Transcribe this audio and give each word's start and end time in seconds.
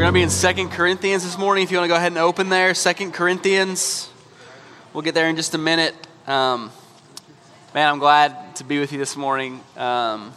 We're 0.00 0.04
going 0.04 0.14
to 0.14 0.18
be 0.20 0.22
in 0.22 0.30
Second 0.30 0.70
Corinthians 0.70 1.24
this 1.24 1.36
morning. 1.36 1.62
If 1.62 1.70
you 1.70 1.76
want 1.76 1.84
to 1.84 1.92
go 1.92 1.96
ahead 1.96 2.10
and 2.10 2.18
open 2.18 2.48
there, 2.48 2.72
Second 2.72 3.12
Corinthians. 3.12 4.08
We'll 4.94 5.02
get 5.02 5.14
there 5.14 5.28
in 5.28 5.36
just 5.36 5.54
a 5.54 5.58
minute. 5.58 5.94
Um, 6.26 6.72
man, 7.74 7.86
I'm 7.86 7.98
glad 7.98 8.56
to 8.56 8.64
be 8.64 8.80
with 8.80 8.92
you 8.92 8.98
this 8.98 9.14
morning 9.14 9.60
um, 9.76 10.32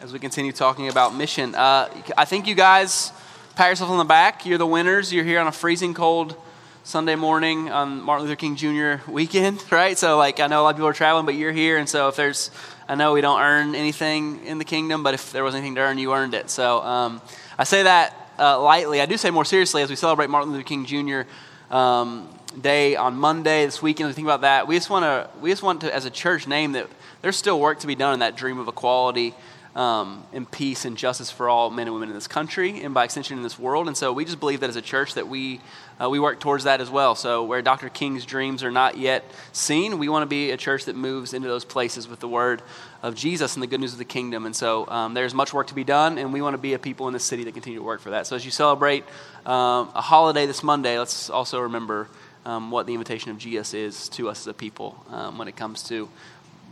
as 0.00 0.14
we 0.14 0.18
continue 0.18 0.50
talking 0.50 0.88
about 0.88 1.14
mission. 1.14 1.54
Uh, 1.54 1.90
I 2.16 2.24
think 2.24 2.46
you 2.46 2.54
guys 2.54 3.12
pat 3.54 3.68
yourself 3.68 3.90
on 3.90 3.98
the 3.98 4.04
back. 4.04 4.46
You're 4.46 4.56
the 4.56 4.66
winners. 4.66 5.12
You're 5.12 5.24
here 5.24 5.40
on 5.40 5.46
a 5.46 5.52
freezing 5.52 5.92
cold 5.92 6.34
Sunday 6.82 7.14
morning 7.14 7.68
on 7.68 8.00
Martin 8.00 8.26
Luther 8.26 8.36
King 8.36 8.56
Jr. 8.56 9.10
weekend, 9.10 9.62
right? 9.70 9.98
So, 9.98 10.16
like, 10.16 10.40
I 10.40 10.46
know 10.46 10.62
a 10.62 10.64
lot 10.64 10.70
of 10.70 10.76
people 10.76 10.88
are 10.88 10.94
traveling, 10.94 11.26
but 11.26 11.34
you're 11.34 11.52
here, 11.52 11.76
and 11.76 11.86
so 11.86 12.08
if 12.08 12.16
there's, 12.16 12.50
I 12.88 12.94
know 12.94 13.12
we 13.12 13.20
don't 13.20 13.42
earn 13.42 13.74
anything 13.74 14.46
in 14.46 14.56
the 14.56 14.64
kingdom, 14.64 15.02
but 15.02 15.12
if 15.12 15.32
there 15.32 15.44
was 15.44 15.54
anything 15.54 15.74
to 15.74 15.82
earn, 15.82 15.98
you 15.98 16.14
earned 16.14 16.32
it. 16.32 16.48
So, 16.48 16.80
um, 16.80 17.20
I 17.58 17.64
say 17.64 17.82
that 17.82 18.21
uh, 18.38 18.60
lightly. 18.60 19.00
I 19.00 19.06
do 19.06 19.16
say 19.16 19.30
more 19.30 19.44
seriously 19.44 19.82
as 19.82 19.90
we 19.90 19.96
celebrate 19.96 20.30
Martin 20.30 20.52
Luther 20.52 20.64
King 20.64 20.84
Jr. 20.86 21.22
Um, 21.74 22.28
Day 22.60 22.96
on 22.96 23.16
Monday 23.16 23.64
this 23.64 23.80
weekend. 23.80 24.08
We 24.08 24.12
think 24.12 24.26
about 24.26 24.42
that. 24.42 24.68
We 24.68 24.76
just 24.76 24.90
want 24.90 25.04
to, 25.04 25.30
we 25.40 25.48
just 25.50 25.62
want 25.62 25.80
to, 25.82 25.94
as 25.94 26.04
a 26.04 26.10
church, 26.10 26.46
name 26.46 26.72
that 26.72 26.86
there's 27.22 27.36
still 27.36 27.58
work 27.58 27.80
to 27.80 27.86
be 27.86 27.94
done 27.94 28.12
in 28.12 28.20
that 28.20 28.36
dream 28.36 28.58
of 28.58 28.68
equality 28.68 29.34
um, 29.74 30.24
and 30.32 30.50
peace 30.50 30.84
and 30.84 30.98
justice 30.98 31.30
for 31.30 31.48
all 31.48 31.70
men 31.70 31.86
and 31.86 31.94
women 31.94 32.10
in 32.10 32.14
this 32.14 32.26
country 32.26 32.82
and 32.82 32.92
by 32.92 33.04
extension 33.04 33.38
in 33.38 33.42
this 33.42 33.58
world. 33.58 33.86
And 33.86 33.96
so 33.96 34.12
we 34.12 34.24
just 34.24 34.38
believe 34.38 34.60
that 34.60 34.68
as 34.68 34.76
a 34.76 34.82
church 34.82 35.14
that 35.14 35.28
we 35.28 35.60
uh, 36.02 36.08
we 36.08 36.18
work 36.18 36.40
towards 36.40 36.64
that 36.64 36.80
as 36.80 36.90
well. 36.90 37.14
So 37.14 37.44
where 37.44 37.62
Dr. 37.62 37.88
King's 37.88 38.26
dreams 38.26 38.64
are 38.64 38.70
not 38.70 38.96
yet 38.98 39.24
seen, 39.52 39.98
we 39.98 40.08
want 40.08 40.22
to 40.22 40.26
be 40.26 40.50
a 40.50 40.56
church 40.56 40.86
that 40.86 40.96
moves 40.96 41.32
into 41.32 41.48
those 41.48 41.64
places 41.64 42.08
with 42.08 42.20
the 42.20 42.28
word 42.28 42.62
of 43.02 43.14
Jesus 43.14 43.54
and 43.54 43.62
the 43.62 43.66
good 43.66 43.80
news 43.80 43.92
of 43.92 43.98
the 43.98 44.04
kingdom. 44.04 44.46
And 44.46 44.54
so 44.54 44.88
um, 44.88 45.14
there's 45.14 45.34
much 45.34 45.52
work 45.52 45.68
to 45.68 45.74
be 45.74 45.84
done, 45.84 46.18
and 46.18 46.32
we 46.32 46.42
want 46.42 46.54
to 46.54 46.58
be 46.58 46.72
a 46.74 46.78
people 46.78 47.06
in 47.06 47.12
the 47.12 47.20
city 47.20 47.44
that 47.44 47.52
continue 47.52 47.78
to 47.78 47.84
work 47.84 48.00
for 48.00 48.10
that. 48.10 48.26
So 48.26 48.36
as 48.36 48.44
you 48.44 48.50
celebrate 48.50 49.04
um, 49.46 49.90
a 49.94 50.00
holiday 50.00 50.46
this 50.46 50.62
Monday, 50.62 50.98
let's 50.98 51.30
also 51.30 51.60
remember. 51.60 52.08
Um, 52.44 52.72
what 52.72 52.88
the 52.88 52.92
invitation 52.92 53.30
of 53.30 53.38
Jesus 53.38 53.72
is 53.72 54.08
to 54.08 54.28
us 54.28 54.40
as 54.40 54.46
a 54.48 54.52
people 54.52 55.00
um, 55.10 55.38
when 55.38 55.46
it 55.46 55.54
comes 55.54 55.84
to 55.84 56.08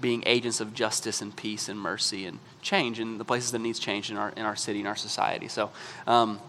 being 0.01 0.23
agents 0.27 0.61
of 0.61 0.75
justice 0.75 1.23
and 1.23 1.35
peace 1.37 1.69
and 1.69 1.79
mercy 1.79 2.27
and 2.27 2.39
change 2.63 3.01
in 3.01 3.19
the 3.19 3.25
places 3.25 3.53
that 3.53 3.61
needs 3.61 3.79
change 3.79 4.11
in 4.11 4.17
our, 4.17 4.31
in 4.31 4.45
our 4.45 4.57
city 4.57 4.79
and 4.81 4.89
our 4.89 4.97
society. 4.97 5.49
So 5.49 5.71
um, 6.07 6.41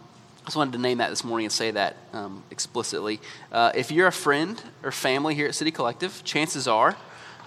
just 0.52 0.58
wanted 0.58 0.74
to 0.74 0.80
name 0.80 0.98
that 0.98 1.10
this 1.10 1.24
morning 1.24 1.46
and 1.46 1.52
say 1.54 1.72
that 1.72 1.96
um, 2.12 2.44
explicitly. 2.52 3.22
Uh, 3.54 3.72
if 3.74 3.90
you're 3.90 4.08
a 4.08 4.12
friend 4.12 4.62
or 4.84 4.92
family 4.92 5.34
here 5.34 5.48
at 5.48 5.56
City 5.56 5.72
Collective, 5.72 6.22
chances 6.26 6.68
are 6.68 6.98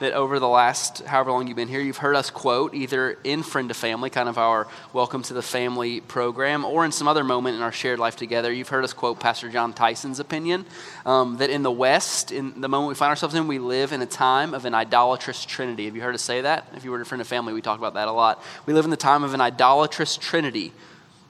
that 0.01 0.15
over 0.15 0.39
the 0.39 0.49
last 0.49 1.05
however 1.05 1.31
long 1.31 1.47
you've 1.47 1.55
been 1.55 1.69
here, 1.69 1.83
you've 1.83 1.99
heard 1.99 2.17
us 2.17 2.31
quote 2.31 2.73
either 2.73 3.19
in 3.23 3.43
Friend 3.43 3.69
to 3.69 3.75
Family, 3.75 4.09
kind 4.09 4.27
of 4.27 4.39
our 4.39 4.67
Welcome 4.95 5.23
to 5.25 5.35
the 5.35 5.43
Family 5.43 6.01
program, 6.01 6.65
or 6.65 6.87
in 6.87 6.93
some 6.93 7.07
other 7.07 7.23
moment 7.25 7.57
in 7.57 7.63
our 7.63 7.73
shared 7.73 7.99
life 7.99 8.17
together, 8.17 8.51
you've 8.51 8.71
heard 8.71 8.85
us 8.85 8.95
quote 8.95 9.21
Pastor 9.21 9.51
Jon 9.51 9.75
Tyson's 9.75 10.19
opinion 10.19 10.65
um, 11.05 11.37
that 11.37 11.51
in 11.51 11.63
the 11.63 11.71
West, 11.71 12.33
in 12.33 12.59
the 12.63 12.71
moment 12.71 12.89
we 12.89 12.95
find 12.95 13.11
ourselves 13.11 13.35
in, 13.35 13.47
we 13.47 13.59
live 13.59 13.93
in 13.93 14.01
a 14.01 14.07
time 14.07 14.55
of 14.55 14.65
an 14.65 14.73
idolatrous 14.73 15.45
trinity. 15.45 15.85
Have 15.85 15.95
you 15.95 16.01
heard 16.01 16.15
us 16.15 16.23
say 16.23 16.41
that? 16.41 16.69
If 16.75 16.85
you 16.85 16.91
were 16.91 16.99
a 17.03 17.05
Friend 17.05 17.21
to 17.21 17.29
Family, 17.29 17.53
we 17.53 17.61
talk 17.61 17.79
about 17.79 17.93
that 17.95 18.09
a 18.09 18.13
lot. 18.13 18.43
We 18.65 18.73
live 18.73 18.87
in 18.87 18.91
the 18.91 18.97
time 18.97 19.25
of 19.25 19.35
an 19.35 19.43
idolatrous 19.43 20.17
trinity 20.17 20.73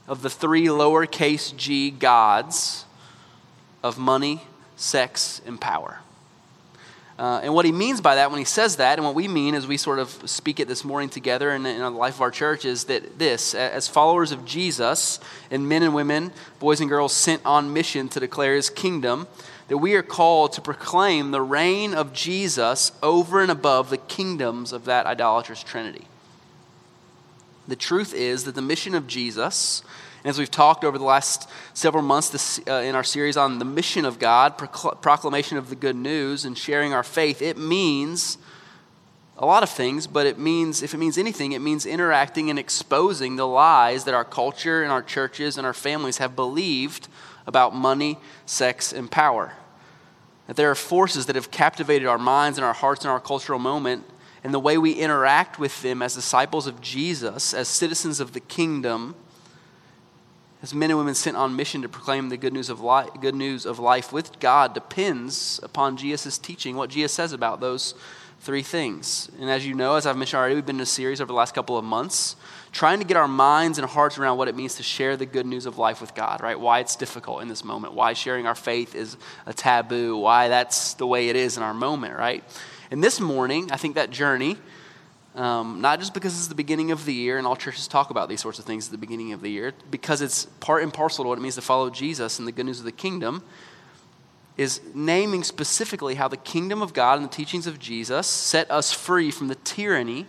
of 0.07 0.23
the 0.23 0.31
three 0.31 0.67
lowercase 0.67 1.57
g 1.57 1.91
gods 1.91 2.85
of 3.83 3.99
money, 3.99 4.43
sex, 4.77 5.41
and 5.47 5.61
power. 5.61 6.01
Uh, 7.17 7.41
and 7.45 7.55
what 7.55 7.65
he 7.65 7.71
means 7.71 8.01
by 8.01 8.17
that 8.17 8.31
when 8.31 8.39
he 8.41 8.45
says 8.45 8.77
that, 8.77 8.99
and 8.99 9.05
what 9.07 9.15
we 9.15 9.29
mean 9.29 9.55
as 9.55 9.69
we 9.69 9.77
sort 9.77 10.01
of 10.01 10.11
speak 10.29 10.59
it 10.59 10.67
this 10.67 10.85
morning 10.85 11.09
together 11.09 11.53
in, 11.53 11.65
in 11.65 11.79
the 11.79 11.91
life 11.91 12.17
of 12.17 12.23
our 12.23 12.31
church, 12.31 12.65
is 12.65 12.85
that 12.85 13.21
this, 13.21 13.55
as 13.55 13.87
followers 13.87 14.33
of 14.33 14.45
Jesus, 14.45 15.21
and 15.49 15.69
men 15.69 15.85
and 15.85 15.95
women, 15.95 16.33
boys 16.59 16.81
and 16.81 16.89
girls 16.89 17.13
sent 17.13 17.41
on 17.45 17.73
mission 17.73 18.09
to 18.09 18.19
declare 18.19 18.57
his 18.57 18.69
kingdom, 18.69 19.29
that 19.69 19.79
we 19.79 19.95
are 19.95 20.03
called 20.03 20.53
to 20.55 20.61
proclaim 20.61 21.31
the 21.31 21.41
reign 21.41 21.95
of 21.95 22.13
Jesus 22.13 22.91
over 23.01 23.41
and 23.41 23.51
above 23.51 23.91
the 23.91 23.97
kingdoms 23.97 24.73
of 24.73 24.85
that 24.87 25.07
idolatrous 25.07 25.63
trinity. 25.63 26.09
The 27.67 27.77
truth 27.77 28.13
is 28.15 28.45
that 28.45 28.55
the 28.55 28.63
mission 28.63 28.95
of 28.95 29.07
Jesus 29.07 29.83
and 30.25 30.31
as 30.31 30.39
we've 30.39 30.51
talked 30.51 30.85
over 30.85 30.97
the 30.97 31.05
last 31.05 31.51
several 31.75 32.03
months 32.03 32.31
this, 32.31 32.59
uh, 32.67 32.77
in 32.77 32.95
our 32.95 33.05
series 33.05 33.37
on 33.37 33.59
the 33.59 33.65
mission 33.67 34.07
of 34.07 34.19
God, 34.19 34.57
procl- 34.57 34.99
proclamation 35.03 35.59
of 35.59 35.69
the 35.69 35.77
good 35.77 35.97
news, 35.97 36.47
and 36.47 36.57
sharing 36.57 36.95
our 36.95 37.03
faith, 37.03 37.43
it 37.43 37.59
means 37.59 38.39
a 39.37 39.45
lot 39.45 39.63
of 39.63 39.69
things, 39.69 40.07
but 40.07 40.27
it 40.27 40.39
means, 40.39 40.83
if 40.83 40.95
it 40.95 40.97
means 40.97 41.19
anything, 41.19 41.53
it 41.53 41.59
means 41.59 41.85
interacting 41.85 42.49
and 42.49 42.59
exposing 42.59 43.37
the 43.37 43.47
lies 43.47 44.05
that 44.05 44.15
our 44.15 44.25
culture 44.25 44.83
and 44.83 44.91
our 44.91 45.03
churches 45.03 45.59
and 45.59 45.67
our 45.67 45.75
families 45.75 46.17
have 46.17 46.35
believed 46.35 47.07
about 47.47 47.75
money, 47.75 48.17
sex, 48.47 48.95
and 48.95 49.11
power. 49.11 49.53
That 50.47 50.57
there 50.57 50.71
are 50.71 50.75
forces 50.75 51.27
that 51.27 51.37
have 51.37 51.51
captivated 51.51 52.09
our 52.09 52.17
minds 52.17 52.57
and 52.57 52.65
our 52.65 52.73
hearts 52.73 53.05
in 53.05 53.11
our 53.11 53.21
cultural 53.21 53.59
moment, 53.59 54.07
and 54.45 54.55
the 54.55 54.61
way 54.61 54.79
we 54.79 54.93
interact 54.93 55.59
with 55.59 55.83
them 55.83 56.03
as 56.03 56.15
disciples 56.15 56.67
of 56.69 56.81
Jesus, 56.81 57.53
as 57.53 57.67
citizens 57.67 58.21
of 58.21 58.33
the 58.35 58.41
kingdom 58.41 59.17
as 60.65 60.73
men 60.73 60.89
and 60.89 60.99
women 60.99 61.15
sent 61.15 61.37
on 61.37 61.55
mission 61.55 61.83
to 61.83 61.91
proclaim 61.91 62.31
the 62.31 62.39
good 62.39 62.55
news 62.55 62.71
of 62.71 62.81
life, 62.81 63.11
good 63.21 63.35
news 63.35 63.67
of 63.67 63.79
life 63.79 64.15
with 64.15 64.41
God 64.41 64.73
depends 64.73 65.61
upon 65.63 65.99
Jesus' 65.99 66.39
teaching, 66.39 66.75
what 66.75 66.89
Jesus 66.89 67.13
says 67.13 67.35
about 67.35 67.61
those 67.61 67.93
three 68.41 68.63
things. 68.63 69.31
And 69.39 69.51
as 69.51 69.67
you 69.67 69.75
know, 69.75 69.97
as 69.97 70.07
I've 70.07 70.17
mentioned 70.17 70.39
already, 70.39 70.55
we've 70.55 70.65
been 70.65 70.77
in 70.77 70.81
a 70.81 70.87
series 70.87 71.21
over 71.21 71.27
the 71.27 71.35
last 71.35 71.55
couple 71.55 71.77
of 71.77 71.85
months 71.85 72.35
trying 72.73 72.99
to 72.99 73.05
get 73.05 73.19
our 73.19 73.29
minds 73.29 73.77
and 73.77 73.87
hearts 73.87 74.17
around 74.17 74.39
what 74.39 74.49
it 74.49 74.57
means 74.57 74.77
to 74.77 74.83
share 74.83 75.19
the 75.19 75.27
good 75.27 75.45
news 75.45 75.67
of 75.67 75.77
life 75.77 76.01
with 76.01 76.15
God, 76.15 76.41
right? 76.41 76.59
Why 76.59 76.79
it's 76.81 76.97
difficult 76.97 77.43
in 77.43 77.49
this 77.49 77.63
moment, 77.63 77.93
why 77.93 78.15
sharing 78.15 78.47
our 78.47 78.55
faith 78.55 78.95
is 78.95 79.19
a 79.45 79.53
taboo, 79.53 80.17
why 80.17 80.49
that's 80.49 80.95
the 80.95 81.07
way 81.07 81.29
it 81.29 81.37
is 81.37 81.59
in 81.59 81.63
our 81.63 81.75
moment, 81.75 82.17
right? 82.17 82.43
And 82.91 83.03
this 83.03 83.21
morning, 83.21 83.71
I 83.73 83.77
think 83.77 83.95
that 83.95 84.11
journey 84.11 84.59
um, 85.35 85.81
not 85.81 85.99
just 85.99 86.15
because 86.15 86.37
it's 86.37 86.47
the 86.47 86.55
beginning 86.55 86.93
of 86.93 87.05
the 87.05 87.13
year, 87.13 87.39
and 87.39 87.47
all 87.47 87.57
churches 87.57 87.89
talk 87.89 88.11
about 88.11 88.29
these 88.29 88.41
sorts 88.41 88.59
of 88.59 88.65
things 88.65 88.87
at 88.87 88.93
the 88.93 88.99
beginning 88.99 89.33
of 89.33 89.41
the 89.41 89.51
year, 89.51 89.73
because 89.91 90.23
it's 90.23 90.47
part 90.61 90.83
and 90.83 90.93
parcel 90.93 91.25
to 91.25 91.29
what 91.29 91.39
it 91.39 91.41
means 91.41 91.57
to 91.57 91.63
follow 91.63 91.91
Jesus 91.91 92.39
and 92.39 92.47
the 92.47 92.53
good 92.53 92.67
news 92.67 92.79
of 92.79 92.85
the 92.85 92.93
kingdom, 92.93 93.43
is 94.57 94.81
naming 94.95 95.43
specifically 95.43 96.15
how 96.15 96.29
the 96.29 96.37
kingdom 96.37 96.81
of 96.81 96.93
God 96.93 97.19
and 97.19 97.29
the 97.29 97.35
teachings 97.35 97.67
of 97.67 97.81
Jesus 97.81 98.29
set 98.29 98.71
us 98.71 98.93
free 98.93 99.33
from 99.33 99.49
the 99.49 99.57
tyranny 99.57 100.27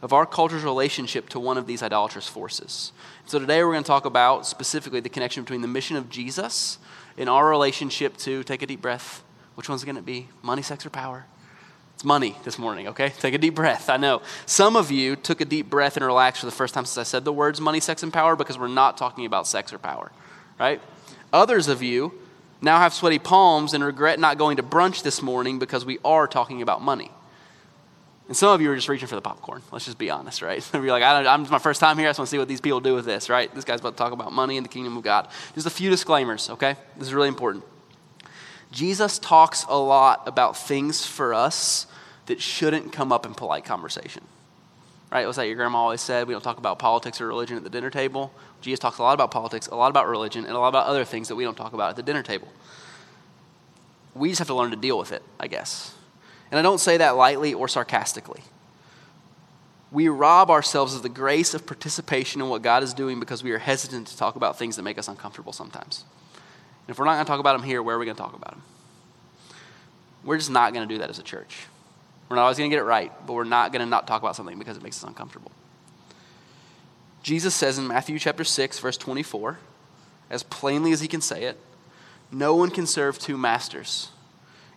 of 0.00 0.12
our 0.12 0.26
culture's 0.26 0.62
relationship 0.62 1.28
to 1.30 1.40
one 1.40 1.58
of 1.58 1.66
these 1.66 1.82
idolatrous 1.82 2.28
forces. 2.28 2.92
So 3.26 3.40
today 3.40 3.64
we're 3.64 3.72
going 3.72 3.82
to 3.82 3.88
talk 3.88 4.04
about 4.04 4.46
specifically 4.46 5.00
the 5.00 5.08
connection 5.08 5.42
between 5.42 5.62
the 5.62 5.68
mission 5.68 5.96
of 5.96 6.08
Jesus 6.08 6.78
and 7.18 7.28
our 7.28 7.48
relationship 7.48 8.16
to, 8.18 8.44
take 8.44 8.62
a 8.62 8.66
deep 8.66 8.80
breath, 8.80 9.24
which 9.56 9.68
one's 9.68 9.82
going 9.82 9.96
to 9.96 10.02
be? 10.02 10.28
Money, 10.42 10.62
sex, 10.62 10.86
or 10.86 10.90
power? 10.90 11.26
It's 12.02 12.06
money 12.08 12.36
this 12.42 12.58
morning, 12.58 12.88
okay? 12.88 13.10
Take 13.10 13.32
a 13.32 13.38
deep 13.38 13.54
breath. 13.54 13.88
I 13.88 13.96
know. 13.96 14.22
Some 14.44 14.74
of 14.74 14.90
you 14.90 15.14
took 15.14 15.40
a 15.40 15.44
deep 15.44 15.70
breath 15.70 15.96
and 15.96 16.04
relaxed 16.04 16.40
for 16.40 16.46
the 16.46 16.50
first 16.50 16.74
time 16.74 16.84
since 16.84 16.98
I 16.98 17.08
said 17.08 17.24
the 17.24 17.32
words 17.32 17.60
money, 17.60 17.78
sex, 17.78 18.02
and 18.02 18.12
power 18.12 18.34
because 18.34 18.58
we're 18.58 18.66
not 18.66 18.98
talking 18.98 19.24
about 19.24 19.46
sex 19.46 19.72
or 19.72 19.78
power, 19.78 20.10
right? 20.58 20.80
Others 21.32 21.68
of 21.68 21.80
you 21.80 22.12
now 22.60 22.78
have 22.78 22.92
sweaty 22.92 23.20
palms 23.20 23.72
and 23.72 23.84
regret 23.84 24.18
not 24.18 24.36
going 24.36 24.56
to 24.56 24.64
brunch 24.64 25.04
this 25.04 25.22
morning 25.22 25.60
because 25.60 25.84
we 25.84 26.00
are 26.04 26.26
talking 26.26 26.60
about 26.60 26.82
money. 26.82 27.12
And 28.26 28.36
some 28.36 28.48
of 28.48 28.60
you 28.60 28.72
are 28.72 28.74
just 28.74 28.88
reaching 28.88 29.06
for 29.06 29.14
the 29.14 29.22
popcorn. 29.22 29.62
Let's 29.70 29.84
just 29.84 29.98
be 29.98 30.10
honest, 30.10 30.42
right? 30.42 30.68
You're 30.74 30.86
like, 30.86 31.04
I 31.04 31.32
am 31.32 31.48
my 31.50 31.60
first 31.60 31.78
time 31.78 31.98
here. 31.98 32.08
I 32.08 32.10
just 32.10 32.18
want 32.18 32.26
to 32.26 32.30
see 32.32 32.38
what 32.38 32.48
these 32.48 32.60
people 32.60 32.80
do 32.80 32.96
with 32.96 33.04
this, 33.04 33.30
right? 33.30 33.54
This 33.54 33.64
guy's 33.64 33.78
about 33.78 33.90
to 33.90 33.98
talk 33.98 34.12
about 34.12 34.32
money 34.32 34.56
and 34.56 34.66
the 34.66 34.70
kingdom 34.70 34.96
of 34.96 35.04
God. 35.04 35.28
Just 35.54 35.68
a 35.68 35.70
few 35.70 35.88
disclaimers, 35.88 36.50
okay? 36.50 36.74
This 36.96 37.06
is 37.06 37.14
really 37.14 37.28
important. 37.28 37.62
Jesus 38.72 39.20
talks 39.20 39.64
a 39.68 39.78
lot 39.78 40.26
about 40.26 40.56
things 40.56 41.06
for 41.06 41.32
us 41.32 41.86
that 42.26 42.40
shouldn't 42.40 42.92
come 42.92 43.12
up 43.12 43.26
in 43.26 43.34
polite 43.34 43.64
conversation. 43.64 44.24
Right? 45.10 45.26
What's 45.26 45.36
that 45.36 45.46
your 45.46 45.56
grandma 45.56 45.78
always 45.78 46.00
said? 46.00 46.26
We 46.26 46.32
don't 46.32 46.42
talk 46.42 46.56
about 46.56 46.78
politics 46.78 47.20
or 47.20 47.26
religion 47.26 47.58
at 47.58 47.64
the 47.64 47.70
dinner 47.70 47.90
table. 47.90 48.32
Jesus 48.62 48.78
talks 48.78 48.98
a 48.98 49.02
lot 49.02 49.12
about 49.12 49.30
politics, 49.30 49.66
a 49.66 49.74
lot 49.74 49.90
about 49.90 50.08
religion, 50.08 50.46
and 50.46 50.54
a 50.54 50.58
lot 50.58 50.68
about 50.68 50.86
other 50.86 51.04
things 51.04 51.28
that 51.28 51.36
we 51.36 51.44
don't 51.44 51.56
talk 51.56 51.74
about 51.74 51.90
at 51.90 51.96
the 51.96 52.02
dinner 52.02 52.22
table. 52.22 52.48
We 54.14 54.30
just 54.30 54.38
have 54.38 54.48
to 54.48 54.54
learn 54.54 54.70
to 54.70 54.76
deal 54.76 54.98
with 54.98 55.12
it, 55.12 55.22
I 55.38 55.48
guess. 55.48 55.94
And 56.50 56.58
I 56.58 56.62
don't 56.62 56.78
say 56.78 56.96
that 56.96 57.10
lightly 57.10 57.52
or 57.52 57.68
sarcastically. 57.68 58.42
We 59.90 60.08
rob 60.08 60.50
ourselves 60.50 60.94
of 60.94 61.02
the 61.02 61.10
grace 61.10 61.52
of 61.52 61.66
participation 61.66 62.40
in 62.40 62.48
what 62.48 62.62
God 62.62 62.82
is 62.82 62.94
doing 62.94 63.20
because 63.20 63.42
we 63.42 63.52
are 63.52 63.58
hesitant 63.58 64.06
to 64.06 64.16
talk 64.16 64.36
about 64.36 64.58
things 64.58 64.76
that 64.76 64.82
make 64.82 64.98
us 64.98 65.08
uncomfortable 65.08 65.52
sometimes. 65.52 66.04
And 66.86 66.94
if 66.94 66.98
we're 66.98 67.04
not 67.04 67.14
going 67.14 67.26
to 67.26 67.28
talk 67.28 67.40
about 67.40 67.58
them 67.58 67.66
here, 67.66 67.82
where 67.82 67.96
are 67.96 67.98
we 67.98 68.06
going 68.06 68.16
to 68.16 68.22
talk 68.22 68.34
about 68.34 68.52
them? 68.52 68.62
We're 70.24 70.38
just 70.38 70.50
not 70.50 70.72
going 70.72 70.88
to 70.88 70.94
do 70.94 70.98
that 71.00 71.10
as 71.10 71.18
a 71.18 71.22
church. 71.22 71.66
We're 72.32 72.36
not 72.36 72.44
always 72.44 72.56
going 72.56 72.70
to 72.70 72.74
get 72.74 72.80
it 72.80 72.86
right, 72.86 73.12
but 73.26 73.34
we're 73.34 73.44
not 73.44 73.72
going 73.72 73.80
to 73.80 73.86
not 73.86 74.06
talk 74.06 74.22
about 74.22 74.34
something 74.36 74.58
because 74.58 74.78
it 74.78 74.82
makes 74.82 74.96
us 74.96 75.06
uncomfortable. 75.06 75.52
Jesus 77.22 77.54
says 77.54 77.76
in 77.76 77.86
Matthew 77.86 78.18
chapter 78.18 78.42
6, 78.42 78.78
verse 78.78 78.96
24, 78.96 79.58
as 80.30 80.42
plainly 80.42 80.92
as 80.92 81.02
he 81.02 81.08
can 81.08 81.20
say 81.20 81.44
it, 81.44 81.58
no 82.30 82.54
one 82.54 82.70
can 82.70 82.86
serve 82.86 83.18
two 83.18 83.36
masters. 83.36 84.08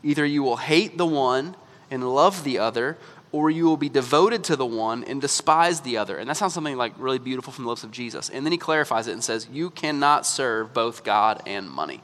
Either 0.04 0.26
you 0.26 0.44
will 0.44 0.58
hate 0.58 0.98
the 0.98 1.06
one 1.06 1.56
and 1.90 2.14
love 2.14 2.44
the 2.44 2.60
other, 2.60 2.98
or 3.32 3.50
you 3.50 3.64
will 3.64 3.78
be 3.78 3.88
devoted 3.88 4.44
to 4.44 4.58
the 4.58 4.66
one 4.66 5.06
and 5.06 5.22
despise 5.22 5.80
the 5.80 5.96
other. 5.96 6.18
And 6.18 6.30
that 6.30 6.36
sounds 6.36 6.54
something 6.54 6.76
like 6.76 6.92
really 6.98 7.20
beautiful 7.20 7.54
from 7.54 7.64
the 7.64 7.70
lips 7.70 7.86
of 7.86 7.92
Jesus. 7.92 8.30
And 8.30 8.46
then 8.46 8.52
he 8.52 8.58
clarifies 8.58 9.08
it 9.08 9.14
and 9.14 9.24
says, 9.24 9.48
You 9.50 9.70
cannot 9.70 10.26
serve 10.26 10.74
both 10.74 11.06
God 11.06 11.42
and 11.46 11.70
money. 11.70 12.02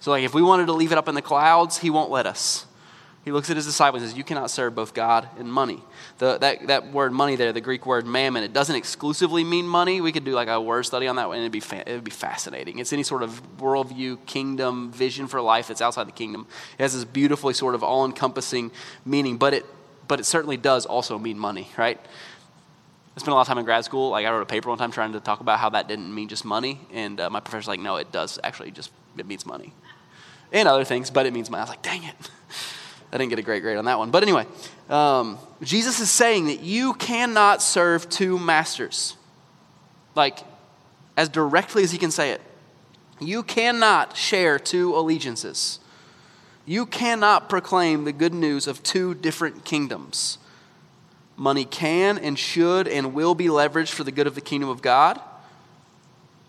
So, 0.00 0.10
like, 0.10 0.24
if 0.24 0.34
we 0.34 0.42
wanted 0.42 0.66
to 0.66 0.72
leave 0.72 0.90
it 0.90 0.98
up 0.98 1.08
in 1.08 1.14
the 1.14 1.22
clouds, 1.22 1.78
he 1.78 1.90
won't 1.90 2.10
let 2.10 2.26
us. 2.26 2.66
He 3.24 3.32
looks 3.32 3.48
at 3.48 3.56
his 3.56 3.64
disciples 3.64 4.02
and 4.02 4.10
says, 4.10 4.18
You 4.18 4.24
cannot 4.24 4.50
serve 4.50 4.74
both 4.74 4.92
God 4.92 5.28
and 5.38 5.50
money. 5.50 5.82
The, 6.18 6.36
that, 6.38 6.66
that 6.66 6.92
word 6.92 7.12
money 7.12 7.36
there, 7.36 7.52
the 7.52 7.60
Greek 7.62 7.86
word 7.86 8.06
mammon, 8.06 8.44
it 8.44 8.52
doesn't 8.52 8.76
exclusively 8.76 9.44
mean 9.44 9.66
money. 9.66 10.00
We 10.02 10.12
could 10.12 10.24
do 10.24 10.32
like 10.32 10.48
a 10.48 10.60
word 10.60 10.82
study 10.82 11.06
on 11.06 11.16
that 11.16 11.28
and 11.28 11.38
it'd 11.38 11.50
be, 11.50 11.60
fa- 11.60 11.88
it'd 11.88 12.04
be 12.04 12.10
fascinating. 12.10 12.78
It's 12.78 12.92
any 12.92 13.02
sort 13.02 13.22
of 13.22 13.40
worldview, 13.58 14.26
kingdom, 14.26 14.92
vision 14.92 15.26
for 15.26 15.40
life 15.40 15.68
that's 15.68 15.80
outside 15.80 16.06
the 16.06 16.12
kingdom. 16.12 16.46
It 16.78 16.82
has 16.82 16.92
this 16.92 17.04
beautifully 17.04 17.54
sort 17.54 17.74
of 17.74 17.82
all 17.82 18.04
encompassing 18.04 18.70
meaning, 19.06 19.38
but 19.38 19.54
it 19.54 19.64
but 20.06 20.20
it 20.20 20.24
certainly 20.24 20.56
does 20.56 20.86
also 20.86 21.18
mean 21.18 21.38
money, 21.38 21.68
right? 21.76 21.98
I 23.16 23.20
spent 23.20 23.32
a 23.32 23.34
lot 23.34 23.42
of 23.42 23.46
time 23.46 23.58
in 23.58 23.64
grad 23.64 23.84
school. 23.84 24.10
Like 24.10 24.26
I 24.26 24.30
wrote 24.30 24.42
a 24.42 24.46
paper 24.46 24.68
one 24.68 24.78
time 24.78 24.90
trying 24.90 25.12
to 25.12 25.20
talk 25.20 25.40
about 25.40 25.58
how 25.58 25.70
that 25.70 25.88
didn't 25.88 26.14
mean 26.14 26.28
just 26.28 26.44
money, 26.44 26.80
and 26.92 27.20
uh, 27.20 27.30
my 27.30 27.40
professor's 27.40 27.68
like, 27.68 27.80
no, 27.80 27.96
it 27.96 28.12
does 28.12 28.38
actually 28.42 28.70
just 28.70 28.90
it 29.16 29.26
means 29.26 29.46
money, 29.46 29.72
and 30.52 30.68
other 30.68 30.84
things, 30.84 31.10
but 31.10 31.26
it 31.26 31.32
means 31.32 31.50
money. 31.50 31.60
I 31.60 31.64
was 31.64 31.70
like, 31.70 31.82
dang 31.82 32.04
it, 32.04 32.14
I 33.14 33.18
didn't 33.18 33.30
get 33.30 33.38
a 33.38 33.42
great 33.42 33.62
grade 33.62 33.76
on 33.76 33.84
that 33.84 33.96
one. 33.96 34.10
But 34.10 34.24
anyway, 34.24 34.44
um, 34.90 35.38
Jesus 35.62 36.00
is 36.00 36.10
saying 36.10 36.46
that 36.46 36.60
you 36.60 36.94
cannot 36.94 37.62
serve 37.62 38.10
two 38.10 38.40
masters, 38.40 39.16
like 40.16 40.40
as 41.16 41.28
directly 41.28 41.84
as 41.84 41.92
he 41.92 41.98
can 41.98 42.10
say 42.10 42.32
it. 42.32 42.40
You 43.20 43.44
cannot 43.44 44.16
share 44.16 44.58
two 44.58 44.96
allegiances. 44.96 45.78
You 46.66 46.86
cannot 46.86 47.48
proclaim 47.48 48.04
the 48.04 48.12
good 48.12 48.34
news 48.34 48.66
of 48.66 48.82
two 48.82 49.14
different 49.14 49.64
kingdoms. 49.64 50.38
Money 51.36 51.64
can 51.64 52.18
and 52.18 52.36
should 52.36 52.88
and 52.88 53.14
will 53.14 53.36
be 53.36 53.46
leveraged 53.46 53.92
for 53.92 54.02
the 54.02 54.10
good 54.10 54.26
of 54.26 54.34
the 54.34 54.40
kingdom 54.40 54.68
of 54.68 54.82
God, 54.82 55.20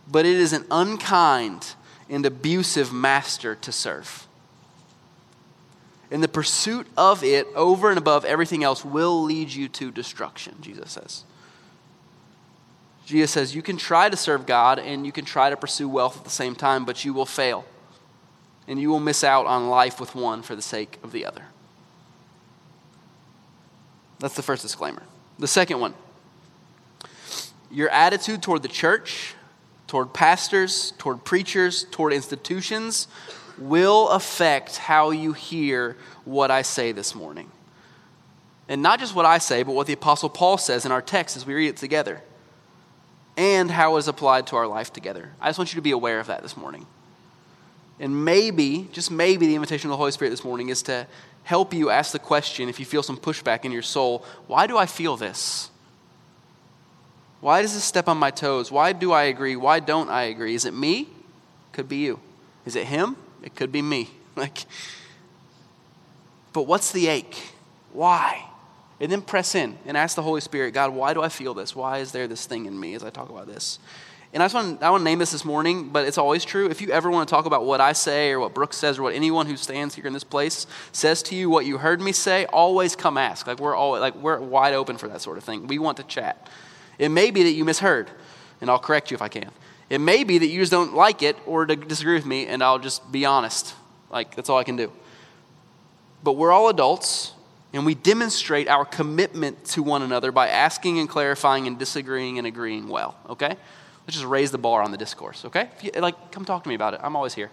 but 0.07 0.25
it 0.25 0.35
is 0.35 0.51
an 0.51 0.65
unkind 0.71 1.75
and 2.09 2.25
abusive 2.25 2.91
master 2.91 3.53
to 3.53 3.71
serve. 3.71 4.27
And 6.11 6.23
the 6.23 6.27
pursuit 6.27 6.87
of 6.95 7.23
it 7.23 7.47
over 7.55 7.89
and 7.89 7.97
above 7.97 8.25
everything 8.25 8.63
else 8.63 8.85
will 8.85 9.23
lead 9.23 9.49
you 9.49 9.67
to 9.69 9.91
destruction, 9.91 10.55
Jesus 10.61 10.91
says. 10.91 11.23
Jesus 13.05 13.31
says 13.31 13.55
you 13.55 13.61
can 13.61 13.77
try 13.77 14.09
to 14.09 14.17
serve 14.17 14.45
God 14.45 14.79
and 14.79 15.05
you 15.05 15.11
can 15.11 15.25
try 15.25 15.49
to 15.49 15.57
pursue 15.57 15.87
wealth 15.87 16.17
at 16.17 16.23
the 16.23 16.29
same 16.29 16.55
time, 16.55 16.85
but 16.85 17.05
you 17.05 17.13
will 17.13 17.25
fail 17.25 17.65
and 18.67 18.79
you 18.79 18.89
will 18.89 18.99
miss 18.99 19.23
out 19.23 19.45
on 19.45 19.69
life 19.69 19.99
with 19.99 20.15
one 20.15 20.41
for 20.41 20.55
the 20.55 20.61
sake 20.61 20.97
of 21.03 21.11
the 21.11 21.25
other. 21.25 21.43
That's 24.19 24.35
the 24.35 24.41
first 24.41 24.61
disclaimer. 24.61 25.03
The 25.37 25.47
second 25.47 25.79
one 25.79 25.93
your 27.71 27.89
attitude 27.89 28.41
toward 28.41 28.61
the 28.61 28.69
church, 28.69 29.33
toward 29.87 30.13
pastors, 30.13 30.93
toward 30.97 31.25
preachers, 31.25 31.85
toward 31.91 32.13
institutions 32.13 33.07
will 33.57 34.09
affect 34.09 34.77
how 34.77 35.11
you 35.11 35.33
hear 35.33 35.97
what 36.23 36.51
I 36.51 36.61
say 36.61 36.91
this 36.91 37.15
morning. 37.15 37.51
And 38.67 38.81
not 38.81 38.99
just 38.99 39.15
what 39.15 39.25
I 39.25 39.37
say, 39.37 39.63
but 39.63 39.73
what 39.73 39.87
the 39.87 39.93
Apostle 39.93 40.29
Paul 40.29 40.57
says 40.57 40.85
in 40.85 40.91
our 40.91 41.01
text 41.01 41.37
as 41.37 41.45
we 41.45 41.53
read 41.53 41.69
it 41.69 41.77
together, 41.77 42.21
and 43.37 43.69
how 43.69 43.95
it 43.95 43.99
is 43.99 44.07
applied 44.07 44.47
to 44.47 44.55
our 44.55 44.67
life 44.67 44.91
together. 44.91 45.31
I 45.39 45.49
just 45.49 45.59
want 45.59 45.73
you 45.73 45.77
to 45.77 45.83
be 45.83 45.91
aware 45.91 46.19
of 46.19 46.27
that 46.27 46.41
this 46.41 46.57
morning. 46.57 46.87
And 47.99 48.25
maybe, 48.25 48.89
just 48.91 49.11
maybe, 49.11 49.47
the 49.47 49.55
invitation 49.55 49.89
of 49.89 49.91
the 49.91 49.97
Holy 49.97 50.11
Spirit 50.11 50.31
this 50.31 50.43
morning 50.43 50.69
is 50.69 50.81
to 50.83 51.07
help 51.43 51.73
you 51.73 51.89
ask 51.89 52.11
the 52.11 52.19
question 52.19 52.69
if 52.69 52.79
you 52.79 52.85
feel 52.85 53.03
some 53.03 53.17
pushback 53.17 53.65
in 53.65 53.71
your 53.71 53.83
soul 53.83 54.25
why 54.47 54.67
do 54.67 54.77
I 54.77 54.85
feel 54.85 55.15
this? 55.15 55.69
Why 57.39 57.61
does 57.61 57.73
this 57.75 57.83
step 57.83 58.07
on 58.07 58.17
my 58.17 58.31
toes? 58.31 58.71
Why 58.71 58.91
do 58.91 59.11
I 59.11 59.25
agree? 59.25 59.55
Why 59.55 59.79
don't 59.79 60.09
I 60.09 60.23
agree? 60.23 60.55
Is 60.55 60.65
it 60.65 60.73
me? 60.73 61.07
Could 61.73 61.87
be 61.87 61.97
you. 61.97 62.19
Is 62.65 62.75
it 62.75 62.87
him? 62.87 63.15
It 63.45 63.55
could 63.55 63.71
be 63.71 63.81
me. 63.81 64.09
Like, 64.37 64.65
but 66.51 66.63
what's 66.63 66.91
the 66.91 67.07
ache? 67.07 67.37
Why? 67.93 68.43
And 68.99 69.09
then 69.09 69.21
press 69.21 69.55
in 69.55 69.77
and 69.85 69.95
ask 69.95 70.17
the 70.17 70.21
Holy 70.21 70.41
Spirit, 70.41 70.73
God, 70.73 70.93
why 70.93 71.13
do 71.13 71.21
I 71.21 71.29
feel 71.29 71.53
this? 71.53 71.73
Why 71.73 71.99
is 71.99 72.11
there 72.11 72.27
this 72.27 72.45
thing 72.45 72.65
in 72.65 72.77
me 72.77 72.95
as 72.95 73.03
I 73.03 73.09
talk 73.09 73.29
about 73.29 73.47
this? 73.47 73.79
And 74.33 74.43
I 74.43 74.47
just 74.47 74.55
want 74.55 74.81
to, 74.81 74.85
I 74.85 74.89
want 74.89 74.99
to 74.99 75.05
name 75.05 75.19
this 75.19 75.31
this 75.31 75.45
morning, 75.45 75.87
but 75.87 76.05
it's 76.05 76.17
always 76.17 76.43
true. 76.43 76.69
If 76.69 76.81
you 76.81 76.89
ever 76.89 77.09
want 77.09 77.29
to 77.29 77.33
talk 77.33 77.45
about 77.45 77.65
what 77.65 77.79
I 77.79 77.93
say 77.93 78.31
or 78.31 78.41
what 78.41 78.53
Brooks 78.53 78.75
says 78.75 78.99
or 78.99 79.03
what 79.03 79.13
anyone 79.13 79.47
who 79.47 79.55
stands 79.55 79.95
here 79.95 80.05
in 80.05 80.11
this 80.11 80.25
place 80.25 80.67
says 80.91 81.23
to 81.23 81.35
you, 81.35 81.49
what 81.49 81.65
you 81.65 81.77
heard 81.77 82.01
me 82.01 82.11
say, 82.11 82.45
always 82.47 82.97
come 82.97 83.17
ask. 83.17 83.47
Like 83.47 83.59
we're 83.59 83.75
always, 83.75 84.01
like 84.01 84.15
we're 84.15 84.41
wide 84.41 84.73
open 84.73 84.97
for 84.97 85.07
that 85.07 85.21
sort 85.21 85.37
of 85.37 85.45
thing. 85.45 85.67
We 85.67 85.79
want 85.79 85.95
to 85.97 86.03
chat. 86.03 86.49
It 86.99 87.07
may 87.07 87.31
be 87.31 87.43
that 87.43 87.51
you 87.51 87.63
misheard, 87.63 88.09
and 88.59 88.69
I'll 88.69 88.79
correct 88.79 89.09
you 89.09 89.15
if 89.15 89.21
I 89.21 89.29
can. 89.29 89.51
It 89.89 89.99
may 89.99 90.23
be 90.23 90.37
that 90.37 90.47
you 90.47 90.59
just 90.59 90.71
don't 90.71 90.95
like 90.95 91.21
it 91.21 91.37
or 91.45 91.65
disagree 91.65 92.15
with 92.15 92.25
me, 92.25 92.47
and 92.47 92.63
I'll 92.63 92.79
just 92.79 93.11
be 93.11 93.25
honest. 93.25 93.75
Like 94.09 94.35
that's 94.35 94.49
all 94.49 94.57
I 94.57 94.63
can 94.63 94.75
do. 94.75 94.91
But 96.23 96.33
we're 96.33 96.51
all 96.51 96.69
adults, 96.69 97.33
and 97.71 97.85
we 97.85 97.93
demonstrate 97.93 98.67
our 98.67 98.83
commitment 98.83 99.63
to 99.65 99.83
one 99.83 100.01
another 100.01 100.31
by 100.31 100.47
asking 100.47 100.97
and 100.97 101.07
clarifying 101.07 101.67
and 101.67 101.77
disagreeing 101.77 102.37
and 102.39 102.47
agreeing 102.47 102.87
well. 102.87 103.15
Okay? 103.29 103.49
Let's 104.05 104.15
just 104.15 104.25
raise 104.25 104.51
the 104.51 104.57
bar 104.57 104.81
on 104.81 104.91
the 104.91 104.97
discourse, 104.97 105.45
okay? 105.45 105.69
You, 105.81 105.91
like, 105.99 106.31
come 106.31 106.45
talk 106.45 106.63
to 106.63 106.69
me 106.69 106.75
about 106.75 106.93
it. 106.93 106.99
I'm 107.03 107.15
always 107.15 107.33
here. 107.33 107.49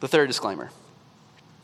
The 0.00 0.08
third 0.08 0.28
disclaimer. 0.28 0.70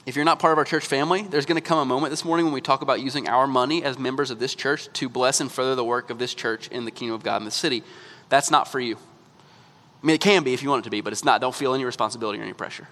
If 0.06 0.16
you're 0.16 0.24
not 0.24 0.38
part 0.38 0.52
of 0.52 0.58
our 0.58 0.64
church 0.64 0.86
family, 0.86 1.22
there's 1.22 1.46
going 1.46 1.60
to 1.60 1.66
come 1.66 1.78
a 1.78 1.84
moment 1.84 2.10
this 2.10 2.24
morning 2.24 2.44
when 2.44 2.52
we 2.52 2.60
talk 2.60 2.82
about 2.82 3.00
using 3.00 3.28
our 3.28 3.46
money 3.46 3.82
as 3.82 3.98
members 3.98 4.30
of 4.30 4.38
this 4.38 4.54
church 4.54 4.92
to 4.94 5.08
bless 5.08 5.40
and 5.40 5.50
further 5.50 5.74
the 5.74 5.84
work 5.84 6.10
of 6.10 6.18
this 6.18 6.34
church 6.34 6.68
in 6.68 6.84
the 6.84 6.90
kingdom 6.90 7.14
of 7.14 7.22
God 7.22 7.40
in 7.40 7.46
the 7.46 7.50
city. 7.50 7.82
That's 8.28 8.50
not 8.50 8.68
for 8.68 8.80
you. 8.80 8.96
I 8.96 10.06
mean, 10.06 10.14
it 10.14 10.20
can 10.20 10.44
be 10.44 10.52
if 10.52 10.62
you 10.62 10.68
want 10.68 10.82
it 10.82 10.84
to 10.84 10.90
be, 10.90 11.00
but 11.00 11.12
it's 11.12 11.24
not. 11.24 11.40
Don't 11.40 11.54
feel 11.54 11.72
any 11.72 11.84
responsibility 11.84 12.38
or 12.38 12.42
any 12.42 12.52
pressure. 12.52 12.86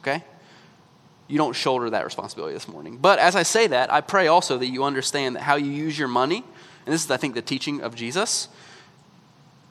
Okay? 0.00 0.22
You 1.28 1.38
don't 1.38 1.54
shoulder 1.54 1.88
that 1.90 2.04
responsibility 2.04 2.52
this 2.52 2.68
morning. 2.68 2.98
But 2.98 3.18
as 3.18 3.36
I 3.36 3.42
say 3.42 3.66
that, 3.68 3.90
I 3.90 4.02
pray 4.02 4.26
also 4.26 4.58
that 4.58 4.66
you 4.66 4.84
understand 4.84 5.36
that 5.36 5.42
how 5.42 5.56
you 5.56 5.70
use 5.70 5.98
your 5.98 6.08
money 6.08 6.44
and 6.86 6.94
this 6.94 7.04
is, 7.04 7.10
I 7.10 7.16
think, 7.16 7.34
the 7.34 7.42
teaching 7.42 7.82
of 7.82 7.94
Jesus. 7.94 8.48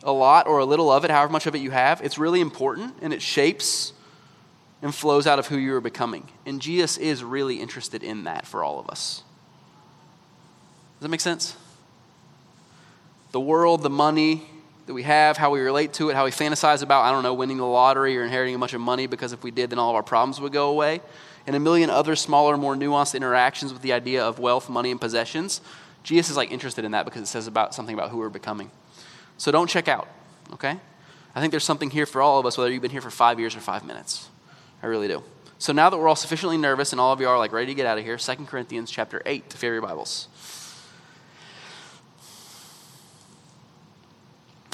A 0.03 0.11
lot 0.11 0.47
or 0.47 0.59
a 0.59 0.65
little 0.65 0.91
of 0.91 1.03
it, 1.03 1.11
however 1.11 1.31
much 1.31 1.47
of 1.47 1.55
it 1.55 1.59
you 1.59 1.71
have, 1.71 2.01
it's 2.01 2.17
really 2.17 2.39
important 2.39 2.95
and 3.01 3.13
it 3.13 3.21
shapes 3.21 3.93
and 4.81 4.93
flows 4.93 5.27
out 5.27 5.39
of 5.39 5.47
who 5.47 5.57
you 5.57 5.75
are 5.75 5.81
becoming. 5.81 6.27
And 6.45 6.61
Jesus 6.61 6.97
is 6.97 7.23
really 7.23 7.59
interested 7.59 8.03
in 8.03 8.23
that 8.23 8.45
for 8.45 8.63
all 8.63 8.79
of 8.79 8.89
us. 8.89 9.23
Does 10.97 11.03
that 11.03 11.09
make 11.09 11.21
sense? 11.21 11.55
The 13.31 13.39
world, 13.39 13.83
the 13.83 13.89
money 13.89 14.49
that 14.85 14.93
we 14.93 15.03
have, 15.03 15.37
how 15.37 15.51
we 15.51 15.59
relate 15.59 15.93
to 15.93 16.09
it, 16.09 16.15
how 16.15 16.25
we 16.25 16.31
fantasize 16.31 16.81
about, 16.81 17.03
I 17.03 17.11
don't 17.11 17.23
know, 17.23 17.33
winning 17.33 17.57
the 17.57 17.65
lottery 17.65 18.17
or 18.17 18.23
inheriting 18.23 18.55
a 18.55 18.59
bunch 18.59 18.73
of 18.73 18.81
money 18.81 19.05
because 19.05 19.33
if 19.33 19.43
we 19.43 19.51
did, 19.51 19.69
then 19.69 19.79
all 19.79 19.91
of 19.91 19.95
our 19.95 20.03
problems 20.03 20.41
would 20.41 20.51
go 20.51 20.69
away, 20.69 21.01
and 21.45 21.55
a 21.55 21.59
million 21.59 21.89
other 21.89 22.15
smaller, 22.15 22.57
more 22.57 22.75
nuanced 22.75 23.15
interactions 23.15 23.71
with 23.71 23.81
the 23.81 23.93
idea 23.93 24.23
of 24.23 24.39
wealth, 24.39 24.69
money, 24.69 24.91
and 24.91 24.99
possessions 24.99 25.61
Jesus 26.03 26.31
is 26.31 26.37
like 26.37 26.51
interested 26.51 26.85
in 26.85 26.91
that 26.91 27.05
because 27.05 27.21
it 27.21 27.27
says 27.27 27.47
about 27.47 27.73
something 27.73 27.93
about 27.93 28.09
who 28.09 28.17
we're 28.17 28.29
becoming. 28.29 28.71
So 29.37 29.51
don't 29.51 29.69
check 29.69 29.87
out, 29.87 30.07
okay? 30.53 30.77
I 31.35 31.39
think 31.39 31.51
there's 31.51 31.63
something 31.63 31.89
here 31.89 32.05
for 32.05 32.21
all 32.21 32.39
of 32.39 32.45
us, 32.45 32.57
whether 32.57 32.71
you've 32.71 32.81
been 32.81 32.91
here 32.91 33.01
for 33.01 33.11
five 33.11 33.39
years 33.39 33.55
or 33.55 33.59
five 33.59 33.85
minutes. 33.85 34.28
I 34.81 34.87
really 34.87 35.07
do. 35.07 35.23
So 35.57 35.73
now 35.73 35.89
that 35.89 35.97
we're 35.97 36.07
all 36.07 36.15
sufficiently 36.15 36.57
nervous 36.57 36.91
and 36.91 37.01
all 37.01 37.11
of 37.11 37.19
you 37.19 37.27
are 37.27 37.37
like 37.37 37.51
ready 37.51 37.67
to 37.67 37.73
get 37.73 37.85
out 37.85 37.97
of 37.97 38.05
here, 38.05 38.17
2 38.17 38.35
Corinthians 38.45 38.89
chapter 38.89 39.21
8, 39.25 39.43
if 39.53 39.61
you 39.61 39.67
have 39.67 39.73
your 39.73 39.81
Bibles. 39.81 40.27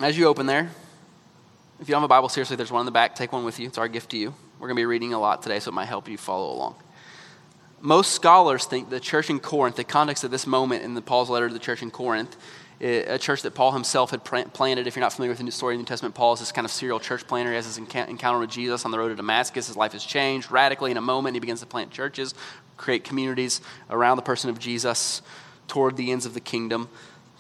As 0.02 0.18
you 0.18 0.28
open 0.28 0.46
there, 0.46 0.70
if 1.80 1.88
you 1.88 1.94
don't 1.94 2.02
have 2.02 2.04
a 2.04 2.08
Bible, 2.08 2.30
seriously, 2.30 2.56
there's 2.56 2.72
one 2.72 2.82
in 2.82 2.86
the 2.86 2.92
back. 2.92 3.16
Take 3.16 3.32
one 3.32 3.46
with 3.46 3.60
you. 3.60 3.68
It's 3.68 3.78
our 3.78 3.88
gift 3.88 4.12
to 4.12 4.18
you. 4.18 4.34
We're 4.60 4.68
going 4.68 4.76
to 4.76 4.82
be 4.82 4.86
reading 4.86 5.14
a 5.14 5.20
lot 5.20 5.42
today, 5.42 5.60
so 5.60 5.70
it 5.70 5.74
might 5.74 5.86
help 5.86 6.08
you 6.08 6.18
follow 6.18 6.54
along 6.54 6.76
most 7.86 8.14
scholars 8.14 8.66
think 8.66 8.90
the 8.90 9.00
church 9.00 9.30
in 9.30 9.40
Corinth, 9.40 9.76
the 9.76 9.84
context 9.84 10.24
of 10.24 10.32
this 10.32 10.48
moment 10.48 10.84
in 10.84 10.96
the 10.96 11.02
Paul's 11.02 11.30
letter 11.30 11.48
to 11.48 11.54
the 11.54 11.60
church 11.60 11.82
in 11.82 11.92
Corinth, 11.92 12.36
a 12.86 13.18
church 13.18 13.42
that 13.42 13.56
Paul 13.56 13.72
himself 13.72 14.12
had 14.12 14.24
planted. 14.24 14.88
If 14.88 14.96
you're 14.96 15.02
not 15.02 15.14
familiar 15.14 15.32
with 15.32 15.44
the 15.44 15.52
story 15.52 15.76
of 15.76 15.80
the 15.80 15.84
New 15.84 15.88
Testament, 15.88 16.14
Paul 16.14 16.34
is 16.34 16.40
this 16.40 16.52
kind 16.52 16.66
of 16.66 16.72
serial 16.72 17.00
church 17.00 17.26
planter. 17.28 17.52
He 17.52 17.56
has 17.56 17.66
this 17.66 17.78
encounter 17.78 18.40
with 18.40 18.50
Jesus 18.50 18.86
on 18.86 18.92
the 18.92 19.00
road 19.00 19.10
to 19.10 19.16
Damascus. 19.16 19.68
His 19.68 19.76
life 19.76 19.94
has 19.94 20.04
changed 20.04 20.52
radically 20.52 20.92
in 20.92 20.98
a 20.98 21.02
moment. 21.02 21.36
He 21.36 21.40
begins 21.40 21.62
to 21.62 21.66
plant 21.66 21.92
churches, 21.92 22.34
create 22.78 23.04
communities 23.04 23.62
around 23.90 24.18
the 24.18 24.24
person 24.24 24.50
of 24.50 24.60
Jesus 24.60 25.22
toward 25.68 25.98
the 25.98 26.12
ends 26.12 26.26
of 26.26 26.34
the 26.34 26.40
kingdom. 26.40 26.90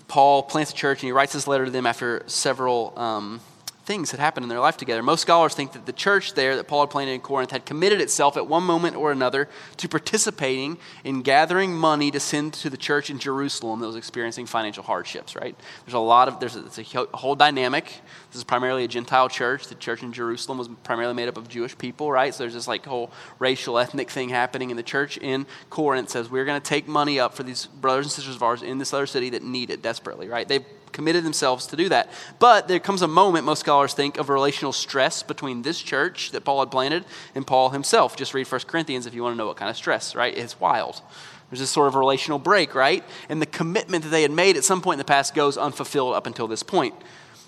Paul 0.08 0.44
plants 0.44 0.72
a 0.72 0.75
church 0.75 1.00
and 1.02 1.08
he 1.08 1.12
writes 1.12 1.34
this 1.34 1.48
letter 1.48 1.66
to 1.66 1.72
them 1.72 1.86
after 1.86 2.24
several 2.28 2.98
um, 2.98 3.42
things 3.86 4.12
had 4.12 4.20
happened 4.20 4.44
in 4.44 4.50
their 4.50 4.60
life 4.60 4.77
together. 4.77 5.04
Most 5.04 5.22
scholars 5.22 5.54
think 5.54 5.74
that 5.74 5.86
the 5.86 5.94
church 5.94 6.34
there 6.34 6.56
that 6.56 6.68
Paul 6.68 6.82
had 6.82 6.89
planted 6.89 7.12
in 7.12 7.22
Corinth 7.22 7.51
had 7.51 7.65
committed 7.65 8.01
itself 8.01 8.36
at 8.36 8.48
one 8.48 8.63
moment 8.63 8.96
or 8.96 9.12
another 9.12 9.48
to 9.77 9.88
participating 9.88 10.77
in 11.04 11.22
gathering 11.22 11.74
money 11.74 12.10
to 12.12 12.20
send 12.20 12.54
to 12.56 12.70
the 12.70 12.77
church 12.77 13.10
in 13.10 13.20
Jerusalem 13.20 13.80
that 13.82 13.88
was 13.88 13.96
experiencing 13.96 14.48
financial 14.48 14.84
hardships, 14.84 15.36
right? 15.36 15.56
There's 15.86 15.94
a 15.94 16.00
lot 16.00 16.27
of, 16.27 16.39
there's 16.39 16.56
a, 16.56 16.65
it's 16.65 16.80
a 16.80 16.84
whole 17.13 17.36
dynamic. 17.36 17.86
This 18.32 18.38
is 18.38 18.44
primarily 18.44 18.84
a 18.84 18.88
Gentile 18.88 19.30
church. 19.30 19.68
The 19.68 19.75
church 19.75 20.01
in 20.01 20.12
Jerusalem 20.12 20.58
was 20.58 20.68
primarily 20.84 21.13
made 21.13 21.27
up 21.27 21.38
of 21.38 21.48
Jewish 21.48 21.77
people, 21.77 22.12
right? 22.12 22.34
So 22.34 22.44
there's 22.44 22.56
this 22.56 22.68
like 22.68 22.86
whole 22.86 23.12
racial, 23.38 23.77
ethnic 23.77 24.10
thing 24.10 24.30
happening. 24.30 24.72
And 24.72 24.80
the 24.80 24.84
church 24.84 25.18
in 25.18 25.46
Corinth 25.70 26.10
says, 26.10 26.30
we're 26.30 26.46
going 26.46 26.60
to 26.60 26.68
take 26.68 26.88
money 26.88 27.20
up 27.20 27.36
for 27.36 27.44
these 27.44 27.68
brothers 27.68 28.08
and 28.08 28.12
sisters 28.12 28.36
of 28.36 28.42
ours 28.42 28.63
in 28.63 28.80
this 28.80 28.94
other 28.94 29.06
city 29.06 29.30
that 29.30 29.44
need 29.44 29.70
it 29.70 29.84
desperately, 29.84 30.27
right? 30.27 30.48
They've 30.48 30.65
committed 30.96 31.24
themselves 31.24 31.68
to 31.68 31.75
do 31.75 31.90
that. 31.90 32.10
But 32.40 32.68
there 32.68 32.80
comes 32.80 33.04
a 33.04 33.08
moment, 33.08 33.46
most 33.46 33.60
scholars 33.60 33.94
think, 33.94 34.18
of 34.18 34.30
relational 34.30 34.72
stress 34.72 35.22
between 35.22 35.62
this 35.62 35.80
church 35.80 36.32
that 36.32 36.46
Paul 36.46 36.62
had 36.62 36.72
planted 36.72 37.06
and 37.36 37.46
Paul 37.46 37.70
himself. 37.70 38.16
Just 38.16 38.34
read 38.34 38.48
1 38.48 38.62
Corinthians 38.62 39.06
if 39.06 39.14
you 39.14 39.22
want 39.22 39.34
to 39.34 39.38
know 39.38 39.46
what 39.46 39.58
kind 39.58 39.70
of 39.70 39.75
stress, 39.75 40.16
right? 40.16 40.36
It's 40.36 40.60
wild. 40.60 41.02
There's 41.50 41.60
this 41.60 41.70
sort 41.70 41.88
of 41.88 41.96
relational 41.96 42.40
break, 42.40 42.74
right? 42.74 43.04
And 43.30 43.42
the 43.42 43.46
commitment 43.46 44.04
that 44.06 44.10
they 44.10 44.24
had 44.24 44.32
made 44.32 44.58
at 44.58 44.64
some 44.64 44.82
point 44.82 44.96
in 44.96 45.00
the 45.00 45.06
past 45.06 45.36
goes 45.36 45.58
unfulfilled 45.58 46.16
up 46.16 46.25
until 46.25 46.48
this 46.48 46.64
point. 46.64 46.96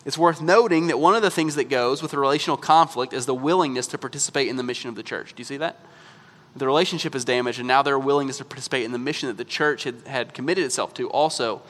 It's 0.05 0.17
worth 0.17 0.41
noting 0.41 0.87
that 0.87 0.99
one 0.99 1.15
of 1.15 1.21
the 1.21 1.31
things 1.31 1.55
that 1.55 1.69
goes 1.69 2.01
with 2.01 2.13
a 2.13 2.19
relational 2.19 2.57
conflict 2.57 3.13
is 3.13 3.25
the 3.25 3.33
willingness 3.33 3.87
to 3.87 3.97
participate 3.97 4.47
in 4.47 4.55
the 4.55 4.63
mission 4.63 4.89
of 4.89 4.95
the 4.95 5.03
church. 5.03 5.33
Do 5.33 5.41
you 5.41 5.45
see 5.45 5.57
that? 5.57 5.79
The 6.55 6.65
relationship 6.65 7.13
is 7.13 7.25
damaged, 7.25 7.59
and 7.59 7.67
now 7.67 7.81
their 7.81 7.99
willingness 7.99 8.37
to 8.37 8.45
participate 8.45 8.83
in 8.83 8.91
the 8.91 8.97
mission 8.97 9.27
that 9.27 9.37
the 9.37 9.45
church 9.45 9.83
had, 9.83 10.07
had 10.07 10.33
committed 10.33 10.63
itself 10.63 10.93
to 10.95 11.09
also 11.09 11.61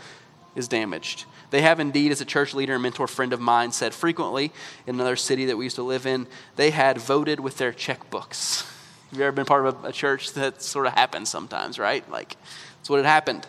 is 0.55 0.67
damaged. 0.67 1.25
They 1.50 1.62
have 1.62 1.80
indeed, 1.80 2.12
as 2.12 2.20
a 2.20 2.25
church 2.25 2.54
leader 2.54 2.74
and 2.74 2.84
mentor 2.84 3.08
friend 3.08 3.32
of 3.32 3.39
mine 3.39 3.72
said 3.72 3.94
frequently 3.94 4.51
in 4.86 4.96
another 4.96 5.16
city 5.16 5.46
that 5.46 5.58
we 5.58 5.66
used 5.66 5.77
to 5.77 5.84
live 5.84 6.06
in, 6.06 6.27
they 6.58 6.72
had 6.72 6.98
voted 6.98 7.39
with 7.39 7.58
their 7.58 7.72
checkbooks. 7.72 8.66
Have 9.12 9.20
you 9.20 9.25
ever 9.25 9.32
been 9.32 9.46
part 9.46 9.66
of 9.66 9.86
a, 9.86 9.88
a 9.88 9.92
church 9.94 10.34
that 10.34 10.62
sort 10.62 10.88
of 10.88 10.94
happens 10.94 11.30
sometimes, 11.30 11.80
right? 11.80 12.10
Like, 12.12 12.36
that's 12.77 12.89
what 12.89 12.98
had 12.98 13.06
happened. 13.06 13.48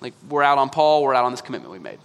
Like, 0.00 0.14
we're 0.28 0.42
out 0.42 0.56
on 0.58 0.70
Paul, 0.70 1.02
we're 1.02 1.14
out 1.14 1.24
on 1.24 1.32
this 1.32 1.42
commitment 1.42 1.70
we 1.70 1.78
made. 1.78 1.98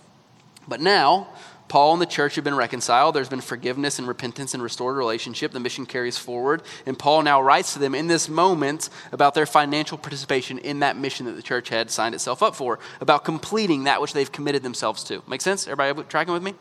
But 0.67 0.81
now, 0.81 1.29
Paul 1.73 1.93
and 1.93 2.01
the 2.03 2.05
church 2.05 2.35
have 2.35 2.43
been 2.43 2.53
reconciled. 2.53 3.15
There's 3.15 3.29
been 3.29 3.41
forgiveness 3.41 3.97
and 3.97 4.07
repentance 4.07 4.53
and 4.53 4.61
restored 4.61 4.95
relationship. 4.95 5.53
The 5.53 5.59
mission 5.59 5.87
carries 5.87 6.19
forward. 6.19 6.61
And 6.85 6.99
Paul 6.99 7.23
now 7.23 7.41
writes 7.41 7.73
to 7.73 7.79
them 7.79 7.95
in 7.95 8.05
this 8.05 8.29
moment 8.29 8.91
about 9.11 9.33
their 9.33 9.47
financial 9.47 9.97
participation 9.97 10.59
in 10.59 10.81
that 10.81 10.97
mission 10.97 11.25
that 11.25 11.31
the 11.31 11.41
church 11.41 11.69
had 11.69 11.89
signed 11.89 12.13
itself 12.13 12.43
up 12.43 12.55
for, 12.55 12.77
about 13.01 13.25
completing 13.25 13.85
that 13.85 14.01
which 14.01 14.13
they've 14.13 14.31
committed 14.31 14.61
themselves 14.61 15.03
to. 15.05 15.23
Make 15.27 15.41
sense? 15.41 15.67
Everybody 15.67 16.07
tracking 16.09 16.31
with 16.31 16.43
me? 16.43 16.51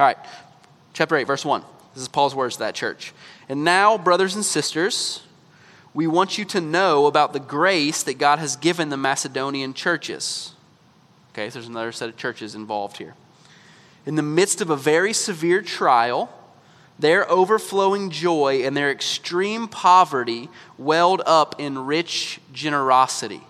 All 0.00 0.06
right. 0.06 0.16
Chapter 0.94 1.16
8, 1.16 1.24
verse 1.24 1.44
1. 1.44 1.62
This 1.92 2.04
is 2.04 2.08
Paul's 2.08 2.34
words 2.34 2.54
to 2.54 2.60
that 2.60 2.74
church. 2.74 3.12
And 3.50 3.64
now, 3.64 3.98
brothers 3.98 4.36
and 4.36 4.42
sisters, 4.42 5.22
we 5.92 6.06
want 6.06 6.38
you 6.38 6.46
to 6.46 6.62
know 6.62 7.04
about 7.04 7.34
the 7.34 7.40
grace 7.40 8.02
that 8.04 8.14
God 8.14 8.38
has 8.38 8.56
given 8.56 8.88
the 8.88 8.96
Macedonian 8.96 9.74
churches. 9.74 10.54
Okay, 11.34 11.50
so 11.50 11.58
there's 11.58 11.68
another 11.68 11.92
set 11.92 12.08
of 12.08 12.16
churches 12.16 12.54
involved 12.54 12.96
here 12.96 13.14
in 14.06 14.16
the 14.16 14.22
midst 14.22 14.60
of 14.60 14.70
a 14.70 14.76
very 14.76 15.12
severe 15.12 15.62
trial, 15.62 16.30
their 16.98 17.30
overflowing 17.30 18.10
joy 18.10 18.62
and 18.64 18.76
their 18.76 18.90
extreme 18.90 19.68
poverty 19.68 20.48
welled 20.76 21.22
up 21.26 21.56
in 21.58 21.86
rich 21.86 22.40
generosity. 22.52 23.42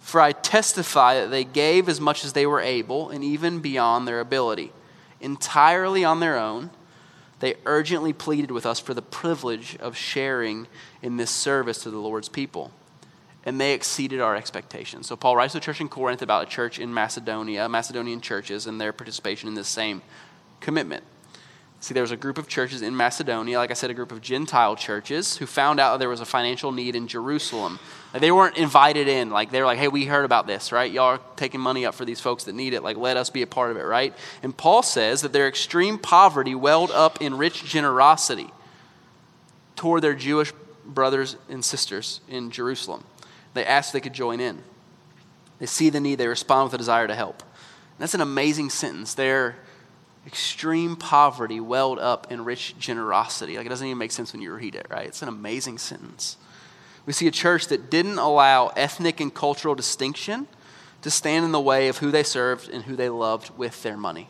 For 0.00 0.20
I 0.20 0.32
testify 0.32 1.20
that 1.20 1.30
they 1.30 1.44
gave 1.44 1.88
as 1.88 2.00
much 2.00 2.24
as 2.24 2.32
they 2.32 2.46
were 2.46 2.60
able, 2.60 3.10
and 3.10 3.22
even 3.22 3.60
beyond 3.60 4.08
their 4.08 4.20
ability. 4.20 4.72
Entirely 5.20 6.04
on 6.04 6.20
their 6.20 6.38
own, 6.38 6.70
they 7.40 7.56
urgently 7.66 8.12
pleaded 8.12 8.50
with 8.50 8.64
us 8.64 8.80
for 8.80 8.94
the 8.94 9.02
privilege 9.02 9.76
of 9.76 9.96
sharing 9.96 10.66
in 11.02 11.18
this 11.18 11.30
service 11.30 11.82
to 11.82 11.90
the 11.90 11.98
Lord's 11.98 12.28
people 12.28 12.72
and 13.48 13.58
they 13.58 13.72
exceeded 13.72 14.20
our 14.20 14.36
expectations. 14.36 15.06
So 15.06 15.16
Paul 15.16 15.34
writes 15.34 15.54
to 15.54 15.58
the 15.58 15.64
church 15.64 15.80
in 15.80 15.88
Corinth 15.88 16.20
about 16.20 16.46
a 16.46 16.50
church 16.50 16.78
in 16.78 16.92
Macedonia, 16.92 17.66
Macedonian 17.66 18.20
churches, 18.20 18.66
and 18.66 18.78
their 18.78 18.92
participation 18.92 19.48
in 19.48 19.54
this 19.54 19.68
same 19.68 20.02
commitment. 20.60 21.02
See, 21.80 21.94
there 21.94 22.02
was 22.02 22.10
a 22.10 22.16
group 22.16 22.36
of 22.36 22.46
churches 22.46 22.82
in 22.82 22.94
Macedonia, 22.94 23.56
like 23.56 23.70
I 23.70 23.74
said, 23.74 23.88
a 23.88 23.94
group 23.94 24.12
of 24.12 24.20
Gentile 24.20 24.76
churches 24.76 25.38
who 25.38 25.46
found 25.46 25.80
out 25.80 25.96
there 25.98 26.10
was 26.10 26.20
a 26.20 26.26
financial 26.26 26.72
need 26.72 26.94
in 26.94 27.08
Jerusalem. 27.08 27.78
Like 28.12 28.20
they 28.20 28.30
weren't 28.30 28.58
invited 28.58 29.08
in. 29.08 29.30
Like 29.30 29.50
they 29.50 29.60
were 29.60 29.66
like, 29.66 29.78
hey, 29.78 29.88
we 29.88 30.04
heard 30.04 30.26
about 30.26 30.46
this, 30.46 30.70
right? 30.70 30.92
Y'all 30.92 31.14
are 31.14 31.20
taking 31.36 31.62
money 31.62 31.86
up 31.86 31.94
for 31.94 32.04
these 32.04 32.20
folks 32.20 32.44
that 32.44 32.54
need 32.54 32.74
it. 32.74 32.82
Like, 32.82 32.98
let 32.98 33.16
us 33.16 33.30
be 33.30 33.40
a 33.40 33.46
part 33.46 33.70
of 33.70 33.78
it, 33.78 33.84
right? 33.84 34.12
And 34.42 34.54
Paul 34.54 34.82
says 34.82 35.22
that 35.22 35.32
their 35.32 35.48
extreme 35.48 35.96
poverty 35.96 36.54
welled 36.54 36.90
up 36.90 37.22
in 37.22 37.38
rich 37.38 37.64
generosity 37.64 38.50
toward 39.74 40.02
their 40.02 40.14
Jewish 40.14 40.52
brothers 40.84 41.36
and 41.48 41.64
sisters 41.64 42.20
in 42.28 42.50
Jerusalem. 42.50 43.04
They 43.58 43.66
ask 43.66 43.88
if 43.88 43.94
they 43.94 44.00
could 44.00 44.12
join 44.12 44.38
in. 44.38 44.62
They 45.58 45.66
see 45.66 45.90
the 45.90 45.98
need, 45.98 46.14
they 46.14 46.28
respond 46.28 46.66
with 46.66 46.74
a 46.74 46.78
desire 46.78 47.08
to 47.08 47.14
help. 47.16 47.42
And 47.42 47.98
that's 47.98 48.14
an 48.14 48.20
amazing 48.20 48.70
sentence. 48.70 49.14
Their 49.14 49.56
extreme 50.24 50.94
poverty 50.94 51.58
welled 51.58 51.98
up 51.98 52.30
in 52.30 52.44
rich 52.44 52.78
generosity. 52.78 53.56
Like 53.56 53.66
it 53.66 53.68
doesn't 53.68 53.84
even 53.84 53.98
make 53.98 54.12
sense 54.12 54.32
when 54.32 54.42
you 54.42 54.54
read 54.54 54.76
it, 54.76 54.86
right? 54.88 55.08
It's 55.08 55.22
an 55.22 55.28
amazing 55.28 55.78
sentence. 55.78 56.36
We 57.04 57.12
see 57.12 57.26
a 57.26 57.32
church 57.32 57.66
that 57.66 57.90
didn't 57.90 58.18
allow 58.18 58.68
ethnic 58.76 59.18
and 59.18 59.34
cultural 59.34 59.74
distinction 59.74 60.46
to 61.02 61.10
stand 61.10 61.44
in 61.44 61.50
the 61.50 61.60
way 61.60 61.88
of 61.88 61.98
who 61.98 62.12
they 62.12 62.22
served 62.22 62.68
and 62.68 62.84
who 62.84 62.94
they 62.94 63.08
loved 63.08 63.50
with 63.58 63.82
their 63.82 63.96
money. 63.96 64.28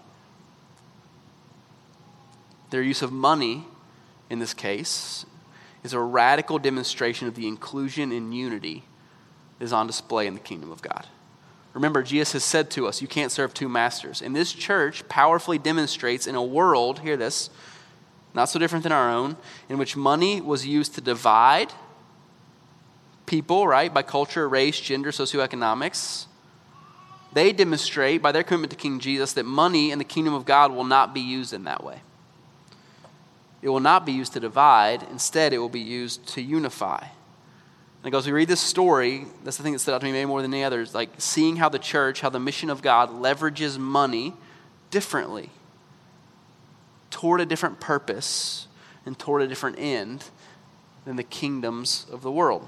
Their 2.71 2.81
use 2.81 3.03
of 3.03 3.13
money 3.13 3.67
in 4.31 4.39
this 4.39 4.55
case 4.55 5.27
is 5.85 5.93
a 5.93 6.01
radical 6.01 6.59
demonstration 6.59 7.29
of 7.29 7.35
the 7.35 7.47
inclusion 7.47 8.11
and 8.11 8.35
unity 8.35 8.85
is 9.61 9.73
on 9.73 9.87
display 9.87 10.27
in 10.27 10.35
the 10.35 10.41
kingdom 10.41 10.71
of 10.71 10.83
God. 10.83 11.07
Remember, 11.75 12.03
Jesus 12.03 12.33
has 12.33 12.45
said 12.45 12.71
to 12.73 12.87
us, 12.87 13.03
You 13.03 13.09
can't 13.09 13.33
serve 13.33 13.55
two 13.55 13.69
masters. 13.69 14.23
And 14.23 14.35
this 14.35 14.53
church 14.53 15.09
powerfully 15.09 15.59
demonstrates 15.59 16.27
in 16.27 16.35
a 16.35 16.43
world, 16.43 17.01
hear 17.01 17.17
this, 17.17 17.51
not 18.35 18.47
so 18.47 18.59
different 18.59 18.83
than 18.83 18.93
our 18.93 19.11
own, 19.11 19.37
in 19.69 19.79
which 19.79 19.97
money 19.97 20.41
was 20.41 20.67
used 20.67 20.95
to 20.95 21.01
divide 21.01 21.73
people, 23.27 23.69
right, 23.69 23.93
by 23.93 24.03
culture, 24.03 24.49
race, 24.49 24.81
gender, 24.81 25.11
socioeconomics. 25.11 26.27
They 27.33 27.53
demonstrate 27.53 28.23
by 28.23 28.33
their 28.33 28.43
commitment 28.43 28.71
to 28.71 28.77
King 28.77 29.01
Jesus 29.01 29.35
that 29.35 29.45
money 29.45 29.91
in 29.91 29.99
the 29.99 30.05
kingdom 30.05 30.35
of 30.35 30.45
God 30.45 30.73
will 30.73 30.85
not 30.85 31.13
be 31.13 31.21
used 31.21 31.53
in 31.53 31.65
that 31.65 31.85
way. 31.85 32.01
It 33.61 33.69
will 33.69 33.81
not 33.81 34.07
be 34.07 34.13
used 34.13 34.33
to 34.33 34.41
divide, 34.41 35.03
instead, 35.11 35.53
it 35.53 35.59
will 35.59 35.69
be 35.69 35.81
used 35.81 36.27
to 36.29 36.43
unify. 36.43 37.07
And 38.09 38.15
as 38.15 38.25
we 38.25 38.33
read 38.33 38.49
this 38.49 38.63
story, 38.63 39.27
that's 39.45 39.59
the 39.59 39.63
thing 39.63 39.75
that 39.75 39.81
stood 39.81 39.93
out 39.93 40.01
to 40.01 40.07
me 40.07 40.13
maybe 40.13 40.25
more 40.25 40.41
than 40.41 40.55
any 40.55 40.65
others, 40.65 40.95
like 40.95 41.11
seeing 41.19 41.57
how 41.57 41.69
the 41.69 41.79
church, 41.79 42.23
how 42.23 42.31
the 42.31 42.41
mission 42.41 42.71
of 42.71 42.81
God 42.81 43.11
leverages 43.11 43.77
money 43.77 44.33
differently 44.91 45.51
toward 47.11 47.43
a 47.43 47.45
different 47.45 47.81
purpose 47.81 48.67
and 49.05 49.19
toward 49.19 49.43
a 49.43 49.47
different 49.47 49.79
end 49.79 50.25
than 51.05 51.17
the 51.17 51.23
kingdoms 51.23 52.07
of 52.11 52.23
the 52.23 52.31
world. 52.33 52.67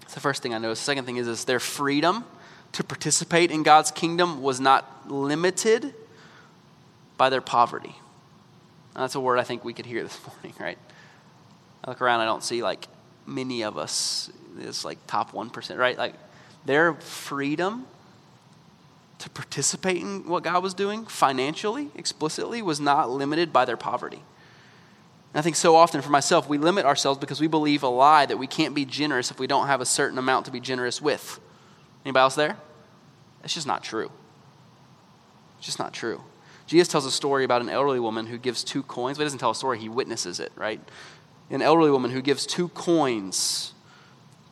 That's 0.00 0.14
the 0.14 0.20
first 0.20 0.42
thing 0.42 0.54
I 0.54 0.58
noticed. 0.58 0.80
The 0.80 0.86
second 0.86 1.04
thing 1.04 1.18
is, 1.18 1.28
is 1.28 1.44
their 1.44 1.60
freedom 1.60 2.24
to 2.72 2.82
participate 2.82 3.50
in 3.50 3.64
God's 3.64 3.90
kingdom 3.90 4.40
was 4.40 4.60
not 4.60 5.10
limited 5.10 5.92
by 7.18 7.28
their 7.28 7.42
poverty. 7.42 7.96
And 8.94 9.02
that's 9.02 9.14
a 9.14 9.20
word 9.20 9.38
I 9.38 9.42
think 9.42 9.62
we 9.62 9.74
could 9.74 9.84
hear 9.84 10.02
this 10.02 10.18
morning, 10.26 10.54
right? 10.58 10.78
I 11.84 11.90
look 11.90 12.00
around, 12.00 12.20
I 12.20 12.24
don't 12.24 12.42
see 12.42 12.62
like 12.62 12.88
many 13.26 13.62
of 13.62 13.76
us 13.76 14.30
is 14.58 14.84
like 14.84 14.98
top 15.06 15.32
1%, 15.32 15.78
right? 15.78 15.96
Like 15.96 16.14
their 16.64 16.94
freedom 16.94 17.86
to 19.18 19.30
participate 19.30 19.98
in 19.98 20.28
what 20.28 20.42
God 20.42 20.62
was 20.62 20.74
doing 20.74 21.06
financially, 21.06 21.90
explicitly, 21.94 22.62
was 22.62 22.80
not 22.80 23.10
limited 23.10 23.52
by 23.52 23.64
their 23.64 23.76
poverty. 23.76 24.22
And 25.32 25.38
I 25.38 25.42
think 25.42 25.56
so 25.56 25.76
often 25.76 26.00
for 26.00 26.10
myself, 26.10 26.48
we 26.48 26.58
limit 26.58 26.84
ourselves 26.84 27.18
because 27.18 27.40
we 27.40 27.46
believe 27.46 27.82
a 27.82 27.88
lie 27.88 28.26
that 28.26 28.38
we 28.38 28.46
can't 28.46 28.74
be 28.74 28.84
generous 28.84 29.30
if 29.30 29.38
we 29.38 29.46
don't 29.46 29.66
have 29.66 29.80
a 29.80 29.86
certain 29.86 30.18
amount 30.18 30.46
to 30.46 30.52
be 30.52 30.60
generous 30.60 31.02
with. 31.02 31.40
Anybody 32.04 32.22
else 32.22 32.34
there? 32.34 32.56
It's 33.42 33.54
just 33.54 33.66
not 33.66 33.82
true. 33.82 34.10
It's 35.58 35.66
just 35.66 35.78
not 35.78 35.92
true. 35.92 36.20
Jesus 36.66 36.88
tells 36.88 37.04
a 37.04 37.10
story 37.10 37.44
about 37.44 37.60
an 37.60 37.68
elderly 37.68 38.00
woman 38.00 38.26
who 38.26 38.38
gives 38.38 38.64
two 38.64 38.82
coins, 38.84 39.18
but 39.18 39.22
he 39.22 39.26
doesn't 39.26 39.38
tell 39.38 39.50
a 39.50 39.54
story, 39.54 39.78
he 39.78 39.88
witnesses 39.88 40.40
it, 40.40 40.50
right? 40.56 40.80
An 41.50 41.60
elderly 41.60 41.90
woman 41.90 42.10
who 42.10 42.22
gives 42.22 42.46
two 42.46 42.68
coins 42.68 43.73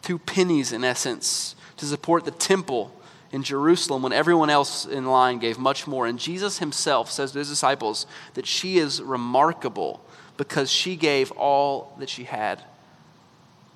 two 0.02 0.18
pennies 0.18 0.73
in 0.73 0.85
essence, 0.85 1.54
to 1.78 1.87
support 1.87 2.25
the 2.25 2.30
temple 2.30 2.94
in 3.32 3.42
Jerusalem 3.42 4.02
when 4.02 4.12
everyone 4.12 4.50
else 4.50 4.85
in 4.85 5.06
line 5.06 5.38
gave 5.38 5.59
much 5.59 5.87
more. 5.87 6.06
And 6.06 6.18
Jesus 6.18 6.59
himself 6.59 7.11
says 7.11 7.32
to 7.32 7.38
his 7.38 7.49
disciples 7.49 8.06
that 8.35 8.47
she 8.47 8.78
is 8.78 9.00
remarkable 9.00 10.04
because 10.37 10.71
she 10.71 10.97
gave 10.97 11.30
all 11.32 11.97
that 11.99 12.09
she 12.09 12.25
had 12.25 12.62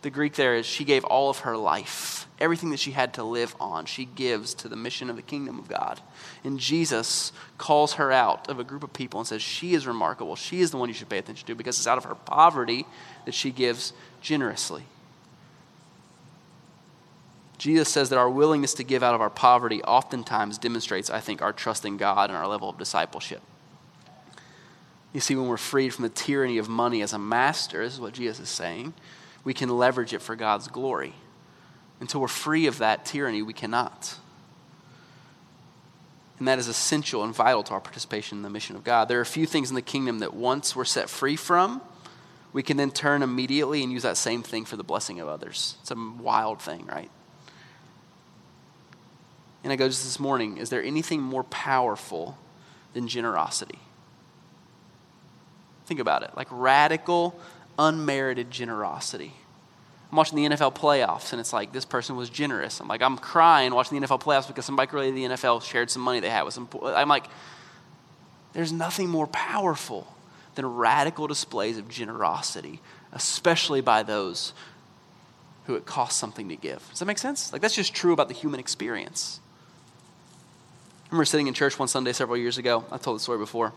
The 0.02 0.10
Greek 0.10 0.34
there 0.34 0.54
is 0.54 0.66
she 0.66 0.84
gave 0.84 1.04
all 1.04 1.30
of 1.30 1.38
her 1.38 1.56
life, 1.56 2.28
everything 2.38 2.70
that 2.70 2.78
she 2.78 2.92
had 2.92 3.14
to 3.14 3.24
live 3.24 3.56
on, 3.58 3.86
she 3.86 4.04
gives 4.04 4.54
to 4.54 4.68
the 4.68 4.76
mission 4.76 5.10
of 5.10 5.16
the 5.16 5.22
kingdom 5.22 5.58
of 5.58 5.68
God. 5.68 6.00
And 6.44 6.60
Jesus 6.60 7.32
calls 7.58 7.94
her 7.94 8.12
out 8.12 8.48
of 8.48 8.60
a 8.60 8.64
group 8.64 8.84
of 8.84 8.92
people 8.92 9.18
and 9.18 9.26
says, 9.26 9.42
She 9.42 9.74
is 9.74 9.86
remarkable. 9.86 10.36
She 10.36 10.60
is 10.60 10.70
the 10.70 10.76
one 10.76 10.88
you 10.88 10.94
should 10.94 11.08
pay 11.08 11.18
attention 11.18 11.46
to 11.46 11.54
because 11.54 11.78
it's 11.78 11.88
out 11.88 11.98
of 11.98 12.04
her 12.04 12.14
poverty 12.14 12.86
that 13.24 13.34
she 13.34 13.50
gives 13.50 13.92
generously. 14.20 14.84
Jesus 17.58 17.88
says 17.88 18.10
that 18.10 18.18
our 18.18 18.28
willingness 18.28 18.74
to 18.74 18.84
give 18.84 19.02
out 19.02 19.14
of 19.14 19.20
our 19.20 19.30
poverty 19.30 19.82
oftentimes 19.82 20.58
demonstrates, 20.58 21.08
I 21.08 21.20
think, 21.20 21.40
our 21.40 21.52
trust 21.52 21.84
in 21.84 21.96
God 21.96 22.28
and 22.28 22.36
our 22.36 22.46
level 22.46 22.68
of 22.68 22.78
discipleship. 22.78 23.40
You 25.12 25.20
see, 25.20 25.34
when 25.34 25.48
we're 25.48 25.56
freed 25.56 25.94
from 25.94 26.02
the 26.02 26.10
tyranny 26.10 26.58
of 26.58 26.68
money 26.68 27.00
as 27.00 27.14
a 27.14 27.18
master, 27.18 27.82
this 27.82 27.94
is 27.94 28.00
what 28.00 28.12
Jesus 28.12 28.40
is 28.40 28.48
saying, 28.50 28.92
we 29.44 29.54
can 29.54 29.70
leverage 29.70 30.12
it 30.12 30.20
for 30.20 30.36
God's 30.36 30.68
glory. 30.68 31.14
Until 32.00 32.20
we're 32.20 32.28
free 32.28 32.66
of 32.66 32.78
that 32.78 33.06
tyranny, 33.06 33.40
we 33.40 33.54
cannot. 33.54 34.16
And 36.38 36.46
that 36.46 36.58
is 36.58 36.68
essential 36.68 37.24
and 37.24 37.34
vital 37.34 37.62
to 37.62 37.72
our 37.72 37.80
participation 37.80 38.38
in 38.38 38.42
the 38.42 38.50
mission 38.50 38.76
of 38.76 38.84
God. 38.84 39.08
There 39.08 39.18
are 39.18 39.22
a 39.22 39.26
few 39.26 39.46
things 39.46 39.70
in 39.70 39.74
the 39.74 39.80
kingdom 39.82 40.18
that 40.18 40.34
once 40.34 40.76
we're 40.76 40.84
set 40.84 41.08
free 41.08 41.36
from, 41.36 41.80
we 42.52 42.62
can 42.62 42.76
then 42.76 42.90
turn 42.90 43.22
immediately 43.22 43.82
and 43.82 43.90
use 43.90 44.02
that 44.02 44.18
same 44.18 44.42
thing 44.42 44.66
for 44.66 44.76
the 44.76 44.84
blessing 44.84 45.20
of 45.20 45.28
others. 45.28 45.76
It's 45.80 45.90
a 45.90 45.96
wild 45.96 46.60
thing, 46.60 46.84
right? 46.86 47.10
And 49.66 49.72
I 49.72 49.74
go 49.76 49.88
just 49.88 50.04
this 50.04 50.20
morning 50.20 50.58
is 50.58 50.70
there 50.70 50.80
anything 50.80 51.20
more 51.20 51.42
powerful 51.42 52.38
than 52.92 53.08
generosity? 53.08 53.80
Think 55.86 55.98
about 55.98 56.22
it 56.22 56.30
like 56.36 56.46
radical, 56.52 57.36
unmerited 57.76 58.48
generosity. 58.48 59.32
I'm 60.12 60.16
watching 60.16 60.36
the 60.36 60.54
NFL 60.54 60.76
playoffs, 60.76 61.32
and 61.32 61.40
it's 61.40 61.52
like 61.52 61.72
this 61.72 61.84
person 61.84 62.14
was 62.14 62.30
generous. 62.30 62.78
I'm 62.78 62.86
like, 62.86 63.02
I'm 63.02 63.18
crying 63.18 63.74
watching 63.74 64.00
the 64.00 64.06
NFL 64.06 64.20
playoffs 64.20 64.46
because 64.46 64.64
somebody 64.64 64.88
related 64.92 65.16
to 65.16 65.28
the 65.28 65.34
NFL 65.34 65.64
shared 65.64 65.90
some 65.90 66.02
money 66.02 66.20
they 66.20 66.30
had 66.30 66.44
with 66.44 66.54
some. 66.54 66.68
I'm 66.84 67.08
like, 67.08 67.26
there's 68.52 68.72
nothing 68.72 69.08
more 69.08 69.26
powerful 69.26 70.06
than 70.54 70.64
radical 70.64 71.26
displays 71.26 71.76
of 71.76 71.88
generosity, 71.88 72.80
especially 73.12 73.80
by 73.80 74.04
those 74.04 74.52
who 75.64 75.74
it 75.74 75.86
costs 75.86 76.20
something 76.20 76.50
to 76.50 76.56
give. 76.56 76.88
Does 76.90 77.00
that 77.00 77.06
make 77.06 77.18
sense? 77.18 77.52
Like, 77.52 77.62
that's 77.62 77.74
just 77.74 77.92
true 77.92 78.12
about 78.12 78.28
the 78.28 78.34
human 78.34 78.60
experience. 78.60 79.40
I 81.06 81.08
remember 81.10 81.26
sitting 81.26 81.46
in 81.46 81.54
church 81.54 81.78
one 81.78 81.86
Sunday 81.86 82.12
several 82.12 82.36
years 82.36 82.58
ago. 82.58 82.84
I've 82.90 83.00
told 83.00 83.14
the 83.14 83.22
story 83.22 83.38
before. 83.38 83.72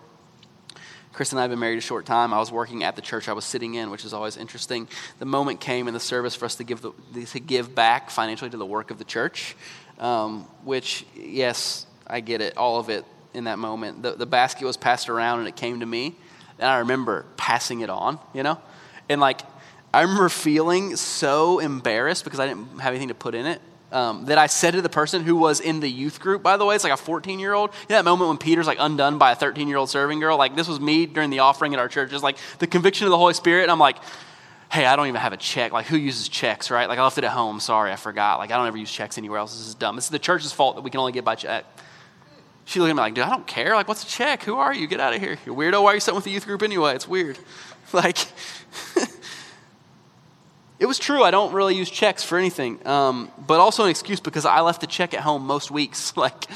Chris 1.14 1.32
and 1.32 1.38
I 1.38 1.44
have 1.44 1.52
been 1.52 1.60
married 1.60 1.78
a 1.78 1.82
short 1.82 2.08
time. 2.08 2.34
I 2.34 2.40
was 2.40 2.52
working 2.52 2.84
at 2.84 2.96
the 2.96 3.04
church 3.04 3.30
I 3.30 3.34
was 3.34 3.46
sitting 3.46 3.76
in, 3.76 3.92
which 3.92 4.04
is 4.04 4.14
always 4.14 4.36
interesting. 4.36 4.88
The 5.20 5.26
moment 5.26 5.60
came 5.60 5.88
in 5.88 5.94
the 5.94 6.00
service 6.00 6.34
for 6.34 6.46
us 6.46 6.56
to 6.56 6.64
give, 6.64 6.82
the, 6.82 6.92
to 7.28 7.40
give 7.40 7.76
back 7.76 8.10
financially 8.10 8.50
to 8.50 8.58
the 8.58 8.66
work 8.66 8.90
of 8.90 8.98
the 8.98 9.04
church, 9.04 9.56
um, 10.00 10.48
which, 10.64 11.06
yes, 11.16 11.86
I 12.08 12.22
get 12.22 12.42
it, 12.42 12.58
all 12.58 12.80
of 12.80 12.90
it 12.90 13.06
in 13.36 13.44
that 13.44 13.60
moment. 13.60 14.02
The, 14.02 14.14
the 14.14 14.26
basket 14.26 14.66
was 14.66 14.76
passed 14.76 15.08
around 15.08 15.38
and 15.38 15.48
it 15.48 15.56
came 15.56 15.82
to 15.82 15.86
me, 15.86 16.16
and 16.58 16.68
I 16.68 16.80
remember 16.80 17.28
passing 17.38 17.82
it 17.82 17.92
on, 17.92 18.18
you 18.34 18.42
know? 18.42 18.58
And 19.08 19.22
like, 19.22 19.42
I 19.94 20.02
remember 20.02 20.30
feeling 20.30 20.96
so 20.96 21.60
embarrassed 21.60 22.24
because 22.24 22.40
I 22.40 22.48
didn't 22.48 22.80
have 22.80 22.92
anything 22.92 23.10
to 23.10 23.14
put 23.14 23.36
in 23.36 23.46
it 23.46 23.62
um, 23.92 24.26
that 24.26 24.38
I 24.38 24.48
said 24.48 24.72
to 24.76 24.82
the 24.82 24.90
person 24.90 25.24
who 25.24 25.36
was 25.36 25.60
in 25.60 25.80
the 25.80 25.90
youth 25.90 26.20
group, 26.20 26.44
by 26.44 26.58
the 26.58 26.66
way, 26.66 26.76
it's 26.76 26.84
like 26.84 26.94
a 26.94 26.98
14 26.98 27.40
year 27.40 27.54
old. 27.54 27.72
You 27.72 27.90
know 27.90 27.96
that 27.98 28.06
moment 28.06 28.30
when 28.30 28.38
Peter's 28.38 28.68
like 28.68 28.78
undone 28.80 29.18
by 29.18 29.32
a 29.32 29.36
13 29.36 29.68
year 29.68 29.78
old 29.78 29.90
serving 29.90 30.20
girl? 30.20 30.38
Like, 30.38 30.56
this 30.56 30.68
was 30.68 30.80
me 30.80 31.06
during 31.06 31.30
the 31.30 31.40
offering 31.40 31.74
at 31.74 31.80
our 31.80 31.88
church. 31.88 32.12
Just 32.12 32.24
like 32.24 32.38
the 32.60 32.68
conviction 32.68 33.06
of 33.06 33.12
the 33.12 33.18
Holy 33.18 33.34
Spirit. 33.34 33.64
And 33.64 33.72
I'm 33.72 33.80
like, 33.80 33.98
hey, 34.72 34.86
I 34.86 34.96
don't 34.96 35.08
even 35.08 35.20
have 35.20 35.34
a 35.34 35.38
check. 35.38 35.72
Like, 35.72 35.88
who 35.88 35.98
uses 35.98 36.30
checks, 36.30 36.70
right? 36.70 36.88
Like, 36.88 37.00
I 37.00 37.04
left 37.04 37.18
it 37.18 37.24
at 37.24 37.32
home. 37.32 37.60
Sorry, 37.60 37.92
I 37.92 37.96
forgot. 37.96 38.38
Like, 38.38 38.52
I 38.52 38.58
don't 38.58 38.68
ever 38.68 38.78
use 38.78 38.92
checks 38.92 39.18
anywhere 39.18 39.40
else. 39.40 39.58
This 39.58 39.68
is 39.68 39.76
dumb. 39.76 39.96
This 39.96 40.06
is 40.06 40.12
the 40.12 40.20
church's 40.20 40.52
fault 40.52 40.76
that 40.76 40.82
we 40.82 40.92
can 40.92 41.00
only 41.00 41.12
get 41.12 41.26
by 41.26 41.36
check. 41.36 41.66
She 42.66 42.80
looked 42.80 42.92
at 42.92 42.96
me 42.96 43.02
like, 43.02 43.16
dude, 43.16 43.24
I 43.24 43.32
don't 43.32 43.48
care. 43.48 43.74
Like, 43.74 43.88
what's 43.88 44.04
a 44.04 44.08
check? 44.08 44.44
Who 44.44 44.58
are 44.58 44.72
you? 44.72 44.86
Get 44.86 45.00
out 45.00 45.16
of 45.16 45.20
here. 45.20 45.40
You're 45.44 45.56
weirdo. 45.56 45.82
Why 45.82 45.92
are 45.92 45.94
you 45.96 46.00
sitting 46.00 46.16
with 46.16 46.26
the 46.26 46.30
youth 46.30 46.46
group 46.46 46.62
anyway? 46.62 46.96
It's 46.96 47.08
weird. 47.08 47.38
Like, 47.92 48.20
was 50.90 51.00
true. 51.00 51.24
I 51.24 51.32
don't 51.32 51.54
really 51.54 51.76
use 51.76 51.90
checks 51.90 52.24
for 52.24 52.38
anything, 52.38 52.86
um, 52.86 53.32
but 53.48 53.60
also 53.60 53.86
an 53.86 53.90
excuse 53.90 54.20
because 54.20 54.46
I 54.46 54.60
left 54.62 54.82
the 54.82 54.88
check 54.88 55.14
at 55.14 55.22
home 55.22 55.46
most 55.46 55.72
weeks. 55.72 56.14
Like, 56.18 56.48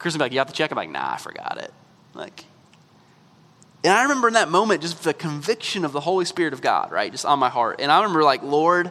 Chris 0.00 0.14
would 0.14 0.18
be 0.18 0.24
like, 0.24 0.32
"You 0.32 0.38
got 0.38 0.48
the 0.48 0.52
check?" 0.52 0.72
I'm 0.72 0.76
like, 0.76 0.90
"Nah, 0.90 1.12
I 1.14 1.16
forgot 1.18 1.58
it." 1.58 1.72
Like, 2.12 2.44
and 3.84 3.92
I 3.92 4.02
remember 4.02 4.26
in 4.26 4.34
that 4.34 4.48
moment 4.48 4.82
just 4.82 5.04
the 5.04 5.14
conviction 5.14 5.84
of 5.84 5.92
the 5.92 6.00
Holy 6.00 6.24
Spirit 6.24 6.52
of 6.52 6.60
God, 6.60 6.90
right, 6.90 7.12
just 7.12 7.24
on 7.24 7.38
my 7.38 7.48
heart. 7.48 7.80
And 7.80 7.92
I 7.92 7.98
remember 7.98 8.24
like, 8.24 8.42
Lord, 8.42 8.90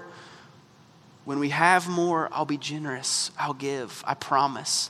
when 1.26 1.40
we 1.40 1.50
have 1.50 1.90
more, 1.90 2.30
I'll 2.32 2.46
be 2.46 2.58
generous. 2.58 3.32
I'll 3.38 3.54
give. 3.54 4.04
I 4.08 4.14
promise. 4.14 4.90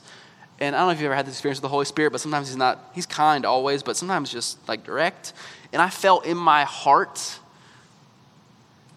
And 0.60 0.76
I 0.76 0.80
don't 0.80 0.88
know 0.88 0.92
if 0.92 0.98
you've 0.98 1.06
ever 1.06 1.16
had 1.16 1.26
this 1.26 1.34
experience 1.34 1.58
with 1.58 1.62
the 1.62 1.68
Holy 1.68 1.84
Spirit, 1.84 2.12
but 2.12 2.20
sometimes 2.20 2.48
he's 2.48 2.56
not. 2.56 2.90
He's 2.94 3.06
kind 3.06 3.44
always, 3.44 3.82
but 3.82 3.96
sometimes 3.96 4.30
just 4.30 4.66
like 4.68 4.84
direct. 4.84 5.32
And 5.72 5.82
I 5.82 5.88
felt 5.88 6.26
in 6.26 6.36
my 6.36 6.64
heart 6.64 7.40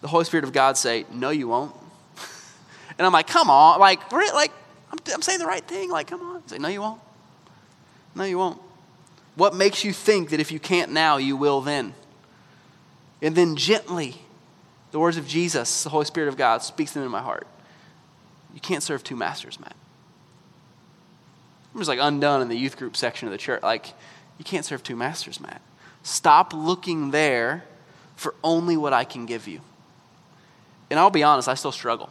the 0.06 0.10
Holy 0.10 0.24
Spirit 0.24 0.44
of 0.44 0.52
God 0.52 0.76
say, 0.76 1.04
No, 1.12 1.30
you 1.30 1.48
won't. 1.48 1.74
and 2.96 3.04
I'm 3.04 3.12
like, 3.12 3.26
Come 3.26 3.50
on. 3.50 3.80
Like, 3.80 4.12
like 4.12 4.52
I'm, 4.92 4.98
I'm 5.12 5.20
saying 5.20 5.40
the 5.40 5.46
right 5.46 5.66
thing. 5.66 5.90
Like, 5.90 6.06
come 6.06 6.22
on. 6.22 6.46
Say, 6.46 6.58
No, 6.58 6.68
you 6.68 6.80
won't. 6.80 7.00
No, 8.14 8.22
you 8.22 8.38
won't. 8.38 8.60
What 9.34 9.56
makes 9.56 9.82
you 9.82 9.92
think 9.92 10.30
that 10.30 10.38
if 10.38 10.52
you 10.52 10.60
can't 10.60 10.92
now, 10.92 11.16
you 11.16 11.36
will 11.36 11.60
then? 11.60 11.92
And 13.20 13.34
then 13.34 13.56
gently, 13.56 14.14
the 14.92 15.00
words 15.00 15.16
of 15.16 15.26
Jesus, 15.26 15.82
the 15.82 15.90
Holy 15.90 16.04
Spirit 16.04 16.28
of 16.28 16.36
God, 16.36 16.62
speaks 16.62 16.92
them 16.92 17.02
in 17.02 17.10
my 17.10 17.20
heart. 17.20 17.48
You 18.54 18.60
can't 18.60 18.84
serve 18.84 19.02
two 19.02 19.16
masters, 19.16 19.58
Matt. 19.58 19.74
I'm 21.74 21.80
just 21.80 21.88
like 21.88 21.98
undone 22.00 22.42
in 22.42 22.48
the 22.48 22.56
youth 22.56 22.76
group 22.76 22.96
section 22.96 23.26
of 23.26 23.32
the 23.32 23.38
church. 23.38 23.64
Like, 23.64 23.92
you 24.38 24.44
can't 24.44 24.64
serve 24.64 24.84
two 24.84 24.94
masters, 24.94 25.40
Matt. 25.40 25.60
Stop 26.04 26.52
looking 26.54 27.10
there 27.10 27.64
for 28.14 28.36
only 28.44 28.76
what 28.76 28.92
I 28.92 29.02
can 29.02 29.26
give 29.26 29.48
you. 29.48 29.60
And 30.90 31.00
I'll 31.00 31.10
be 31.10 31.22
honest, 31.22 31.48
I 31.48 31.54
still 31.54 31.72
struggle. 31.72 32.10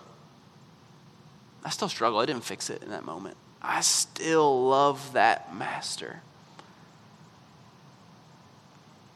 I 1.64 1.70
still 1.70 1.90
struggle. 1.90 2.20
I 2.20 2.26
didn't 2.26 2.44
fix 2.44 2.70
it 2.70 2.84
in 2.84 2.90
that 2.90 3.06
moment. 3.06 3.38
I 3.62 3.82
still 3.82 4.68
love 4.68 5.14
that 5.14 5.56
master. 5.56 6.22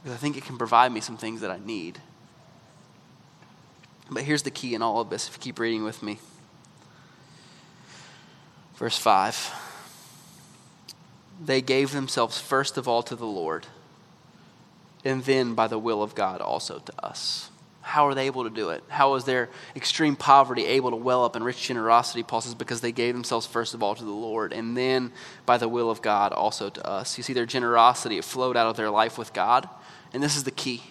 Because 0.01 0.15
I 0.15 0.19
think 0.19 0.37
it 0.37 0.45
can 0.45 0.57
provide 0.57 0.91
me 0.91 1.01
some 1.01 1.17
things 1.17 1.41
that 1.41 1.51
I 1.51 1.59
need. 1.63 1.99
But 4.09 4.23
here's 4.23 4.43
the 4.43 4.51
key 4.51 4.73
in 4.73 4.81
all 4.81 5.01
of 5.01 5.09
this, 5.09 5.27
if 5.27 5.35
you 5.35 5.39
keep 5.39 5.59
reading 5.59 5.83
with 5.83 6.01
me. 6.01 6.19
Verse 8.75 8.97
5 8.97 9.53
They 11.43 11.61
gave 11.61 11.91
themselves 11.91 12.39
first 12.39 12.77
of 12.77 12.87
all 12.87 13.03
to 13.03 13.15
the 13.15 13.27
Lord, 13.27 13.67
and 15.05 15.23
then 15.25 15.53
by 15.53 15.67
the 15.67 15.77
will 15.77 16.01
of 16.01 16.15
God 16.15 16.41
also 16.41 16.79
to 16.79 17.05
us. 17.05 17.51
How 17.89 18.05
are 18.05 18.13
they 18.13 18.27
able 18.27 18.43
to 18.43 18.51
do 18.51 18.69
it? 18.69 18.83
How 18.87 19.15
is 19.15 19.23
their 19.23 19.49
extreme 19.75 20.15
poverty 20.15 20.63
able 20.63 20.91
to 20.91 20.95
well 20.95 21.25
up 21.25 21.35
in 21.35 21.43
rich 21.43 21.63
generosity? 21.63 22.21
Paul 22.21 22.41
says, 22.41 22.53
because 22.53 22.81
they 22.81 22.91
gave 22.91 23.15
themselves 23.15 23.47
first 23.47 23.73
of 23.73 23.81
all 23.81 23.95
to 23.95 24.03
the 24.03 24.11
Lord, 24.11 24.53
and 24.53 24.77
then 24.77 25.11
by 25.47 25.57
the 25.57 25.67
will 25.67 25.89
of 25.89 26.03
God 26.03 26.31
also 26.31 26.69
to 26.69 26.87
us. 26.87 27.17
You 27.17 27.23
see, 27.23 27.33
their 27.33 27.47
generosity, 27.47 28.19
it 28.19 28.23
flowed 28.25 28.55
out 28.55 28.67
of 28.67 28.77
their 28.77 28.91
life 28.91 29.17
with 29.17 29.33
God, 29.33 29.67
and 30.13 30.21
this 30.21 30.37
is 30.37 30.43
the 30.43 30.51
key. 30.51 30.83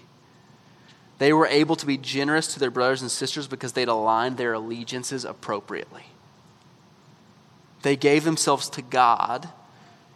They 1.18 1.32
were 1.32 1.46
able 1.46 1.76
to 1.76 1.86
be 1.86 1.96
generous 1.96 2.52
to 2.54 2.58
their 2.58 2.72
brothers 2.72 3.00
and 3.00 3.12
sisters 3.12 3.46
because 3.46 3.74
they'd 3.74 3.86
aligned 3.86 4.36
their 4.36 4.54
allegiances 4.54 5.24
appropriately. 5.24 6.06
They 7.82 7.94
gave 7.94 8.24
themselves 8.24 8.68
to 8.70 8.82
God, 8.82 9.48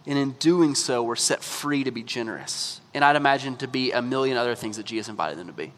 and 0.04 0.18
in 0.18 0.32
doing 0.32 0.74
so, 0.74 1.00
were 1.00 1.14
set 1.14 1.44
free 1.44 1.84
to 1.84 1.92
be 1.92 2.02
generous. 2.02 2.80
And 2.92 3.04
I'd 3.04 3.14
imagine 3.14 3.56
to 3.58 3.68
be 3.68 3.92
a 3.92 4.02
million 4.02 4.36
other 4.36 4.56
things 4.56 4.78
that 4.78 4.86
Jesus 4.86 5.08
invited 5.08 5.38
them 5.38 5.46
to 5.46 5.52
be 5.52 5.72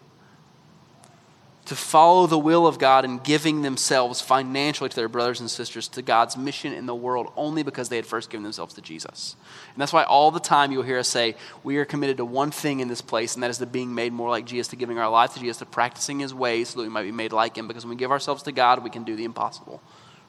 to 1.66 1.74
follow 1.74 2.26
the 2.26 2.38
will 2.38 2.66
of 2.66 2.78
God 2.78 3.06
and 3.06 3.24
giving 3.24 3.62
themselves 3.62 4.20
financially 4.20 4.90
to 4.90 4.96
their 4.96 5.08
brothers 5.08 5.40
and 5.40 5.50
sisters 5.50 5.88
to 5.88 6.02
God's 6.02 6.36
mission 6.36 6.74
in 6.74 6.84
the 6.84 6.94
world 6.94 7.32
only 7.36 7.62
because 7.62 7.88
they 7.88 7.96
had 7.96 8.04
first 8.04 8.28
given 8.28 8.42
themselves 8.42 8.74
to 8.74 8.82
Jesus. 8.82 9.34
And 9.72 9.80
that's 9.80 9.92
why 9.92 10.02
all 10.02 10.30
the 10.30 10.40
time 10.40 10.72
you'll 10.72 10.82
hear 10.82 10.98
us 10.98 11.08
say, 11.08 11.36
we 11.62 11.78
are 11.78 11.86
committed 11.86 12.18
to 12.18 12.24
one 12.24 12.50
thing 12.50 12.80
in 12.80 12.88
this 12.88 13.00
place, 13.00 13.34
and 13.34 13.42
that 13.42 13.50
is 13.50 13.58
to 13.58 13.66
being 13.66 13.94
made 13.94 14.12
more 14.12 14.28
like 14.28 14.44
Jesus, 14.44 14.68
to 14.68 14.76
giving 14.76 14.98
our 14.98 15.08
life 15.08 15.32
to 15.34 15.40
Jesus, 15.40 15.56
to 15.58 15.66
practicing 15.66 16.20
his 16.20 16.34
ways 16.34 16.68
so 16.68 16.80
that 16.80 16.82
we 16.82 16.90
might 16.90 17.04
be 17.04 17.12
made 17.12 17.32
like 17.32 17.56
him. 17.56 17.66
Because 17.66 17.84
when 17.86 17.90
we 17.90 17.96
give 17.96 18.10
ourselves 18.10 18.42
to 18.42 18.52
God, 18.52 18.84
we 18.84 18.90
can 18.90 19.04
do 19.04 19.16
the 19.16 19.24
impossible, 19.24 19.80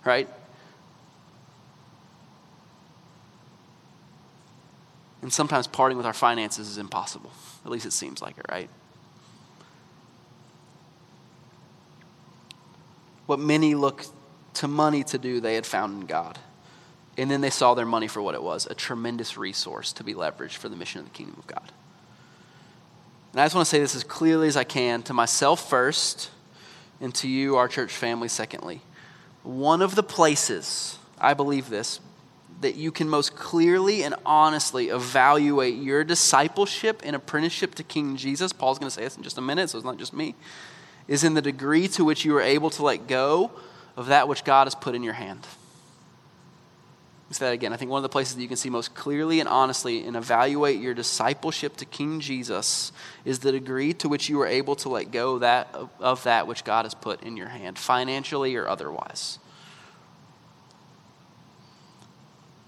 right? 0.05 0.29
And 5.21 5.33
sometimes 5.33 5.67
parting 5.67 5.97
with 5.97 6.05
our 6.05 6.13
finances 6.13 6.69
is 6.69 6.77
impossible. 6.77 7.31
At 7.65 7.71
least 7.71 7.85
it 7.85 7.91
seems 7.91 8.21
like 8.21 8.37
it, 8.37 8.45
right? 8.49 8.69
What 13.25 13.39
many 13.39 13.75
look 13.75 14.05
to 14.55 14.67
money 14.67 15.03
to 15.05 15.17
do, 15.17 15.39
they 15.39 15.55
had 15.55 15.65
found 15.65 16.01
in 16.01 16.07
God. 16.07 16.39
And 17.17 17.31
then 17.31 17.41
they 17.41 17.49
saw 17.49 17.73
their 17.73 17.85
money 17.85 18.07
for 18.07 18.21
what 18.21 18.35
it 18.35 18.43
was 18.43 18.65
a 18.65 18.75
tremendous 18.75 19.37
resource 19.37 19.93
to 19.93 20.03
be 20.03 20.13
leveraged 20.13 20.55
for 20.55 20.69
the 20.69 20.75
mission 20.75 20.99
of 20.99 21.05
the 21.05 21.11
kingdom 21.11 21.35
of 21.37 21.47
God. 21.47 21.71
And 23.31 23.41
I 23.41 23.45
just 23.45 23.55
want 23.55 23.65
to 23.65 23.69
say 23.69 23.79
this 23.79 23.95
as 23.95 24.03
clearly 24.03 24.47
as 24.47 24.57
I 24.57 24.63
can 24.63 25.01
to 25.03 25.13
myself 25.13 25.69
first, 25.69 26.31
and 27.01 27.13
to 27.15 27.27
you, 27.27 27.57
our 27.57 27.67
church 27.67 27.91
family, 27.91 28.27
secondly. 28.27 28.81
One 29.43 29.81
of 29.81 29.95
the 29.95 30.03
places, 30.03 30.97
I 31.19 31.33
believe 31.33 31.69
this, 31.69 31.99
that 32.61 32.75
you 32.75 32.91
can 32.91 33.09
most 33.09 33.35
clearly 33.35 34.03
and 34.03 34.15
honestly 34.25 34.87
evaluate 34.87 35.75
your 35.75 36.03
discipleship 36.03 37.01
and 37.03 37.15
apprenticeship 37.15 37.75
to 37.75 37.83
King 37.83 38.15
Jesus, 38.15 38.53
Paul's 38.53 38.79
going 38.79 38.89
to 38.89 38.95
say 38.95 39.03
this 39.03 39.17
in 39.17 39.23
just 39.23 39.37
a 39.37 39.41
minute, 39.41 39.69
so 39.69 39.77
it's 39.77 39.85
not 39.85 39.97
just 39.97 40.13
me, 40.13 40.35
is 41.07 41.23
in 41.23 41.33
the 41.33 41.41
degree 41.41 41.87
to 41.89 42.03
which 42.03 42.25
you 42.25 42.35
are 42.35 42.41
able 42.41 42.69
to 42.71 42.83
let 42.83 43.07
go 43.07 43.51
of 43.95 44.07
that 44.07 44.27
which 44.27 44.43
God 44.43 44.65
has 44.65 44.75
put 44.75 44.95
in 44.95 45.03
your 45.03 45.13
hand. 45.13 45.45
say 47.31 47.45
that 47.45 47.53
again. 47.53 47.73
I 47.73 47.77
think 47.77 47.91
one 47.91 47.99
of 47.99 48.03
the 48.03 48.09
places 48.09 48.35
that 48.35 48.41
you 48.41 48.47
can 48.47 48.57
see 48.57 48.69
most 48.69 48.95
clearly 48.95 49.39
and 49.39 49.47
honestly 49.49 50.05
and 50.05 50.15
evaluate 50.15 50.79
your 50.79 50.93
discipleship 50.93 51.77
to 51.77 51.85
King 51.85 52.19
Jesus 52.19 52.91
is 53.23 53.39
the 53.39 53.51
degree 53.51 53.93
to 53.93 54.09
which 54.09 54.29
you 54.29 54.41
are 54.41 54.47
able 54.47 54.75
to 54.77 54.89
let 54.89 55.11
go 55.11 55.39
that, 55.39 55.73
of 55.99 56.23
that 56.23 56.47
which 56.47 56.63
God 56.63 56.85
has 56.85 56.93
put 56.93 57.21
in 57.23 57.37
your 57.37 57.49
hand, 57.49 57.77
financially 57.77 58.55
or 58.55 58.67
otherwise. 58.67 59.39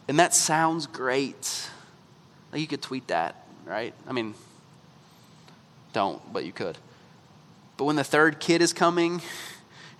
And 0.08 0.20
that 0.20 0.34
sounds 0.34 0.88
great. 0.88 1.70
Like 2.52 2.62
you 2.62 2.68
could 2.68 2.82
tweet 2.82 3.08
that, 3.08 3.46
right? 3.66 3.94
I 4.08 4.14
mean, 4.14 4.36
don't, 5.92 6.22
but 6.32 6.46
you 6.46 6.54
could. 6.54 6.78
But 7.78 7.86
when 7.86 7.96
the 7.96 8.04
third 8.04 8.40
kid 8.40 8.62
is 8.62 8.74
coming, 8.74 9.22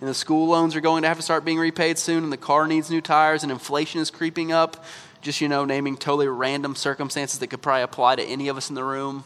and 0.00 0.08
the 0.08 0.14
school 0.14 0.48
loans 0.48 0.76
are 0.76 0.80
going 0.80 1.02
to 1.02 1.08
have 1.08 1.16
to 1.16 1.22
start 1.22 1.44
being 1.44 1.58
repaid 1.58 1.98
soon, 1.98 2.24
and 2.24 2.32
the 2.32 2.36
car 2.36 2.66
needs 2.66 2.90
new 2.90 3.00
tires, 3.00 3.42
and 3.42 3.50
inflation 3.50 4.00
is 4.00 4.10
creeping 4.10 4.52
up, 4.52 4.84
just, 5.22 5.40
you 5.40 5.48
know, 5.48 5.64
naming 5.64 5.96
totally 5.96 6.28
random 6.28 6.74
circumstances 6.76 7.38
that 7.38 7.46
could 7.48 7.62
probably 7.62 7.82
apply 7.82 8.16
to 8.16 8.22
any 8.22 8.48
of 8.48 8.56
us 8.56 8.68
in 8.68 8.74
the 8.74 8.84
room. 8.84 9.24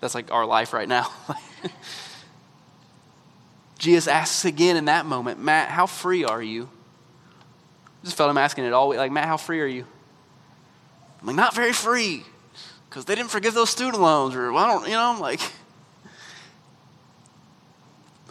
That's 0.00 0.14
like 0.14 0.32
our 0.32 0.44
life 0.44 0.72
right 0.72 0.88
now. 0.88 1.10
Jesus 3.78 4.06
asks 4.06 4.44
again 4.44 4.76
in 4.76 4.84
that 4.86 5.06
moment, 5.06 5.40
Matt, 5.40 5.68
how 5.68 5.86
free 5.86 6.24
are 6.24 6.42
you? 6.42 6.68
I 8.02 8.04
just 8.04 8.16
felt 8.16 8.30
him 8.30 8.38
asking 8.38 8.64
it 8.64 8.72
all 8.72 8.88
week, 8.88 8.98
like, 8.98 9.12
Matt, 9.12 9.26
how 9.26 9.36
free 9.36 9.60
are 9.60 9.66
you? 9.66 9.84
I'm 11.20 11.26
like, 11.28 11.36
not 11.36 11.54
very 11.54 11.72
free, 11.72 12.24
because 12.92 13.06
they 13.06 13.14
didn't 13.14 13.30
forgive 13.30 13.54
those 13.54 13.70
student 13.70 14.02
loans, 14.02 14.34
or 14.34 14.52
well, 14.52 14.62
I 14.62 14.68
don't, 14.68 14.84
you 14.84 14.92
know, 14.92 15.14
I'm 15.14 15.18
like, 15.18 15.40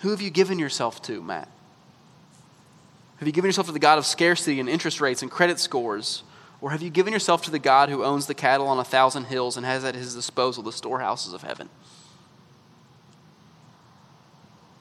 who 0.02 0.12
have 0.12 0.22
you 0.22 0.30
given 0.30 0.60
yourself 0.60 1.02
to, 1.04 1.20
Matt? 1.20 1.50
Have 3.18 3.28
you 3.28 3.32
given 3.32 3.48
yourself 3.48 3.66
to 3.66 3.74
the 3.74 3.80
God 3.80 3.98
of 3.98 4.06
scarcity 4.06 4.60
and 4.60 4.70
interest 4.70 5.02
rates 5.02 5.24
and 5.24 5.32
credit 5.32 5.58
scores? 5.58 6.22
Or 6.62 6.70
have 6.70 6.84
you 6.84 6.92
given 6.92 7.12
yourself 7.12 7.42
to 7.46 7.52
the 7.52 7.58
God 7.58 7.90
who 7.90 8.04
owns 8.04 8.28
the 8.28 8.36
cattle 8.36 8.68
on 8.68 8.78
a 8.78 8.84
thousand 8.84 9.24
hills 9.26 9.58
and 9.58 9.66
has 9.66 9.84
at 9.84 9.96
his 9.96 10.14
disposal 10.14 10.62
the 10.62 10.72
storehouses 10.72 11.34
of 11.34 11.42
heaven? 11.42 11.68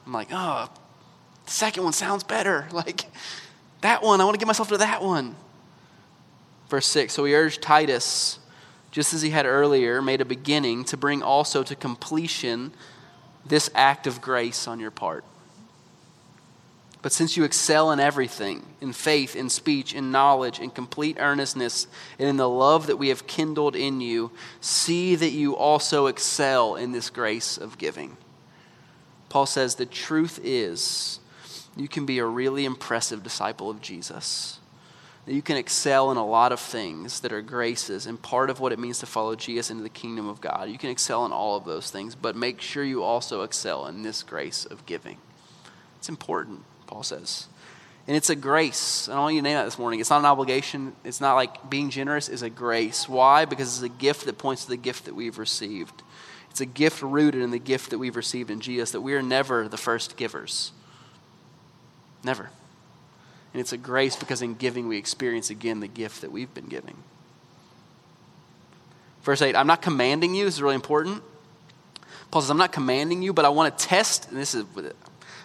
I'm 0.05 0.13
like, 0.13 0.27
oh, 0.31 0.69
the 1.43 1.51
second 1.51 1.83
one 1.83 1.93
sounds 1.93 2.23
better. 2.23 2.67
Like, 2.71 3.05
that 3.81 4.03
one, 4.03 4.21
I 4.21 4.25
want 4.25 4.35
to 4.35 4.39
give 4.39 4.45
myself 4.45 4.69
to 4.69 4.77
that 4.77 5.01
one. 5.01 5.35
Verse 6.69 6.85
6 6.85 7.13
So 7.13 7.25
he 7.25 7.33
urged 7.33 7.63
Titus, 7.63 8.37
just 8.91 9.13
as 9.13 9.21
he 9.21 9.29
had 9.29 9.45
earlier 9.45 10.01
made 10.01 10.21
a 10.21 10.25
beginning, 10.25 10.83
to 10.85 10.97
bring 10.97 11.23
also 11.23 11.63
to 11.63 11.75
completion 11.75 12.71
this 13.45 13.69
act 13.73 14.05
of 14.05 14.21
grace 14.21 14.67
on 14.67 14.79
your 14.79 14.91
part. 14.91 15.23
But 17.01 17.11
since 17.11 17.35
you 17.35 17.43
excel 17.43 17.91
in 17.91 17.99
everything, 17.99 18.63
in 18.79 18.93
faith, 18.93 19.35
in 19.35 19.49
speech, 19.49 19.95
in 19.95 20.11
knowledge, 20.11 20.59
in 20.59 20.69
complete 20.69 21.17
earnestness, 21.19 21.87
and 22.19 22.29
in 22.29 22.37
the 22.37 22.49
love 22.49 22.85
that 22.87 22.97
we 22.97 23.07
have 23.07 23.25
kindled 23.25 23.75
in 23.75 24.01
you, 24.01 24.31
see 24.59 25.15
that 25.15 25.31
you 25.31 25.55
also 25.55 26.05
excel 26.05 26.75
in 26.75 26.91
this 26.91 27.09
grace 27.09 27.57
of 27.57 27.79
giving. 27.79 28.17
Paul 29.29 29.47
says 29.47 29.75
the 29.75 29.85
truth 29.85 30.39
is 30.43 31.19
you 31.75 31.87
can 31.87 32.05
be 32.05 32.19
a 32.19 32.25
really 32.25 32.65
impressive 32.65 33.23
disciple 33.23 33.69
of 33.69 33.81
Jesus. 33.81 34.59
You 35.27 35.41
can 35.41 35.55
excel 35.55 36.09
in 36.11 36.17
a 36.17 36.25
lot 36.25 36.51
of 36.51 36.59
things 36.59 37.19
that 37.19 37.31
are 37.31 37.41
graces 37.41 38.07
and 38.07 38.19
part 38.21 38.49
of 38.49 38.59
what 38.59 38.71
it 38.71 38.79
means 38.79 38.99
to 38.99 39.05
follow 39.05 39.35
Jesus 39.35 39.69
into 39.69 39.83
the 39.83 39.89
kingdom 39.89 40.27
of 40.27 40.41
God. 40.41 40.69
You 40.69 40.79
can 40.79 40.89
excel 40.89 41.25
in 41.25 41.31
all 41.31 41.55
of 41.55 41.63
those 41.63 41.91
things, 41.91 42.15
but 42.15 42.35
make 42.35 42.59
sure 42.59 42.83
you 42.83 43.03
also 43.03 43.43
excel 43.43 43.85
in 43.85 44.01
this 44.01 44.23
grace 44.23 44.65
of 44.65 44.85
giving. 44.87 45.17
It's 45.99 46.09
important, 46.09 46.63
Paul 46.87 47.03
says. 47.03 47.47
And 48.07 48.17
it's 48.17 48.31
a 48.31 48.35
grace. 48.35 49.07
And 49.07 49.15
I 49.15 49.19
want 49.21 49.35
you 49.35 49.41
to 49.41 49.43
name 49.43 49.53
that 49.53 49.65
this 49.65 49.77
morning. 49.77 49.99
It's 49.99 50.09
not 50.09 50.19
an 50.19 50.25
obligation. 50.25 50.93
It's 51.03 51.21
not 51.21 51.35
like 51.35 51.69
being 51.69 51.91
generous 51.91 52.27
is 52.27 52.41
a 52.41 52.49
grace. 52.49 53.07
Why? 53.07 53.45
Because 53.45 53.75
it's 53.75 53.93
a 53.93 53.95
gift 53.97 54.25
that 54.25 54.39
points 54.39 54.63
to 54.63 54.71
the 54.71 54.77
gift 54.77 55.05
that 55.05 55.15
we've 55.15 55.37
received. 55.37 56.01
It's 56.49 56.61
a 56.61 56.65
gift 56.65 57.03
rooted 57.03 57.41
in 57.41 57.51
the 57.51 57.59
gift 57.59 57.91
that 57.91 57.99
we've 57.99 58.15
received 58.15 58.49
in 58.49 58.59
Jesus, 58.59 58.91
that 58.91 59.01
we 59.01 59.13
are 59.13 59.21
never 59.21 59.67
the 59.67 59.77
first 59.77 60.17
givers. 60.17 60.71
Never. 62.23 62.49
And 63.53 63.59
it's 63.59 63.73
a 63.73 63.77
grace 63.77 64.15
because 64.15 64.41
in 64.41 64.55
giving 64.55 64.87
we 64.87 64.97
experience 64.97 65.49
again 65.49 65.79
the 65.79 65.87
gift 65.87 66.21
that 66.21 66.31
we've 66.31 66.53
been 66.53 66.67
giving. 66.67 66.95
Verse 69.23 69.41
8, 69.41 69.55
I'm 69.55 69.67
not 69.67 69.81
commanding 69.81 70.33
you, 70.33 70.45
this 70.45 70.55
is 70.55 70.61
really 70.61 70.75
important. 70.75 71.21
Paul 72.31 72.41
says, 72.41 72.49
I'm 72.49 72.57
not 72.57 72.71
commanding 72.71 73.21
you, 73.21 73.33
but 73.33 73.45
I 73.45 73.49
want 73.49 73.77
to 73.77 73.85
test, 73.85 74.29
and 74.29 74.37
this 74.37 74.55
is 74.55 74.65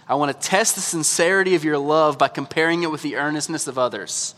I 0.09 0.15
want 0.15 0.41
to 0.41 0.49
test 0.49 0.77
the 0.77 0.81
sincerity 0.81 1.57
of 1.57 1.65
your 1.65 1.79
love 1.79 2.17
by 2.17 2.29
comparing 2.29 2.85
it 2.85 2.91
with 2.91 3.03
the 3.03 3.17
earnestness 3.17 3.67
of 3.67 3.77
others. 3.77 4.37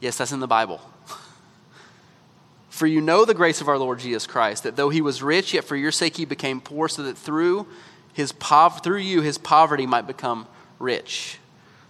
Yes, 0.00 0.18
that's 0.18 0.32
in 0.32 0.40
the 0.40 0.46
Bible. 0.46 0.80
For 2.68 2.86
you 2.86 3.00
know 3.00 3.24
the 3.24 3.34
grace 3.34 3.60
of 3.62 3.68
our 3.68 3.78
Lord 3.78 3.98
Jesus 3.98 4.26
Christ, 4.26 4.64
that 4.64 4.76
though 4.76 4.90
he 4.90 5.00
was 5.00 5.22
rich, 5.22 5.54
yet 5.54 5.64
for 5.64 5.74
your 5.74 5.90
sake 5.90 6.16
he 6.16 6.24
became 6.24 6.60
poor, 6.60 6.88
so 6.88 7.02
that 7.02 7.18
through 7.18 7.66
his 8.12 8.32
pov- 8.32 8.84
through 8.84 8.98
you 8.98 9.22
his 9.22 9.38
poverty 9.38 9.86
might 9.86 10.06
become 10.06 10.46
rich, 10.78 11.38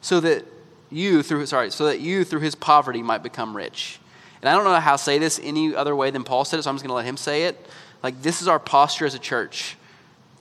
so 0.08 0.20
that 0.20 0.42
you 0.90 1.22
through 1.22 1.44
sorry, 1.44 1.70
so 1.70 1.84
that 1.84 2.00
you 2.00 2.24
through 2.24 2.40
his 2.40 2.54
poverty 2.54 3.02
might 3.02 3.22
become 3.22 3.54
rich. 3.54 4.00
And 4.40 4.48
I 4.48 4.54
don't 4.54 4.64
know 4.64 4.74
how 4.80 4.92
to 4.92 5.02
say 5.02 5.18
this 5.18 5.38
any 5.42 5.74
other 5.74 5.94
way 5.94 6.10
than 6.10 6.24
Paul 6.24 6.46
said 6.46 6.58
it, 6.58 6.62
so 6.62 6.70
I'm 6.70 6.76
just 6.76 6.82
going 6.82 6.92
to 6.92 6.94
let 6.94 7.04
him 7.04 7.18
say 7.18 7.44
it. 7.44 7.66
Like 8.02 8.22
this 8.22 8.40
is 8.40 8.48
our 8.48 8.58
posture 8.58 9.04
as 9.04 9.14
a 9.14 9.18
church. 9.18 9.76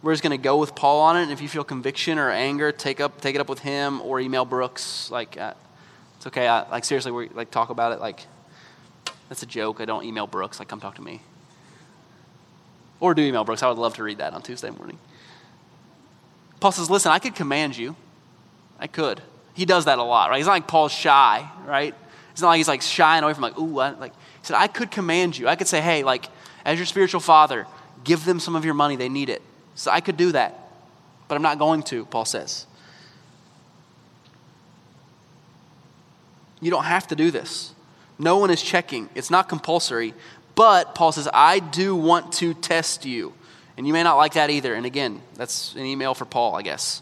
We're 0.01 0.13
just 0.13 0.23
going 0.23 0.31
to 0.31 0.41
go 0.41 0.55
with 0.55 0.73
Paul 0.73 1.01
on 1.01 1.17
it. 1.17 1.23
And 1.23 1.33
if 1.33 1.41
you 1.41 1.49
feel 1.49 1.65
conviction 1.65 2.17
or 2.17 2.29
anger, 2.29 2.71
take 2.71 3.01
up 3.01 3.19
take 3.19 3.35
it 3.35 3.41
up 3.41 3.49
with 3.49 3.59
him 3.59 3.99
or 4.03 4.21
email 4.21 4.45
Brooks. 4.45 5.11
Like 5.11 5.37
uh, 5.37 5.53
it's 6.15 6.27
okay. 6.27 6.47
I, 6.47 6.69
like 6.69 6.85
seriously, 6.85 7.11
we 7.11 7.27
like 7.27 7.51
talk 7.51 7.69
about 7.69 7.91
it. 7.91 7.99
Like 7.99 8.21
that's 9.27 9.43
a 9.43 9.47
joke. 9.47 9.81
I 9.81 9.85
don't 9.85 10.05
email 10.05 10.27
Brooks. 10.27 10.59
Like 10.59 10.69
come 10.69 10.79
talk 10.79 10.95
to 10.95 11.01
me. 11.01 11.19
Or 13.01 13.13
do 13.13 13.21
email 13.21 13.43
Brooks. 13.43 13.63
I 13.63 13.67
would 13.67 13.77
love 13.77 13.95
to 13.95 14.03
read 14.03 14.19
that 14.19 14.33
on 14.33 14.41
Tuesday 14.43 14.69
morning. 14.69 14.97
Paul 16.61 16.71
says, 16.71 16.89
"Listen, 16.89 17.11
I 17.11 17.19
could 17.19 17.35
command 17.35 17.77
you." 17.77 17.97
I 18.79 18.87
could. 18.87 19.21
He 19.57 19.65
does 19.65 19.85
that 19.85 19.97
a 19.97 20.03
lot, 20.03 20.29
right? 20.29 20.37
He's 20.37 20.45
not 20.45 20.51
like 20.51 20.67
Paul's 20.67 20.91
shy, 20.91 21.49
right? 21.65 21.95
It's 22.31 22.43
not 22.43 22.49
like 22.49 22.57
he's 22.57 22.67
like 22.67 22.83
shying 22.83 23.23
away 23.23 23.33
from 23.33 23.41
like, 23.41 23.57
ooh, 23.57 23.79
I, 23.79 23.89
like 23.89 24.13
he 24.13 24.45
said, 24.45 24.55
I 24.55 24.67
could 24.67 24.91
command 24.91 25.35
you. 25.35 25.47
I 25.47 25.55
could 25.55 25.67
say, 25.67 25.81
hey, 25.81 26.03
like, 26.03 26.27
as 26.63 26.77
your 26.77 26.85
spiritual 26.85 27.21
father, 27.21 27.65
give 28.03 28.23
them 28.23 28.39
some 28.39 28.55
of 28.55 28.63
your 28.63 28.75
money. 28.75 28.95
They 28.95 29.09
need 29.09 29.29
it. 29.29 29.41
So 29.73 29.89
I 29.89 29.99
could 29.99 30.15
do 30.15 30.31
that. 30.33 30.69
But 31.27 31.33
I'm 31.33 31.41
not 31.41 31.57
going 31.57 31.81
to, 31.83 32.05
Paul 32.05 32.25
says. 32.25 32.67
You 36.61 36.69
don't 36.69 36.83
have 36.83 37.07
to 37.07 37.15
do 37.15 37.31
this. 37.31 37.73
No 38.19 38.37
one 38.37 38.51
is 38.51 38.61
checking. 38.61 39.09
It's 39.15 39.31
not 39.31 39.49
compulsory. 39.49 40.13
But 40.53 40.93
Paul 40.93 41.11
says, 41.13 41.27
I 41.33 41.57
do 41.57 41.95
want 41.95 42.31
to 42.33 42.53
test 42.53 43.05
you. 43.05 43.33
And 43.75 43.87
you 43.87 43.93
may 43.93 44.03
not 44.03 44.17
like 44.17 44.33
that 44.33 44.51
either. 44.51 44.75
And 44.75 44.85
again, 44.85 45.19
that's 45.33 45.73
an 45.73 45.83
email 45.83 46.13
for 46.13 46.25
Paul, 46.25 46.55
I 46.55 46.61
guess. 46.61 47.01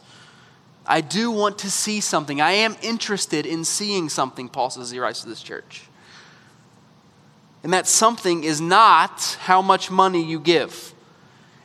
I 0.87 1.01
do 1.01 1.31
want 1.31 1.59
to 1.59 1.71
see 1.71 1.99
something. 1.99 2.41
I 2.41 2.51
am 2.51 2.75
interested 2.81 3.45
in 3.45 3.65
seeing 3.65 4.09
something, 4.09 4.49
Paul 4.49 4.69
says 4.69 4.91
he 4.91 4.99
writes 4.99 5.21
to 5.21 5.29
this 5.29 5.41
church. 5.41 5.83
And 7.63 7.73
that 7.73 7.87
something 7.87 8.43
is 8.43 8.61
not 8.61 9.37
how 9.41 9.61
much 9.61 9.89
money 9.89 10.23
you 10.23 10.39
give, 10.39 10.93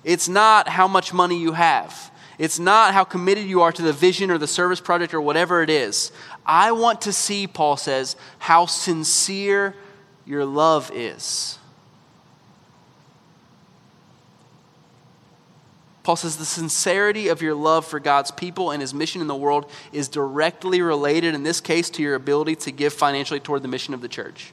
it's 0.03 0.29
not 0.29 0.69
how 0.69 0.89
much 0.89 1.13
money 1.13 1.39
you 1.39 1.53
have, 1.53 2.11
it's 2.39 2.59
not 2.59 2.95
how 2.95 3.05
committed 3.05 3.45
you 3.45 3.61
are 3.61 3.73
to 3.73 3.83
the 3.83 3.93
vision 3.93 4.31
or 4.31 4.39
the 4.39 4.47
service 4.47 4.81
project 4.81 5.13
or 5.13 5.21
whatever 5.21 5.63
it 5.63 5.69
is. 5.69 6.11
I 6.47 6.73
want 6.73 7.03
to 7.03 7.13
see, 7.13 7.47
Paul 7.47 7.77
says, 7.77 8.17
how 8.39 8.65
sincere 8.65 9.75
your 10.25 10.47
love 10.47 10.91
is. 10.95 11.60
Paul 16.03 16.17
says 16.17 16.37
the 16.37 16.47
sincerity 16.47 17.29
of 17.29 17.43
your 17.43 17.55
love 17.55 17.85
for 17.85 18.01
God's 18.01 18.31
people 18.31 18.71
and 18.71 18.81
his 18.81 18.95
mission 18.95 19.21
in 19.21 19.27
the 19.27 19.37
world 19.37 19.71
is 19.93 20.09
directly 20.09 20.81
related, 20.81 21.35
in 21.35 21.43
this 21.43 21.61
case, 21.61 21.91
to 21.91 22.03
your 22.03 22.15
ability 22.15 22.57
to 22.57 22.73
give 22.73 22.93
financially 22.93 23.41
toward 23.41 23.63
the 23.63 23.69
mission 23.69 23.93
of 23.93 24.01
the 24.01 24.09
church. 24.09 24.53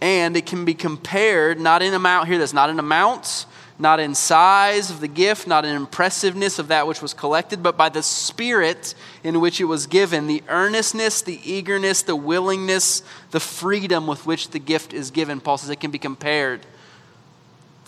And 0.00 0.36
it 0.36 0.46
can 0.46 0.64
be 0.64 0.74
compared, 0.74 1.60
not 1.60 1.82
in 1.82 1.94
amount, 1.94 2.28
here, 2.28 2.38
that's 2.38 2.52
not 2.52 2.70
in 2.70 2.78
amounts, 2.78 3.46
not 3.78 3.98
in 3.98 4.14
size 4.14 4.90
of 4.90 5.00
the 5.00 5.08
gift, 5.08 5.48
not 5.48 5.64
in 5.64 5.74
impressiveness 5.74 6.58
of 6.60 6.68
that 6.68 6.86
which 6.86 7.02
was 7.02 7.14
collected, 7.14 7.62
but 7.62 7.76
by 7.76 7.88
the 7.88 8.02
spirit 8.02 8.94
in 9.24 9.40
which 9.40 9.60
it 9.60 9.64
was 9.64 9.86
given, 9.86 10.28
the 10.28 10.42
earnestness, 10.48 11.22
the 11.22 11.40
eagerness, 11.44 12.02
the 12.02 12.14
willingness, 12.14 13.02
the 13.32 13.40
freedom 13.40 14.06
with 14.06 14.24
which 14.24 14.50
the 14.50 14.60
gift 14.60 14.92
is 14.92 15.10
given. 15.10 15.40
Paul 15.40 15.58
says 15.58 15.70
it 15.70 15.80
can 15.80 15.90
be 15.90 15.98
compared 15.98 16.64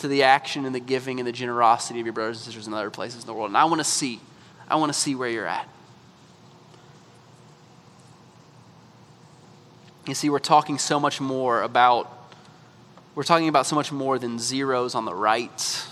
to 0.04 0.08
the 0.08 0.22
action 0.22 0.66
and 0.66 0.74
the 0.74 0.80
giving 0.80 1.18
and 1.18 1.26
the 1.26 1.32
generosity 1.32 1.98
of 1.98 2.04
your 2.04 2.12
brothers 2.12 2.36
and 2.36 2.44
sisters 2.44 2.66
in 2.66 2.74
other 2.74 2.90
places 2.90 3.22
in 3.22 3.26
the 3.26 3.32
world. 3.32 3.48
And 3.48 3.56
I 3.56 3.64
want 3.64 3.80
to 3.80 3.84
see. 3.84 4.20
I 4.68 4.76
want 4.76 4.92
to 4.92 4.98
see 4.98 5.14
where 5.14 5.30
you're 5.30 5.46
at. 5.46 5.66
You 10.06 10.12
see, 10.12 10.28
we're 10.28 10.40
talking 10.40 10.76
so 10.76 11.00
much 11.00 11.22
more 11.22 11.62
about, 11.62 12.12
we're 13.14 13.22
talking 13.22 13.48
about 13.48 13.64
so 13.64 13.76
much 13.76 13.90
more 13.90 14.18
than 14.18 14.38
zeros 14.38 14.94
on 14.94 15.06
the 15.06 15.14
right. 15.14 15.86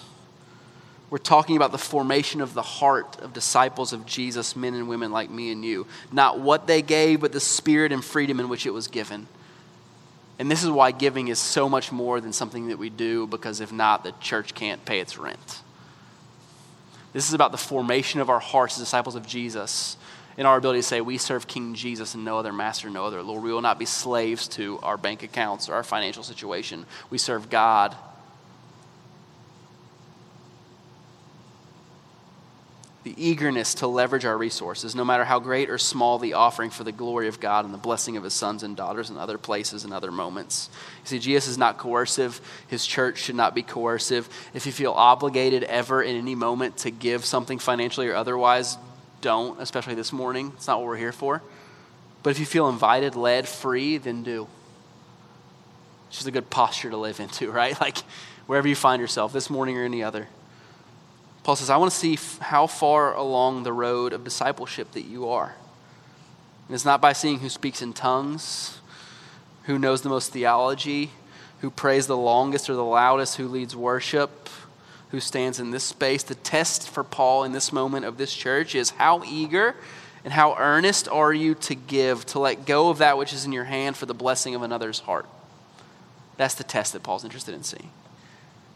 We're 1.09 1.17
talking 1.17 1.57
about 1.57 1.73
the 1.73 1.79
formation 1.79 2.43
of 2.43 2.53
the 2.53 2.61
heart 2.61 3.19
of 3.21 3.33
disciples 3.33 3.95
of 3.95 4.05
Jesus, 4.05 4.55
men 4.55 4.75
and 4.75 4.91
women 4.91 5.11
like 5.11 5.31
me 5.31 5.51
and 5.53 5.65
you. 5.65 5.87
Not 6.13 6.39
what 6.39 6.67
they 6.67 6.83
gave, 6.83 7.23
but 7.23 7.33
the 7.33 7.41
spirit 7.41 7.93
and 7.93 8.05
freedom 8.05 8.41
in 8.41 8.51
which 8.51 8.67
it 8.67 8.75
was 8.75 8.89
given. 8.89 9.27
And 10.43 10.51
this 10.51 10.65
is 10.65 10.71
why 10.71 10.91
giving 10.91 11.29
is 11.29 11.39
so 11.39 11.69
much 11.69 11.93
more 11.93 12.21
than 12.21 12.33
something 12.33 12.67
that 12.67 12.77
we 12.77 12.91
do, 12.91 13.29
because 13.29 13.61
if 13.61 13.71
not, 13.71 14.03
the 14.03 14.11
church 14.19 14.55
can't 14.55 14.85
pay 14.85 14.99
its 14.99 15.17
rent. 15.17 15.61
This 17.13 17.29
is 17.29 17.33
about 17.33 17.53
the 17.53 17.59
formation 17.59 18.21
of 18.21 18.29
our 18.29 18.41
hearts 18.41 18.75
as 18.75 18.81
disciples 18.81 19.15
of 19.15 19.25
Jesus 19.25 19.97
in 20.37 20.45
our 20.45 20.57
ability 20.57 20.81
to 20.81 20.83
say, 20.83 21.01
we 21.01 21.17
serve 21.17 21.47
King 21.47 21.75
Jesus 21.77 22.17
and 22.17 22.25
no 22.25 22.39
other 22.39 22.53
master, 22.53 22.91
no 22.91 23.07
other 23.07 23.23
Lord. 23.23 23.45
We 23.45 23.53
will 23.53 23.61
not 23.61 23.79
be 23.79 23.85
slaves 23.85 24.49
to 24.49 24.81
our 24.81 24.97
bank 24.97 25.23
accounts 25.23 25.69
or 25.69 25.75
our 25.75 25.85
financial 25.85 26.25
situation. 26.25 26.87
We 27.09 27.19
serve 27.19 27.49
God 27.49 27.97
the 33.05 33.15
eagerness 33.17 33.75
to 33.75 33.87
leverage 33.89 34.25
our 34.25 34.39
resources, 34.39 34.95
no 34.95 35.05
matter 35.05 35.25
how 35.25 35.41
great 35.41 35.69
or 35.69 35.77
small 35.77 36.19
the 36.19 36.35
offering 36.35 36.71
for 36.71 36.85
the 36.85 36.93
glory 36.93 37.27
of 37.27 37.41
God 37.41 37.65
and 37.65 37.75
the 37.75 37.79
blessing 37.79 38.17
of 38.17 38.23
his 38.23 38.33
sons 38.33 38.63
and 38.63 38.77
daughters 38.77 39.11
in 39.11 39.17
other 39.17 39.39
places 39.39 39.85
and 39.85 39.93
other 39.93 40.13
moments. 40.13 40.71
You 41.03 41.09
see, 41.09 41.19
Jesus 41.19 41.49
is 41.49 41.59
not 41.59 41.79
coercive. 41.79 42.41
His 42.69 42.87
church 42.87 43.19
should 43.19 43.35
not 43.35 43.57
be 43.57 43.63
coercive. 43.63 44.29
If 44.55 44.67
you 44.67 44.73
feel 44.73 44.93
obligated 44.93 45.65
ever 45.65 46.01
in 46.01 46.15
any 46.15 46.37
moment 46.37 46.77
to 46.79 46.93
give 46.93 47.25
something 47.25 47.59
financially 47.59 48.09
or 48.09 48.15
otherwise, 48.15 48.79
don't, 49.21 49.61
especially 49.61 49.95
this 49.95 50.13
morning. 50.13 50.53
It's 50.57 50.69
not 50.69 50.79
what 50.79 50.87
we're 50.87 50.97
here 50.97 51.13
for. 51.13 51.43
But 52.23 52.31
if 52.31 52.39
you 52.39 52.47
feel 52.47 52.69
invited, 52.69 53.17
led, 53.17 53.49
free, 53.49 53.97
then 53.99 54.23
do. 54.23 54.47
It's 56.09 56.19
just 56.19 56.29
a 56.29 56.33
good 56.33 56.51
posture 56.51 56.91
to 56.91 56.97
live 56.97 57.19
into, 57.19 57.51
right? 57.53 57.81
Like 57.81 57.99
wherever 58.47 58.69
you 58.69 58.77
find 58.77 59.01
yourself, 59.01 59.33
this 59.33 59.51
morning 59.51 59.77
or 59.77 59.85
any 59.85 60.05
other. 60.05 60.29
Paul 61.43 61.57
says, 61.57 61.71
I 61.71 61.77
want 61.77 61.91
to 61.91 61.97
see 61.97 62.19
how 62.41 62.67
far 62.67 63.15
along 63.15 63.65
the 63.65 63.73
road 63.73 64.13
of 64.13 64.25
discipleship 64.25 64.93
that 64.93 65.03
you 65.03 65.29
are. 65.29 65.55
And 66.69 66.75
it's 66.75 66.85
not 66.85 67.01
by 67.01 67.13
seeing 67.13 67.41
who 67.41 67.49
speaks 67.49 67.83
in 67.83 67.93
tongues, 67.93 68.79
who 69.65 69.79
knows 69.79 70.03
the 70.03 70.09
most 70.09 70.33
theology, 70.33 71.11
who 71.61 71.71
prays 71.71 72.07
the 72.07 72.17
longest 72.17 72.71
or 72.71 72.75
the 72.75 72.85
loudest, 72.85 73.37
who 73.37 73.49
leads 73.49 73.75
worship, 73.75 74.49
who 75.11 75.21
stands 75.21 75.61
in 75.61 75.71
this 75.71 75.85
space. 75.85 76.23
The 76.23 76.35
test 76.37 76.89
for 76.89 77.05
Paul 77.05 77.45
in 77.45 77.53
this 77.53 77.73
moment 77.73 78.05
of 78.05 78.19
this 78.19 78.35
church 78.35 78.75
is 78.75 78.91
how 78.91 79.23
eager 79.25 79.75
and 80.25 80.33
how 80.33 80.57
earnest 80.57 81.09
are 81.09 81.33
you 81.33 81.55
to 81.57 81.75
give, 81.75 82.25
to 82.27 82.39
let 82.39 82.65
go 82.65 82.89
of 82.89 82.99
that 82.99 83.19
which 83.19 83.33
is 83.33 83.45
in 83.45 83.53
your 83.53 83.65
hand 83.65 83.97
for 83.97 84.07
the 84.07 84.15
blessing 84.15 84.55
of 84.55 84.63
another's 84.63 85.01
heart? 85.01 85.27
That's 86.37 86.55
the 86.55 86.65
test 86.65 86.93
that 86.93 87.03
Paul's 87.03 87.25
interested 87.25 87.55
in 87.55 87.65
seeing. 87.65 87.91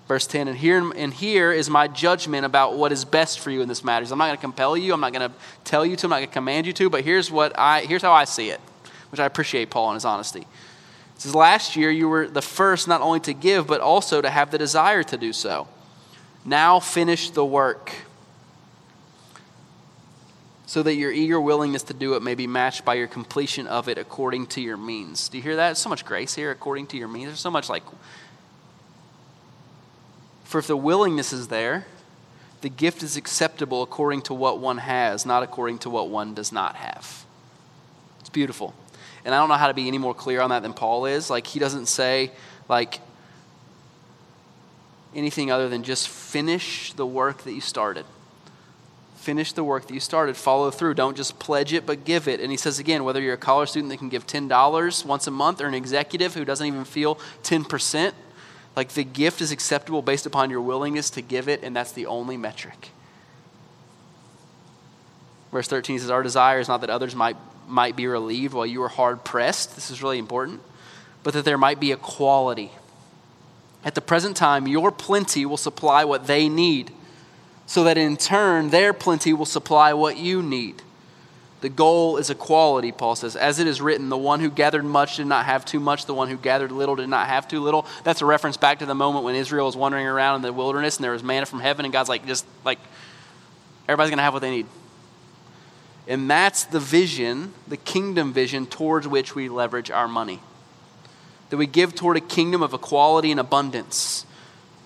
Verse 0.09 0.27
10, 0.29 0.47
and 0.47 0.57
here, 0.57 0.92
and 0.92 1.12
here 1.12 1.51
is 1.51 1.69
my 1.69 1.88
judgment 1.88 2.47
about 2.47 2.77
what 2.77 2.92
is 2.92 3.05
best 3.05 3.40
for 3.40 3.51
you 3.51 3.61
in 3.61 3.69
this 3.69 3.83
matter. 3.83 4.07
I'm 4.11 4.19
not 4.19 4.27
going 4.27 4.37
to 4.37 4.40
compel 4.40 4.77
you. 4.77 4.92
I'm 4.92 5.01
not 5.01 5.12
going 5.12 5.29
to 5.29 5.37
tell 5.64 5.85
you 5.85 5.97
to. 5.97 6.07
I'm 6.07 6.11
not 6.11 6.16
going 6.19 6.29
to 6.29 6.33
command 6.33 6.66
you 6.66 6.73
to. 6.75 6.88
But 6.88 7.03
here's, 7.03 7.29
what 7.29 7.59
I, 7.59 7.81
here's 7.81 8.03
how 8.03 8.12
I 8.12 8.25
see 8.25 8.51
it, 8.51 8.61
which 9.11 9.21
I 9.21 9.27
appreciate 9.27 9.69
Paul 9.69 9.90
and 9.90 9.97
his 9.97 10.05
honesty. 10.05 10.42
It 10.42 11.21
says, 11.21 11.35
Last 11.35 11.75
year 11.75 11.90
you 11.90 12.09
were 12.09 12.29
the 12.29 12.42
first 12.42 12.87
not 12.87 13.01
only 13.01 13.19
to 13.21 13.35
give, 13.35 13.66
but 13.66 13.81
also 13.81 14.21
to 14.21 14.31
have 14.31 14.53
the 14.53 14.59
desire 14.59 15.03
to 15.03 15.16
do 15.16 15.33
so. 15.33 15.66
Now 16.45 16.79
finish 16.79 17.31
the 17.31 17.45
work 17.45 17.92
so 20.66 20.83
that 20.83 20.95
your 20.95 21.11
eager 21.11 21.40
willingness 21.40 21.85
to 21.85 21.95
do 21.95 22.14
it 22.14 22.23
may 22.23 22.35
be 22.35 22.47
matched 22.47 22.85
by 22.85 22.95
your 22.95 23.07
completion 23.07 23.66
of 23.66 23.88
it 23.88 23.99
according 23.99 24.47
to 24.49 24.61
your 24.61 24.77
means. 24.77 25.29
Do 25.29 25.38
you 25.38 25.42
hear 25.42 25.57
that? 25.57 25.69
There's 25.69 25.79
so 25.79 25.88
much 25.88 26.05
grace 26.05 26.35
here, 26.35 26.51
according 26.53 26.88
to 26.88 26.97
your 26.97 27.09
means. 27.09 27.27
There's 27.27 27.40
so 27.40 27.51
much 27.51 27.69
like 27.69 27.83
for 30.57 30.61
if 30.61 30.69
the 30.69 30.75
willingness 30.75 31.35
is 31.35 31.49
there, 31.49 31.85
the 32.62 32.71
gift 32.71 33.03
is 33.03 33.19
acceptable 33.19 33.83
according 33.83 34.23
to 34.23 34.33
what 34.33 34.59
one 34.59 34.79
has, 34.79 35.27
not 35.27 35.42
according 35.42 35.77
to 35.81 35.90
what 35.90 36.09
one 36.09 36.33
does 36.33 36.51
not 36.51 36.77
have. 36.77 37.27
It's 38.21 38.31
beautiful. 38.31 38.73
And 39.27 39.35
I 39.35 39.38
don't 39.38 39.51
know 39.51 39.57
how 39.57 39.66
to 39.66 39.75
be 39.75 39.87
any 39.87 39.99
more 39.99 40.14
clear 40.14 40.40
on 40.40 40.49
that 40.49 40.62
than 40.62 40.73
Paul 40.73 41.05
is. 41.05 41.29
Like, 41.29 41.47
he 41.47 41.59
doesn't 41.59 41.88
say, 41.88 42.31
like, 42.71 43.01
anything 45.14 45.51
other 45.51 45.69
than 45.69 45.83
just 45.83 46.09
finish 46.09 46.95
the 46.95 47.05
work 47.05 47.42
that 47.42 47.53
you 47.53 47.61
started. 47.61 48.07
Finish 49.16 49.53
the 49.53 49.62
work 49.62 49.87
that 49.87 49.92
you 49.92 50.01
started. 50.01 50.38
Follow 50.38 50.71
through. 50.71 50.95
Don't 50.95 51.19
just 51.19 51.38
pledge 51.38 51.75
it, 51.75 51.85
but 51.85 52.07
give 52.07 52.29
it. 52.29 52.40
And 52.40 52.51
he 52.51 52.57
says 52.57 52.79
again, 52.79 53.05
whether 53.05 53.21
you're 53.21 53.35
a 53.35 53.37
college 53.37 53.69
student 53.69 53.90
that 53.90 53.99
can 53.99 54.09
give 54.09 54.27
$10 54.27 55.05
once 55.05 55.27
a 55.27 55.31
month 55.31 55.61
or 55.61 55.66
an 55.66 55.75
executive 55.75 56.33
who 56.33 56.47
doesn't 56.47 56.66
even 56.66 56.87
feel 56.87 57.16
10%, 57.42 58.14
like 58.77 58.91
the 58.91 59.05
gift 59.05 59.41
is 59.41 59.51
acceptable 59.51 60.03
based 60.03 60.27
upon 60.27 60.51
your 60.51 60.61
willingness 60.61 61.09
to 61.11 61.23
give 61.23 61.49
it, 61.49 61.62
and 61.62 61.75
that's 61.75 61.93
the 61.93 62.07
only 62.07 62.37
metric. 62.37 62.91
Verse 65.51 65.67
13 65.67 65.99
says, 65.99 66.11
Our 66.11 66.23
desire 66.23 66.61
is 66.61 66.69
not 66.69 66.83
that 66.83 66.91
others 66.91 67.15
might, 67.15 67.37
might 67.67 67.97
be 67.97 68.07
relieved 68.07 68.53
while 68.53 68.67
you 68.67 68.83
are 68.83 68.89
hard 68.89 69.25
pressed. 69.25 69.75
This 69.75 69.91
is 69.91 70.03
really 70.03 70.19
important, 70.19 70.61
but 71.23 71.33
that 71.33 71.47
there 71.47 71.57
might 71.57 71.81
be 71.81 71.91
equality. 71.91 72.71
At 73.83 73.95
the 73.95 74.03
present 74.03 74.37
time, 74.37 74.69
your 74.69 74.93
plenty 74.93 75.47
will 75.47 75.57
supply 75.57 76.05
what 76.05 76.27
they 76.27 76.49
need, 76.49 76.93
so 77.65 77.85
that 77.85 77.97
in 77.97 78.19
turn, 78.19 78.69
their 78.69 78.93
plenty 78.93 79.33
will 79.33 79.47
supply 79.47 79.95
what 79.95 80.19
you 80.19 80.43
need. 80.43 80.83
The 81.62 81.69
goal 81.71 82.19
is 82.19 82.29
equality, 82.29 82.92
Paul 82.92 83.16
says. 83.16 83.35
As 83.35 83.59
it 83.59 83.66
is 83.66 83.81
written, 83.81 84.09
the 84.11 84.16
one 84.16 84.40
who 84.40 84.51
gathered 84.51 84.85
much 84.85 85.16
did 85.16 85.27
not 85.27 85.47
have 85.47 85.64
too 85.64 85.81
much, 85.81 86.05
the 86.05 86.14
one 86.14 86.29
who 86.29 86.37
gathered 86.37 86.71
little 86.71 86.97
did 86.97 87.09
not 87.09 87.29
have 87.29 87.49
too 87.49 87.61
little. 87.61 87.87
That's 88.05 88.21
a 88.21 88.27
reference 88.27 88.57
back 88.57 88.81
to 88.81 88.87
the 88.87 88.95
moment 88.95 89.25
when 89.25 89.35
Israel 89.35 89.66
was 89.66 89.77
wandering 89.77 90.07
around 90.07 90.37
in 90.37 90.42
the 90.42 90.53
wilderness 90.53 90.97
and 90.97 91.05
there 91.05 91.12
was 91.12 91.23
manna 91.23 91.47
from 91.47 91.61
heaven, 91.61 91.87
and 91.87 91.92
God's 91.92 92.11
like, 92.11 92.27
just 92.27 92.47
like, 92.64 92.79
everybody's 93.88 94.11
going 94.11 94.19
to 94.19 94.23
have 94.23 94.35
what 94.35 94.42
they 94.42 94.51
need. 94.51 94.66
And 96.09 96.31
that's 96.31 96.64
the 96.64 96.79
vision, 96.79 97.53
the 97.66 97.77
kingdom 97.77 98.33
vision 98.33 98.66
towards 98.66 99.09
which 99.09 99.35
we 99.35 99.49
leverage 99.49 99.90
our 99.90 100.07
money. 100.07 100.40
That 101.51 101.57
we 101.57 101.66
give 101.66 101.95
toward 101.95 102.16
a 102.16 102.21
kingdom 102.21 102.62
of 102.62 102.75
equality 102.75 103.31
and 103.31 103.40
abundance. 103.40 104.27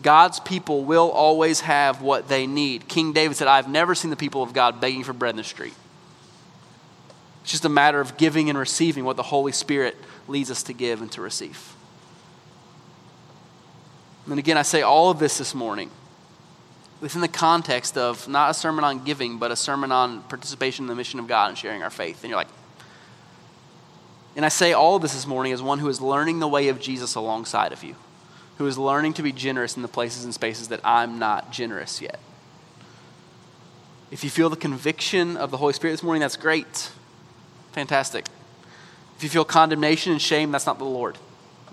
God's 0.03 0.41
people 0.41 0.85
will 0.85 1.11
always 1.11 1.61
have 1.61 2.01
what 2.01 2.29
they 2.29 2.47
need. 2.47 2.89
King 2.89 3.13
David 3.13 3.37
said, 3.37 3.49
I've 3.49 3.69
never 3.69 3.95
seen 3.95 4.11
the 4.11 4.17
people 4.17 4.43
of 4.43 4.53
God 4.53 4.81
begging 4.81 5.05
for 5.05 5.13
bread 5.13 5.31
in 5.31 5.37
the 5.37 5.45
street. 5.45 5.75
It's 7.43 7.51
just 7.51 7.65
a 7.65 7.71
matter 7.71 8.01
of 8.01 8.17
giving 8.17 8.49
and 8.49 8.59
receiving 8.59 9.05
what 9.05 9.17
the 9.17 9.23
Holy 9.23 9.53
Spirit 9.53 9.97
leads 10.29 10.51
us 10.51 10.63
to 10.65 10.73
give 10.73 11.01
and 11.01 11.11
to 11.13 11.21
receive. 11.21 11.75
And 14.29 14.39
again, 14.39 14.57
I 14.57 14.63
say 14.63 14.83
all 14.83 15.11
of 15.11 15.19
this 15.19 15.39
this 15.39 15.55
morning 15.55 15.91
within 17.01 17.23
the 17.23 17.29
context 17.29 17.97
of 17.97 18.29
not 18.29 18.51
a 18.51 18.55
sermon 18.55 18.85
on 18.85 19.05
giving, 19.05 19.39
but 19.39 19.51
a 19.51 19.57
sermon 19.57 19.91
on 19.91 20.23
participation 20.25 20.85
in 20.85 20.89
the 20.89 20.95
mission 20.95 21.19
of 21.19 21.27
God 21.27 21.49
and 21.49 21.59
sharing 21.59 21.83
our 21.83 21.91
faith. 21.91 22.23
And 22.23 22.31
you're 22.31 22.39
like, 22.39 22.49
and 24.37 24.45
I 24.45 24.49
say 24.49 24.73
all 24.73 24.97
of 24.97 25.03
this 25.03 25.15
this 25.15 25.27
morning 25.27 25.53
as 25.53 25.63
one 25.63 25.79
who 25.79 25.89
is 25.89 26.01
learning 26.01 26.39
the 26.39 26.49
way 26.49 26.69
of 26.69 26.81
Jesus 26.81 27.15
alongside 27.15 27.73
of 27.73 27.83
you, 27.83 27.97
who 28.59 28.67
is 28.67 28.79
learning 28.79 29.15
to 29.15 29.23
be 29.23 29.33
generous 29.33 29.77
in 29.77 29.83
the 29.83 29.89
places 29.89 30.25
and 30.25 30.33
spaces 30.33 30.69
that 30.69 30.81
I'm 30.85 31.19
not 31.19 31.51
generous 31.51 32.01
yet. 32.01 32.21
If 34.11 34.23
you 34.23 34.31
feel 34.31 34.49
the 34.51 34.57
conviction 34.57 35.37
of 35.37 35.51
the 35.51 35.57
Holy 35.57 35.73
Spirit 35.73 35.95
this 35.95 36.03
morning, 36.03 36.21
that's 36.21 36.37
great. 36.37 36.91
Fantastic. 37.73 38.27
If 39.17 39.23
you 39.23 39.29
feel 39.29 39.45
condemnation 39.45 40.13
and 40.13 40.21
shame, 40.21 40.51
that's 40.51 40.67
not 40.67 40.79
the 40.79 40.85
Lord. 40.85 41.19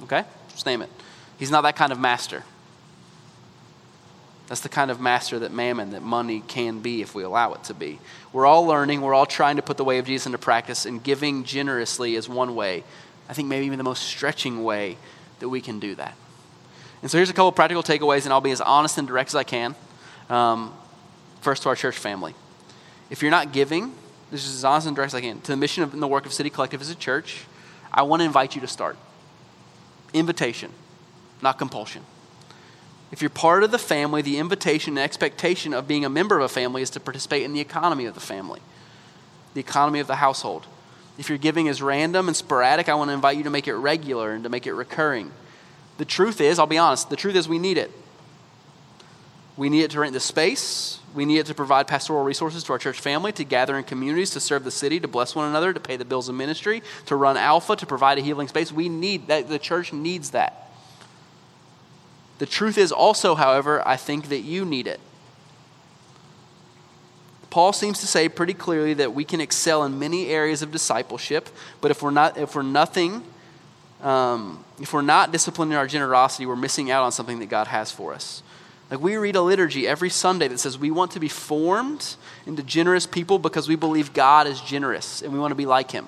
Okay? 0.04 0.24
Just 0.50 0.66
name 0.66 0.82
it. 0.82 0.90
He's 1.38 1.52
not 1.52 1.62
that 1.62 1.76
kind 1.76 1.92
of 1.92 2.00
master. 2.00 2.44
That's 4.48 4.62
the 4.62 4.70
kind 4.70 4.90
of 4.90 5.00
master 5.02 5.40
that 5.40 5.52
mammon, 5.52 5.92
that 5.92 6.04
money 6.04 6.42
can 6.48 6.80
be 6.80 7.02
if 7.02 7.14
we 7.14 7.24
allow 7.24 7.54
it 7.54 7.66
to 7.66 7.74
be. 7.74 8.00
We're 8.32 8.46
all 8.46 8.66
learning. 8.66 9.02
We're 9.02 9.14
all 9.14 9.26
trying 9.26 9.58
to 9.58 9.62
put 9.62 9.78
the 9.78 9.84
way 9.84 9.98
of 9.98 10.06
Jesus 10.06 10.26
into 10.26 10.38
practice, 10.38 10.86
and 10.86 11.04
giving 11.04 11.44
generously 11.44 12.16
is 12.16 12.30
one 12.30 12.56
way. 12.56 12.84
I 13.30 13.34
think 13.34 13.50
maybe 13.50 13.66
even 13.66 13.78
the 13.78 13.84
most 13.84 14.04
stretching 14.04 14.64
way 14.64 14.98
that 15.40 15.50
we 15.50 15.60
can 15.60 15.80
do 15.80 15.96
that. 15.96 16.16
And 17.02 17.12
so 17.12 17.18
here's 17.18 17.30
a 17.30 17.34
couple 17.34 17.52
practical 17.52 17.84
takeaways, 17.84 18.24
and 18.24 18.34
I'll 18.34 18.42
be 18.42 18.52
as 18.52 18.62
honest 18.62 18.98
and 18.98 19.08
direct 19.08 19.30
as 19.32 19.36
I 19.36 19.44
can. 19.44 19.76
Um, 20.30 20.74
first, 21.42 21.64
to 21.64 21.70
our 21.70 21.76
church 21.76 21.98
family. 21.98 22.34
If 23.10 23.22
you're 23.22 23.32
not 23.32 23.52
giving, 23.52 23.94
this 24.32 24.46
is 24.46 24.56
as 24.56 24.66
honest 24.66 24.88
and 24.88 24.96
direct 24.96 25.14
as 25.14 25.16
I 25.16 25.22
can, 25.22 25.42
to 25.42 25.52
the 25.52 25.58
mission 25.58 25.84
of, 25.84 25.94
and 25.94 26.02
the 26.02 26.08
work 26.08 26.26
of 26.26 26.34
City 26.34 26.50
Collective 26.50 26.82
as 26.82 26.90
a 26.90 26.96
church, 26.96 27.46
I 27.94 28.04
want 28.04 28.22
to 28.22 28.26
invite 28.26 28.56
you 28.56 28.62
to 28.62 28.68
start. 28.68 28.98
Invitation, 30.14 30.72
not 31.42 31.58
compulsion. 31.58 32.04
If 33.12 33.22
you're 33.22 33.30
part 33.30 33.64
of 33.64 33.72
the 33.72 33.78
family, 33.78 34.22
the 34.22 34.38
invitation 34.38 34.98
and 34.98 35.00
expectation 35.00 35.74
of 35.74 35.88
being 35.88 36.04
a 36.04 36.10
member 36.10 36.38
of 36.38 36.44
a 36.44 36.50
family 36.50 36.82
is 36.82 36.90
to 36.92 37.00
participate 37.00 37.44
in 37.44 37.54
the 37.54 37.62
economy 37.62 38.06
of 38.06 38.14
the 38.14 38.20
family, 38.20 38.60
the 39.54 39.62
economy 39.62 40.00
of 40.00 40.08
the 40.08 40.16
household. 40.16 40.68
If 41.18 41.30
your 41.30 41.38
giving 41.38 41.68
is 41.68 41.82
random 41.82 42.28
and 42.28 42.36
sporadic, 42.36 42.90
I 42.90 42.96
want 42.96 43.10
to 43.10 43.14
invite 43.14 43.38
you 43.38 43.44
to 43.44 43.50
make 43.50 43.68
it 43.68 43.76
regular 43.76 44.34
and 44.34 44.44
to 44.44 44.50
make 44.50 44.68
it 44.68 44.74
recurring. 44.74 45.32
The 45.98 46.06
truth 46.06 46.42
is, 46.42 46.60
I'll 46.60 46.68
be 46.68 46.78
honest, 46.78 47.10
the 47.10 47.16
truth 47.16 47.36
is 47.36 47.48
we 47.48 47.60
need 47.60 47.78
it. 47.78 47.92
We 49.56 49.70
need 49.70 49.84
it 49.84 49.92
to 49.92 50.00
rent 50.00 50.14
the 50.14 50.20
space. 50.20 51.00
We 51.18 51.26
need 51.26 51.40
it 51.40 51.48
to 51.48 51.56
provide 51.56 51.88
pastoral 51.88 52.24
resources 52.24 52.64
to 52.66 52.74
our 52.74 52.78
church 52.78 53.00
family, 53.00 53.32
to 53.32 53.44
gather 53.44 53.76
in 53.76 53.84
communities, 53.86 54.30
to 54.32 54.40
serve 54.40 54.64
the 54.64 54.70
city, 54.70 55.00
to 55.00 55.08
bless 55.08 55.34
one 55.34 55.50
another, 55.50 55.74
to 55.74 55.80
pay 55.80 55.98
the 55.98 56.06
bills 56.06 56.30
of 56.30 56.36
ministry, 56.36 56.84
to 57.08 57.16
run 57.16 57.38
Alpha, 57.38 57.76
to 57.76 57.88
provide 57.88 58.20
a 58.20 58.22
healing 58.22 58.48
space. 58.48 58.72
We 58.72 58.88
need 58.88 59.26
that. 59.26 59.50
The 59.50 59.58
church 59.58 59.92
needs 59.92 60.30
that. 60.30 60.70
The 62.38 62.46
truth 62.46 62.78
is 62.78 62.92
also, 62.92 63.34
however, 63.34 63.86
I 63.86 63.96
think 63.96 64.30
that 64.30 64.42
you 64.42 64.64
need 64.64 64.86
it. 64.86 65.00
Paul 67.50 67.74
seems 67.74 68.00
to 68.02 68.06
say 68.06 68.30
pretty 68.30 68.54
clearly 68.54 68.94
that 68.94 69.16
we 69.16 69.24
can 69.26 69.42
excel 69.42 69.84
in 69.86 69.98
many 69.98 70.28
areas 70.28 70.62
of 70.62 70.72
discipleship, 70.72 71.50
but 71.82 71.90
if 71.90 72.04
we're 72.04 72.12
not, 72.12 72.38
if 72.38 72.54
we're 72.54 72.62
nothing, 72.62 73.24
um, 74.04 74.64
if 74.80 74.94
we're 74.94 75.02
not 75.02 75.32
disciplined 75.32 75.72
in 75.72 75.80
our 75.80 75.88
generosity, 75.88 76.46
we're 76.46 76.56
missing 76.56 76.92
out 76.92 77.04
on 77.04 77.12
something 77.12 77.40
that 77.40 77.50
God 77.50 77.66
has 77.66 77.92
for 77.92 78.14
us. 78.14 78.44
Like 78.90 79.02
we 79.02 79.18
read 79.18 79.36
a 79.36 79.42
liturgy 79.42 79.88
every 79.88 80.10
Sunday 80.10 80.48
that 80.48 80.60
says 80.60 80.78
we 80.78 80.92
want 80.92 81.12
to 81.12 81.20
be 81.20 81.28
formed 81.28 82.16
into 82.46 82.64
generous 82.64 83.06
people 83.06 83.38
because 83.38 83.68
we 83.68 83.76
believe 83.76 84.14
God 84.14 84.48
is 84.48 84.62
generous 84.62 85.22
and 85.22 85.34
we 85.34 85.40
want 85.40 85.52
to 85.52 85.56
be 85.56 85.66
like 85.66 85.92
him. 85.92 86.08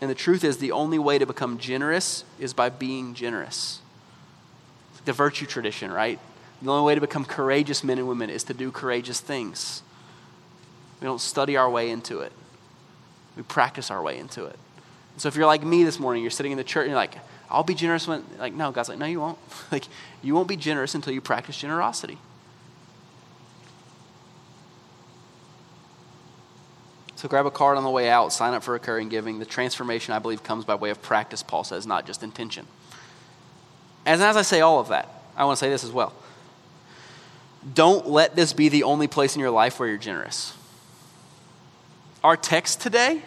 And 0.00 0.10
the 0.10 0.14
truth 0.14 0.44
is, 0.44 0.58
the 0.58 0.72
only 0.72 0.98
way 0.98 1.18
to 1.18 1.26
become 1.26 1.58
generous 1.58 2.24
is 2.38 2.54
by 2.54 2.70
being 2.70 3.14
generous. 3.14 3.80
The 5.04 5.12
virtue 5.12 5.46
tradition, 5.46 5.90
right? 5.90 6.18
The 6.62 6.70
only 6.70 6.86
way 6.86 6.94
to 6.94 7.00
become 7.00 7.24
courageous 7.24 7.84
men 7.84 7.98
and 7.98 8.08
women 8.08 8.30
is 8.30 8.44
to 8.44 8.54
do 8.54 8.70
courageous 8.70 9.20
things. 9.20 9.82
We 11.00 11.06
don't 11.06 11.20
study 11.20 11.56
our 11.56 11.68
way 11.70 11.90
into 11.90 12.20
it, 12.20 12.32
we 13.36 13.42
practice 13.42 13.90
our 13.90 14.02
way 14.02 14.18
into 14.18 14.44
it. 14.44 14.58
And 15.14 15.22
so 15.22 15.28
if 15.28 15.36
you're 15.36 15.46
like 15.46 15.64
me 15.64 15.84
this 15.84 15.98
morning, 15.98 16.22
you're 16.22 16.30
sitting 16.30 16.52
in 16.52 16.58
the 16.58 16.64
church 16.64 16.82
and 16.82 16.90
you're 16.90 16.98
like, 16.98 17.16
I'll 17.50 17.64
be 17.64 17.74
generous 17.74 18.06
when, 18.06 18.24
like, 18.38 18.52
no, 18.52 18.70
God's 18.70 18.88
like, 18.88 18.98
no, 18.98 19.06
you 19.06 19.20
won't. 19.20 19.38
like, 19.72 19.84
you 20.22 20.34
won't 20.34 20.48
be 20.48 20.56
generous 20.56 20.94
until 20.94 21.12
you 21.12 21.20
practice 21.20 21.56
generosity. 21.56 22.18
So 27.16 27.28
grab 27.28 27.44
a 27.44 27.50
card 27.50 27.76
on 27.76 27.84
the 27.84 27.90
way 27.90 28.08
out, 28.08 28.32
sign 28.32 28.54
up 28.54 28.62
for 28.62 28.72
recurring 28.72 29.10
giving. 29.10 29.40
The 29.40 29.44
transformation, 29.44 30.14
I 30.14 30.20
believe, 30.20 30.42
comes 30.42 30.64
by 30.64 30.74
way 30.74 30.88
of 30.88 31.02
practice, 31.02 31.42
Paul 31.42 31.64
says, 31.64 31.86
not 31.86 32.06
just 32.06 32.22
intention. 32.22 32.66
And 34.06 34.22
as 34.22 34.36
I 34.38 34.42
say 34.42 34.62
all 34.62 34.78
of 34.78 34.88
that, 34.88 35.06
I 35.36 35.44
want 35.44 35.58
to 35.58 35.64
say 35.64 35.68
this 35.68 35.84
as 35.84 35.90
well. 35.90 36.14
Don't 37.74 38.08
let 38.08 38.36
this 38.36 38.54
be 38.54 38.70
the 38.70 38.84
only 38.84 39.06
place 39.06 39.34
in 39.34 39.40
your 39.40 39.50
life 39.50 39.78
where 39.78 39.88
you're 39.88 39.98
generous. 39.98 40.56
Our 42.24 42.36
text 42.36 42.80
today 42.80 43.22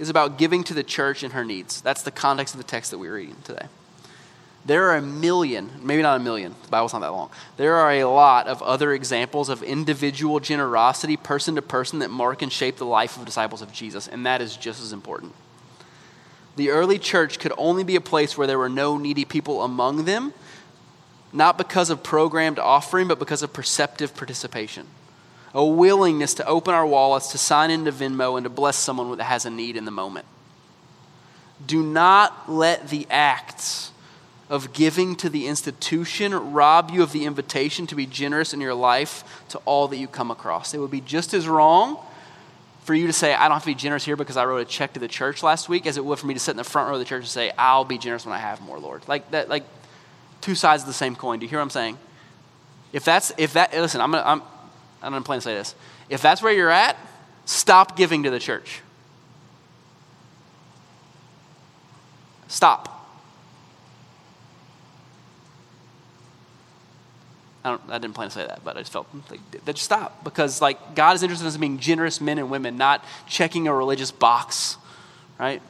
is 0.00 0.08
about 0.08 0.38
giving 0.38 0.64
to 0.64 0.72
the 0.72 0.82
church 0.82 1.22
and 1.22 1.34
her 1.34 1.44
needs. 1.44 1.82
That's 1.82 2.02
the 2.02 2.10
context 2.10 2.54
of 2.54 2.58
the 2.58 2.64
text 2.64 2.90
that 2.90 2.98
we're 2.98 3.14
reading 3.14 3.36
today. 3.44 3.66
There 4.64 4.88
are 4.88 4.96
a 4.96 5.02
million, 5.02 5.70
maybe 5.82 6.00
not 6.00 6.18
a 6.18 6.24
million, 6.24 6.54
the 6.62 6.68
Bible's 6.68 6.94
not 6.94 7.00
that 7.00 7.12
long. 7.12 7.30
There 7.58 7.74
are 7.76 7.92
a 7.92 8.04
lot 8.04 8.46
of 8.46 8.62
other 8.62 8.94
examples 8.94 9.50
of 9.50 9.62
individual 9.62 10.40
generosity, 10.40 11.18
person 11.18 11.54
to 11.56 11.62
person, 11.62 11.98
that 11.98 12.10
mark 12.10 12.40
and 12.40 12.50
shape 12.50 12.76
the 12.76 12.86
life 12.86 13.18
of 13.18 13.26
disciples 13.26 13.60
of 13.60 13.72
Jesus, 13.72 14.08
and 14.08 14.24
that 14.24 14.40
is 14.40 14.56
just 14.56 14.82
as 14.82 14.92
important. 14.92 15.34
The 16.56 16.70
early 16.70 16.98
church 16.98 17.38
could 17.38 17.52
only 17.58 17.84
be 17.84 17.96
a 17.96 18.00
place 18.00 18.36
where 18.36 18.46
there 18.46 18.58
were 18.58 18.68
no 18.70 18.96
needy 18.96 19.26
people 19.26 19.62
among 19.62 20.06
them, 20.06 20.32
not 21.32 21.58
because 21.58 21.90
of 21.90 22.02
programmed 22.02 22.58
offering, 22.58 23.06
but 23.06 23.18
because 23.18 23.42
of 23.42 23.52
perceptive 23.52 24.14
participation 24.16 24.86
a 25.54 25.64
willingness 25.64 26.34
to 26.34 26.46
open 26.46 26.74
our 26.74 26.86
wallets, 26.86 27.32
to 27.32 27.38
sign 27.38 27.70
into 27.70 27.92
Venmo, 27.92 28.36
and 28.36 28.44
to 28.44 28.50
bless 28.50 28.76
someone 28.76 29.16
that 29.16 29.24
has 29.24 29.44
a 29.44 29.50
need 29.50 29.76
in 29.76 29.84
the 29.84 29.90
moment. 29.90 30.26
Do 31.66 31.82
not 31.82 32.50
let 32.50 32.88
the 32.88 33.06
acts 33.10 33.92
of 34.48 34.72
giving 34.72 35.14
to 35.16 35.28
the 35.28 35.46
institution 35.46 36.52
rob 36.52 36.90
you 36.90 37.02
of 37.02 37.12
the 37.12 37.24
invitation 37.24 37.86
to 37.86 37.94
be 37.94 38.06
generous 38.06 38.52
in 38.52 38.60
your 38.60 38.74
life 38.74 39.44
to 39.48 39.58
all 39.64 39.86
that 39.88 39.96
you 39.96 40.08
come 40.08 40.30
across. 40.30 40.74
It 40.74 40.78
would 40.78 40.90
be 40.90 41.00
just 41.00 41.34
as 41.34 41.46
wrong 41.46 41.98
for 42.82 42.94
you 42.94 43.06
to 43.06 43.12
say, 43.12 43.32
I 43.34 43.42
don't 43.42 43.52
have 43.52 43.62
to 43.62 43.66
be 43.66 43.74
generous 43.74 44.04
here 44.04 44.16
because 44.16 44.36
I 44.36 44.44
wrote 44.44 44.58
a 44.58 44.64
check 44.64 44.94
to 44.94 45.00
the 45.00 45.06
church 45.06 45.42
last 45.44 45.68
week, 45.68 45.86
as 45.86 45.96
it 45.96 46.04
would 46.04 46.18
for 46.18 46.26
me 46.26 46.34
to 46.34 46.40
sit 46.40 46.52
in 46.52 46.56
the 46.56 46.64
front 46.64 46.88
row 46.88 46.94
of 46.94 46.98
the 46.98 47.04
church 47.04 47.20
and 47.20 47.28
say, 47.28 47.52
I'll 47.56 47.84
be 47.84 47.98
generous 47.98 48.24
when 48.26 48.34
I 48.34 48.38
have 48.38 48.60
more, 48.60 48.80
Lord. 48.80 49.06
Like 49.06 49.30
that, 49.30 49.48
like 49.48 49.64
two 50.40 50.56
sides 50.56 50.82
of 50.82 50.88
the 50.88 50.94
same 50.94 51.14
coin. 51.14 51.38
Do 51.38 51.44
you 51.44 51.50
hear 51.50 51.58
what 51.58 51.64
I'm 51.64 51.70
saying? 51.70 51.98
If 52.92 53.04
that's 53.04 53.32
if 53.38 53.52
that 53.52 53.72
listen, 53.72 54.00
I'm 54.00 54.10
gonna 54.10 54.24
I'm 54.26 54.42
I'm 55.02 55.12
going 55.12 55.22
to 55.22 55.26
plan 55.26 55.38
to 55.38 55.42
say 55.42 55.54
this. 55.54 55.74
If 56.08 56.22
that's 56.22 56.42
where 56.42 56.52
you're 56.52 56.70
at, 56.70 56.96
stop 57.44 57.96
giving 57.96 58.24
to 58.24 58.30
the 58.30 58.38
church. 58.38 58.80
Stop. 62.48 63.00
I, 67.64 67.78
I, 67.88 67.98
didn't 67.98 68.14
plan 68.14 68.28
to 68.28 68.34
say 68.34 68.46
that, 68.46 68.64
but 68.64 68.76
I 68.76 68.80
just 68.80 68.92
felt 68.92 69.06
like 69.30 69.64
that. 69.64 69.78
Stop 69.78 70.24
because 70.24 70.62
like 70.62 70.94
God 70.94 71.14
is 71.14 71.22
interested 71.22 71.44
in 71.44 71.48
us 71.48 71.56
being 71.56 71.78
generous 71.78 72.20
men 72.20 72.38
and 72.38 72.50
women, 72.50 72.76
not 72.76 73.04
checking 73.28 73.68
a 73.68 73.74
religious 73.74 74.10
box, 74.10 74.78
right? 75.38 75.60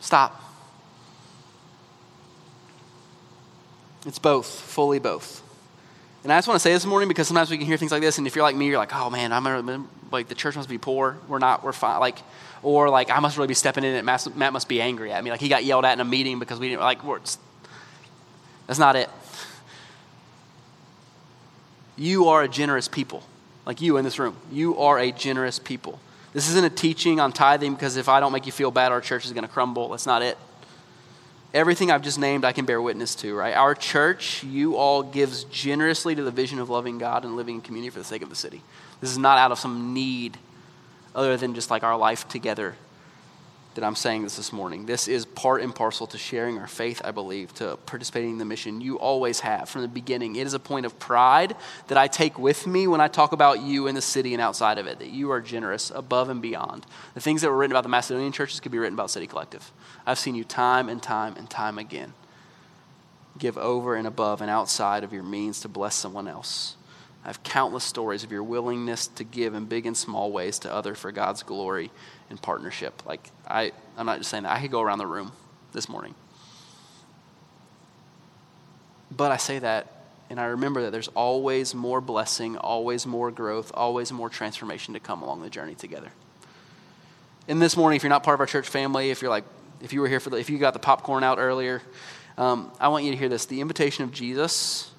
Stop. 0.00 0.42
It's 4.04 4.18
both, 4.18 4.46
fully 4.46 4.98
both. 4.98 5.42
And 6.26 6.32
I 6.32 6.38
just 6.38 6.48
want 6.48 6.56
to 6.56 6.60
say 6.60 6.72
this 6.72 6.84
morning 6.84 7.06
because 7.06 7.28
sometimes 7.28 7.52
we 7.52 7.56
can 7.56 7.68
hear 7.68 7.76
things 7.76 7.92
like 7.92 8.02
this, 8.02 8.18
and 8.18 8.26
if 8.26 8.34
you're 8.34 8.42
like 8.42 8.56
me, 8.56 8.66
you're 8.66 8.78
like, 8.78 8.92
oh 8.92 9.10
man, 9.10 9.32
I'm 9.32 9.88
like 10.10 10.26
the 10.26 10.34
church 10.34 10.56
must 10.56 10.68
be 10.68 10.76
poor. 10.76 11.16
We're 11.28 11.38
not. 11.38 11.62
We're 11.62 11.70
fine. 11.70 12.00
Like, 12.00 12.18
or 12.64 12.90
like 12.90 13.12
I 13.12 13.20
must 13.20 13.36
really 13.36 13.46
be 13.46 13.54
stepping 13.54 13.84
in, 13.84 13.94
and 13.94 14.04
Matt, 14.04 14.34
Matt 14.34 14.52
must 14.52 14.68
be 14.68 14.80
angry 14.80 15.12
at 15.12 15.22
me. 15.22 15.30
Like 15.30 15.38
he 15.38 15.48
got 15.48 15.62
yelled 15.62 15.84
at 15.84 15.92
in 15.92 16.00
a 16.00 16.04
meeting 16.04 16.40
because 16.40 16.58
we 16.58 16.68
didn't 16.68 16.80
like. 16.80 16.98
that's 18.66 18.80
not 18.80 18.96
it. 18.96 19.08
You 21.96 22.26
are 22.26 22.42
a 22.42 22.48
generous 22.48 22.88
people, 22.88 23.22
like 23.64 23.80
you 23.80 23.96
in 23.96 24.04
this 24.04 24.18
room. 24.18 24.36
You 24.50 24.80
are 24.80 24.98
a 24.98 25.12
generous 25.12 25.60
people. 25.60 26.00
This 26.32 26.48
isn't 26.48 26.64
a 26.64 26.70
teaching 26.70 27.20
on 27.20 27.30
tithing 27.30 27.74
because 27.74 27.96
if 27.96 28.08
I 28.08 28.18
don't 28.18 28.32
make 28.32 28.46
you 28.46 28.52
feel 28.52 28.72
bad, 28.72 28.90
our 28.90 29.00
church 29.00 29.26
is 29.26 29.32
going 29.32 29.46
to 29.46 29.48
crumble. 29.48 29.90
That's 29.90 30.06
not 30.06 30.22
it 30.22 30.36
everything 31.54 31.90
I've 31.90 32.02
just 32.02 32.18
named, 32.18 32.44
I 32.44 32.52
can 32.52 32.64
bear 32.64 32.80
witness 32.80 33.14
to, 33.16 33.34
right? 33.34 33.54
Our 33.54 33.74
church, 33.74 34.44
you 34.44 34.76
all 34.76 35.02
gives 35.02 35.44
generously 35.44 36.14
to 36.14 36.22
the 36.22 36.30
vision 36.30 36.58
of 36.58 36.70
loving 36.70 36.98
God 36.98 37.24
and 37.24 37.36
living 37.36 37.56
in 37.56 37.60
community 37.60 37.90
for 37.90 37.98
the 37.98 38.04
sake 38.04 38.22
of 38.22 38.28
the 38.28 38.36
city. 38.36 38.62
This 39.00 39.10
is 39.10 39.18
not 39.18 39.38
out 39.38 39.52
of 39.52 39.58
some 39.58 39.94
need 39.94 40.38
other 41.14 41.36
than 41.36 41.54
just 41.54 41.70
like 41.70 41.82
our 41.82 41.96
life 41.96 42.28
together 42.28 42.74
that 43.76 43.84
I'm 43.84 43.94
saying 43.94 44.22
this 44.22 44.36
this 44.36 44.52
morning. 44.52 44.86
This 44.86 45.06
is 45.06 45.24
part 45.24 45.60
and 45.60 45.74
parcel 45.74 46.06
to 46.08 46.18
sharing 46.18 46.58
our 46.58 46.66
faith, 46.66 47.00
I 47.04 47.10
believe, 47.10 47.54
to 47.54 47.76
participating 47.86 48.30
in 48.30 48.38
the 48.38 48.44
mission. 48.44 48.80
You 48.80 48.98
always 48.98 49.40
have 49.40 49.68
from 49.68 49.82
the 49.82 49.88
beginning. 49.88 50.36
It 50.36 50.46
is 50.46 50.54
a 50.54 50.58
point 50.58 50.86
of 50.86 50.98
pride 50.98 51.54
that 51.88 51.98
I 51.98 52.08
take 52.08 52.38
with 52.38 52.66
me 52.66 52.86
when 52.86 53.02
I 53.02 53.08
talk 53.08 53.32
about 53.32 53.60
you 53.60 53.86
in 53.86 53.94
the 53.94 54.00
city 54.00 54.32
and 54.32 54.40
outside 54.40 54.78
of 54.78 54.86
it, 54.86 54.98
that 54.98 55.10
you 55.10 55.30
are 55.30 55.42
generous 55.42 55.92
above 55.94 56.30
and 56.30 56.40
beyond. 56.40 56.86
The 57.14 57.20
things 57.20 57.42
that 57.42 57.50
were 57.50 57.56
written 57.56 57.72
about 57.72 57.82
the 57.82 57.90
Macedonian 57.90 58.32
churches 58.32 58.60
could 58.60 58.72
be 58.72 58.78
written 58.78 58.94
about 58.94 59.10
City 59.10 59.26
Collective. 59.26 59.70
I've 60.06 60.18
seen 60.18 60.34
you 60.34 60.44
time 60.44 60.88
and 60.88 61.02
time 61.02 61.36
and 61.36 61.48
time 61.48 61.78
again 61.78 62.14
give 63.38 63.58
over 63.58 63.94
and 63.94 64.06
above 64.06 64.40
and 64.40 64.50
outside 64.50 65.04
of 65.04 65.12
your 65.12 65.22
means 65.22 65.60
to 65.60 65.68
bless 65.68 65.94
someone 65.94 66.26
else. 66.26 66.76
I 67.26 67.28
have 67.28 67.42
countless 67.42 67.82
stories 67.82 68.22
of 68.22 68.30
your 68.30 68.44
willingness 68.44 69.08
to 69.08 69.24
give 69.24 69.54
in 69.54 69.64
big 69.64 69.84
and 69.84 69.96
small 69.96 70.30
ways 70.30 70.60
to 70.60 70.72
other 70.72 70.94
for 70.94 71.10
God's 71.10 71.42
glory 71.42 71.90
and 72.30 72.40
partnership. 72.40 73.04
Like 73.04 73.32
I, 73.48 73.72
I'm 73.96 74.06
not 74.06 74.18
just 74.18 74.30
saying 74.30 74.44
that. 74.44 74.52
I 74.52 74.60
could 74.60 74.70
go 74.70 74.80
around 74.80 74.98
the 74.98 75.08
room 75.08 75.32
this 75.72 75.88
morning. 75.88 76.14
But 79.10 79.32
I 79.32 79.38
say 79.38 79.58
that 79.58 79.92
and 80.30 80.38
I 80.38 80.44
remember 80.44 80.82
that 80.82 80.92
there's 80.92 81.08
always 81.08 81.74
more 81.74 82.00
blessing, 82.00 82.56
always 82.56 83.08
more 83.08 83.32
growth, 83.32 83.72
always 83.74 84.12
more 84.12 84.28
transformation 84.28 84.94
to 84.94 85.00
come 85.00 85.20
along 85.22 85.42
the 85.42 85.50
journey 85.50 85.74
together. 85.74 86.12
And 87.48 87.60
this 87.60 87.76
morning, 87.76 87.96
if 87.96 88.04
you're 88.04 88.10
not 88.10 88.22
part 88.22 88.34
of 88.34 88.40
our 88.40 88.46
church 88.46 88.68
family, 88.68 89.10
if 89.10 89.20
you're 89.20 89.32
like, 89.32 89.44
if 89.80 89.92
you 89.92 90.00
were 90.00 90.08
here 90.08 90.20
for 90.20 90.30
the, 90.30 90.36
if 90.36 90.48
you 90.48 90.58
got 90.58 90.74
the 90.74 90.78
popcorn 90.78 91.24
out 91.24 91.38
earlier, 91.38 91.82
um, 92.38 92.70
I 92.78 92.86
want 92.86 93.04
you 93.04 93.10
to 93.10 93.16
hear 93.16 93.28
this. 93.28 93.46
The 93.46 93.60
invitation 93.60 94.04
of 94.04 94.12
Jesus 94.12 94.92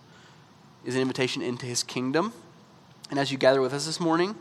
is 0.88 0.96
an 0.96 1.02
invitation 1.02 1.42
into 1.44 1.66
his 1.66 1.84
kingdom. 1.84 2.34
And 3.12 3.20
as 3.20 3.32
you 3.32 3.38
gather 3.38 3.62
with 3.62 3.74
us 3.74 3.86
this 3.86 4.00
morning, 4.00 4.36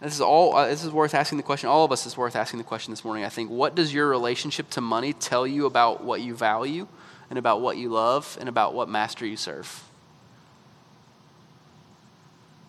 this 0.00 0.14
is 0.14 0.20
all 0.20 0.56
uh, 0.56 0.68
this 0.68 0.84
is 0.84 0.90
worth 0.90 1.14
asking 1.14 1.36
the 1.36 1.44
question. 1.44 1.68
All 1.68 1.84
of 1.84 1.92
us 1.92 2.06
is 2.06 2.16
worth 2.16 2.36
asking 2.36 2.58
the 2.58 2.64
question 2.64 2.92
this 2.92 3.04
morning. 3.04 3.24
I 3.24 3.28
think 3.28 3.50
what 3.50 3.74
does 3.74 3.92
your 3.92 4.08
relationship 4.08 4.70
to 4.70 4.80
money 4.80 5.12
tell 5.12 5.46
you 5.46 5.66
about 5.66 6.02
what 6.02 6.22
you 6.22 6.34
value 6.34 6.86
and 7.28 7.38
about 7.38 7.60
what 7.60 7.76
you 7.76 7.90
love 7.90 8.38
and 8.40 8.48
about 8.48 8.72
what 8.72 8.88
master 8.88 9.26
you 9.26 9.36
serve? 9.36 9.84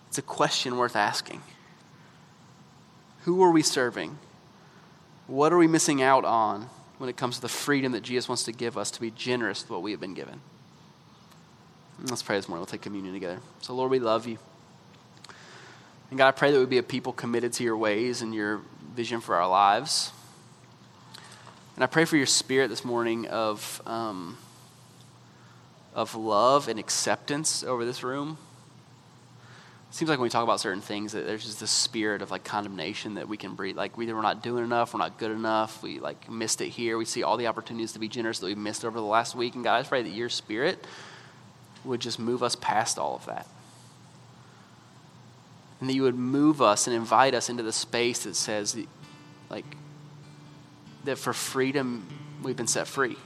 It's 0.10 0.18
a 0.18 0.24
question 0.24 0.76
worth 0.76 0.96
asking. 0.96 1.42
Who 3.24 3.42
are 3.44 3.52
we 3.52 3.62
serving? 3.62 4.18
What 5.28 5.54
are 5.54 5.58
we 5.58 5.68
missing 5.68 6.02
out 6.02 6.26
on 6.26 6.70
when 6.98 7.10
it 7.10 7.16
comes 7.16 7.36
to 7.36 7.42
the 7.42 7.50
freedom 7.50 7.94
that 7.94 8.02
Jesus 8.02 8.28
wants 8.28 8.44
to 8.44 8.52
give 8.52 8.78
us 8.78 8.92
to 8.92 9.00
be 9.00 9.12
generous 9.12 9.62
with 9.62 9.70
what 9.70 9.84
we 9.84 9.92
have 9.92 10.02
been 10.02 10.16
given? 10.16 10.42
Let's 12.10 12.24
pray 12.24 12.36
this 12.36 12.50
morning. 12.50 12.62
We'll 12.62 12.66
take 12.66 12.82
communion 12.82 13.14
together. 13.14 13.40
So, 13.62 13.76
Lord, 13.76 13.92
we 13.92 14.00
love 14.00 14.26
you. 14.26 14.40
And 16.10 16.18
God, 16.18 16.30
I 16.30 16.32
pray 16.32 16.52
that 16.52 16.58
we 16.58 16.66
be 16.66 16.80
a 16.80 16.84
people 16.84 17.14
committed 17.14 17.54
to 17.54 17.64
your 17.64 17.78
ways 17.78 18.24
and 18.24 18.34
your 18.34 18.62
vision 18.96 19.22
for 19.22 19.36
our 19.36 19.48
lives. 19.48 20.12
And 21.76 21.84
I 21.84 21.88
pray 21.88 22.06
for 22.06 22.18
your 22.18 22.26
spirit 22.26 22.70
this 22.70 22.84
morning 22.84 23.28
of, 23.28 23.84
um, 23.86 24.38
of 25.94 26.16
love 26.16 26.68
and 26.68 26.80
acceptance 26.80 27.64
over 27.64 27.86
this 27.86 28.04
room. 28.04 28.40
It 29.90 29.96
seems 29.96 30.10
like 30.10 30.18
when 30.18 30.24
we 30.24 30.30
talk 30.32 30.44
about 30.44 30.60
certain 30.60 30.82
things 30.82 31.12
that 31.12 31.28
there's 31.28 31.46
just 31.46 31.60
this 31.60 31.70
spirit 31.70 32.24
of 32.24 32.32
like 32.32 32.44
condemnation 32.44 33.14
that 33.16 33.28
we 33.28 33.38
can 33.38 33.54
breathe. 33.54 33.78
Like 33.78 33.92
either 34.00 34.16
we're 34.16 34.24
not 34.24 34.42
doing 34.42 34.64
enough, 34.64 34.96
we're 34.96 35.00
not 35.02 35.20
good 35.20 35.32
enough, 35.32 35.84
we 35.84 36.00
like 36.00 36.32
missed 36.32 36.62
it 36.62 36.70
here. 36.70 36.98
We 36.98 37.06
see 37.06 37.22
all 37.22 37.38
the 37.38 37.46
opportunities 37.46 37.94
to 37.94 38.00
be 38.00 38.08
generous 38.08 38.40
that 38.40 38.48
we 38.48 38.56
missed 38.56 38.84
over 38.86 38.98
the 38.98 39.06
last 39.06 39.36
week. 39.36 39.54
And 39.54 39.64
God, 39.64 39.86
I 39.86 39.88
pray 39.88 40.02
that 40.02 40.10
your 40.10 40.30
spirit 40.30 40.84
would 41.84 42.00
just 42.00 42.20
move 42.20 42.44
us 42.44 42.56
past 42.56 42.98
all 42.98 43.16
of 43.16 43.26
that. 43.26 43.48
And 45.80 45.90
that 45.90 45.94
you 45.94 46.04
would 46.04 46.16
move 46.16 46.62
us 46.62 46.88
and 46.88 46.96
invite 46.96 47.34
us 47.34 47.50
into 47.50 47.64
the 47.64 47.72
space 47.72 48.24
that 48.24 48.36
says, 48.36 48.78
like, 49.50 49.66
that 51.06 51.18
for 51.18 51.34
freedom 51.34 52.08
we've 52.44 52.56
been 52.56 52.68
set 52.68 52.88
free 52.88 53.18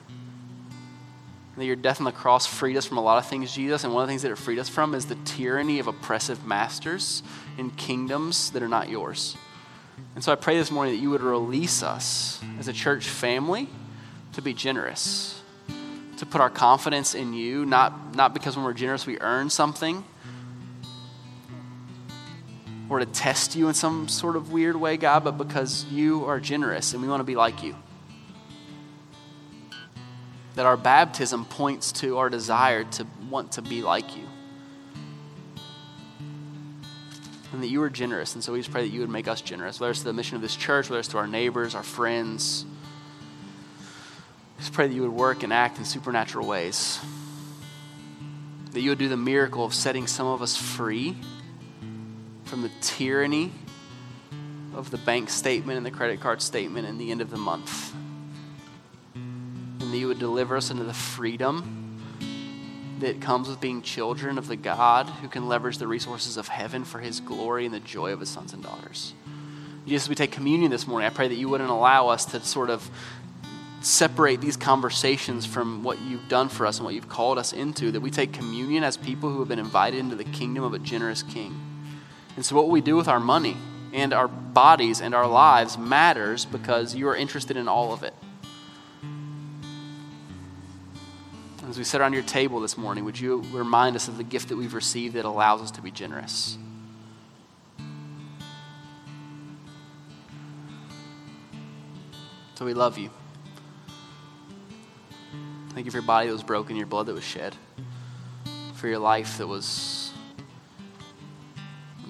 that 1.57 1.65
your 1.65 1.75
death 1.75 1.99
on 1.99 2.05
the 2.05 2.11
cross 2.11 2.45
freed 2.45 2.75
us 2.75 2.85
from 2.85 2.97
a 2.97 3.01
lot 3.01 3.17
of 3.17 3.29
things, 3.29 3.53
Jesus. 3.53 3.83
And 3.83 3.93
one 3.93 4.03
of 4.03 4.07
the 4.07 4.11
things 4.11 4.23
that 4.23 4.31
it 4.31 4.37
freed 4.37 4.59
us 4.59 4.69
from 4.69 4.93
is 4.93 5.05
the 5.05 5.15
tyranny 5.23 5.79
of 5.79 5.87
oppressive 5.87 6.45
masters 6.45 7.23
in 7.57 7.71
kingdoms 7.71 8.51
that 8.51 8.61
are 8.61 8.67
not 8.67 8.89
yours. 8.89 9.37
And 10.15 10.23
so 10.23 10.31
I 10.31 10.35
pray 10.35 10.57
this 10.57 10.71
morning 10.71 10.95
that 10.95 11.01
you 11.01 11.09
would 11.11 11.21
release 11.21 11.81
us 11.81 12.41
as 12.59 12.67
a 12.67 12.73
church 12.73 13.07
family 13.07 13.69
to 14.33 14.41
be 14.41 14.53
generous, 14.53 15.41
to 16.17 16.25
put 16.25 16.41
our 16.41 16.49
confidence 16.49 17.15
in 17.15 17.33
you, 17.33 17.65
not, 17.65 18.15
not 18.15 18.33
because 18.33 18.55
when 18.55 18.65
we're 18.65 18.73
generous 18.73 19.05
we 19.05 19.19
earn 19.19 19.49
something 19.49 20.03
or 22.89 22.99
to 22.99 23.05
test 23.05 23.55
you 23.55 23.67
in 23.67 23.73
some 23.73 24.07
sort 24.07 24.35
of 24.35 24.51
weird 24.51 24.75
way, 24.75 24.95
God, 24.95 25.23
but 25.23 25.37
because 25.37 25.85
you 25.85 26.25
are 26.25 26.39
generous 26.39 26.93
and 26.93 27.01
we 27.01 27.07
want 27.07 27.19
to 27.19 27.25
be 27.25 27.35
like 27.35 27.63
you 27.63 27.75
that 30.55 30.65
our 30.65 30.77
baptism 30.77 31.45
points 31.45 31.91
to 31.91 32.17
our 32.17 32.29
desire 32.29 32.85
to 32.85 33.05
want 33.29 33.53
to 33.53 33.61
be 33.61 33.81
like 33.81 34.15
you. 34.15 34.23
And 37.53 37.61
that 37.61 37.67
you 37.67 37.81
are 37.83 37.89
generous. 37.89 38.35
And 38.35 38.43
so 38.43 38.53
we 38.53 38.59
just 38.59 38.71
pray 38.71 38.81
that 38.81 38.89
you 38.89 39.01
would 39.01 39.09
make 39.09 39.27
us 39.27 39.41
generous, 39.41 39.79
whether 39.79 39.91
it's 39.91 39.99
to 39.99 40.05
the 40.05 40.13
mission 40.13 40.35
of 40.35 40.41
this 40.41 40.55
church, 40.55 40.89
whether 40.89 40.99
it's 40.99 41.09
to 41.09 41.17
our 41.17 41.27
neighbors, 41.27 41.75
our 41.75 41.83
friends. 41.83 42.65
Just 44.57 44.73
pray 44.73 44.87
that 44.87 44.93
you 44.93 45.01
would 45.01 45.11
work 45.11 45.43
and 45.43 45.53
act 45.53 45.77
in 45.77 45.85
supernatural 45.85 46.47
ways. 46.47 46.99
That 48.71 48.81
you 48.81 48.89
would 48.89 48.99
do 48.99 49.09
the 49.09 49.17
miracle 49.17 49.65
of 49.65 49.73
setting 49.73 50.07
some 50.07 50.27
of 50.27 50.41
us 50.41 50.55
free 50.55 51.17
from 52.45 52.61
the 52.61 52.71
tyranny 52.81 53.51
of 54.73 54.91
the 54.91 54.97
bank 54.97 55.29
statement 55.29 55.77
and 55.77 55.85
the 55.85 55.91
credit 55.91 56.19
card 56.19 56.41
statement 56.41 56.87
and 56.87 56.99
the 56.99 57.11
end 57.11 57.21
of 57.21 57.29
the 57.29 57.37
month 57.37 57.93
and 59.85 59.93
that 59.93 59.97
you 59.97 60.07
would 60.07 60.19
deliver 60.19 60.57
us 60.57 60.71
into 60.71 60.83
the 60.83 60.93
freedom 60.93 62.01
that 62.99 63.21
comes 63.21 63.47
with 63.47 63.61
being 63.61 63.83
children 63.83 64.37
of 64.37 64.47
the 64.47 64.55
God 64.55 65.07
who 65.07 65.27
can 65.27 65.47
leverage 65.47 65.77
the 65.77 65.87
resources 65.87 66.37
of 66.37 66.47
heaven 66.47 66.83
for 66.83 66.99
his 66.99 67.19
glory 67.19 67.65
and 67.65 67.73
the 67.73 67.79
joy 67.79 68.11
of 68.11 68.19
his 68.19 68.29
sons 68.29 68.51
and 68.53 68.63
daughters. 68.63 69.13
Jesus, 69.85 70.05
as 70.05 70.09
we 70.09 70.15
take 70.15 70.31
communion 70.31 70.71
this 70.71 70.87
morning. 70.87 71.05
I 71.05 71.11
pray 71.11 71.27
that 71.27 71.35
you 71.35 71.49
wouldn't 71.49 71.69
allow 71.69 72.07
us 72.07 72.25
to 72.25 72.41
sort 72.41 72.71
of 72.71 72.89
separate 73.85 74.41
these 74.41 74.57
conversations 74.57 75.45
from 75.45 75.83
what 75.83 76.01
you've 76.01 76.27
done 76.27 76.49
for 76.49 76.65
us 76.65 76.77
and 76.77 76.85
what 76.85 76.95
you've 76.95 77.07
called 77.07 77.37
us 77.37 77.53
into, 77.53 77.91
that 77.91 78.01
we 78.01 78.09
take 78.09 78.33
communion 78.33 78.83
as 78.83 78.97
people 78.97 79.29
who 79.29 79.39
have 79.39 79.47
been 79.47 79.59
invited 79.59 79.99
into 79.99 80.15
the 80.15 80.23
kingdom 80.23 80.63
of 80.63 80.73
a 80.73 80.79
generous 80.79 81.21
king. 81.21 81.55
And 82.35 82.43
so, 82.43 82.55
what 82.55 82.69
we 82.69 82.81
do 82.81 82.95
with 82.95 83.07
our 83.07 83.19
money 83.19 83.55
and 83.93 84.11
our 84.11 84.27
bodies 84.27 85.01
and 85.01 85.13
our 85.13 85.27
lives 85.27 85.77
matters 85.77 86.45
because 86.45 86.95
you 86.95 87.07
are 87.07 87.15
interested 87.15 87.57
in 87.57 87.67
all 87.67 87.93
of 87.93 88.01
it. 88.01 88.13
As 91.69 91.77
we 91.77 91.83
sit 91.83 92.01
around 92.01 92.13
your 92.13 92.23
table 92.23 92.59
this 92.59 92.77
morning, 92.77 93.05
would 93.05 93.19
you 93.19 93.43
remind 93.51 93.95
us 93.95 94.07
of 94.07 94.17
the 94.17 94.23
gift 94.23 94.49
that 94.49 94.57
we've 94.57 94.73
received 94.73 95.13
that 95.15 95.25
allows 95.25 95.61
us 95.61 95.71
to 95.71 95.81
be 95.81 95.91
generous? 95.91 96.57
So 102.55 102.65
we 102.65 102.73
love 102.73 102.97
you. 102.97 103.11
Thank 105.75 105.83
you 105.83 105.91
for 105.91 105.97
your 105.97 106.07
body 106.07 106.27
that 106.27 106.33
was 106.33 106.41
broken, 106.41 106.77
your 106.77 106.85
blood 106.87 107.07
that 107.07 107.15
was 107.15 107.25
shed, 107.25 107.53
for 108.75 108.87
your 108.87 108.97
life 108.97 109.39
that 109.39 109.47
was 109.47 110.13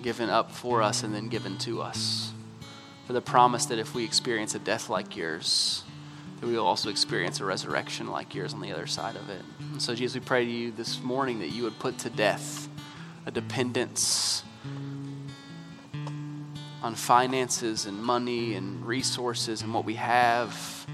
given 0.04 0.30
up 0.30 0.52
for 0.52 0.84
us 0.84 1.02
and 1.02 1.16
then 1.16 1.30
given 1.30 1.58
to 1.58 1.82
us, 1.82 2.32
for 3.08 3.14
the 3.14 3.22
promise 3.22 3.66
that 3.66 3.80
if 3.80 3.96
we 3.96 4.04
experience 4.04 4.54
a 4.54 4.60
death 4.60 4.88
like 4.88 5.18
yours, 5.18 5.84
that 6.40 6.46
we 6.46 6.54
will 6.54 6.68
also 6.68 6.92
experience 6.92 7.40
a 7.40 7.46
resurrection 7.46 8.12
like 8.12 8.36
yours 8.36 8.54
on 8.54 8.62
the 8.62 8.72
other 8.72 8.86
side 8.86 9.16
of 9.16 9.32
it. 9.32 9.42
And 9.60 9.82
so, 9.82 9.96
Jesus, 9.96 10.14
we 10.14 10.24
pray 10.24 10.46
to 10.46 10.52
you 10.52 10.72
this 10.72 11.02
morning 11.02 11.40
that 11.40 11.50
you 11.50 11.64
would 11.64 11.80
put 11.80 11.98
to 12.00 12.12
death 12.12 12.70
a 13.26 13.32
dependence 13.32 14.44
on 16.84 16.94
finances 16.94 17.88
and 17.88 17.98
money 17.98 18.54
and 18.54 18.86
resources 18.86 19.64
and 19.64 19.74
what 19.74 19.86
we 19.86 19.96
have 19.96 20.85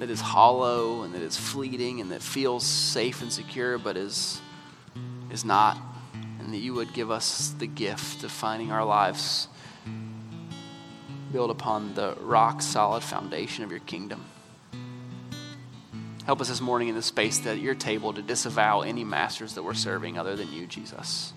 that 0.00 0.08
is 0.08 0.20
hollow 0.20 1.02
and 1.02 1.14
that 1.14 1.20
is 1.20 1.36
fleeting 1.36 2.00
and 2.00 2.10
that 2.10 2.22
feels 2.22 2.64
safe 2.64 3.20
and 3.20 3.30
secure 3.30 3.76
but 3.76 3.96
is, 3.96 4.40
is 5.30 5.44
not. 5.44 5.78
And 6.40 6.54
that 6.54 6.58
you 6.58 6.72
would 6.74 6.94
give 6.94 7.10
us 7.10 7.50
the 7.58 7.66
gift 7.66 8.24
of 8.24 8.30
finding 8.30 8.72
our 8.72 8.84
lives 8.84 9.46
built 11.32 11.50
upon 11.50 11.94
the 11.94 12.16
rock 12.20 12.62
solid 12.62 13.02
foundation 13.02 13.62
of 13.62 13.70
your 13.70 13.80
kingdom. 13.80 14.24
Help 16.24 16.40
us 16.40 16.48
this 16.48 16.62
morning 16.62 16.88
in 16.88 16.94
the 16.94 17.02
space 17.02 17.44
at 17.46 17.58
your 17.58 17.74
table 17.74 18.12
to 18.14 18.22
disavow 18.22 18.80
any 18.80 19.04
masters 19.04 19.54
that 19.54 19.62
we're 19.62 19.74
serving 19.74 20.18
other 20.18 20.34
than 20.34 20.50
you, 20.52 20.66
Jesus. 20.66 21.32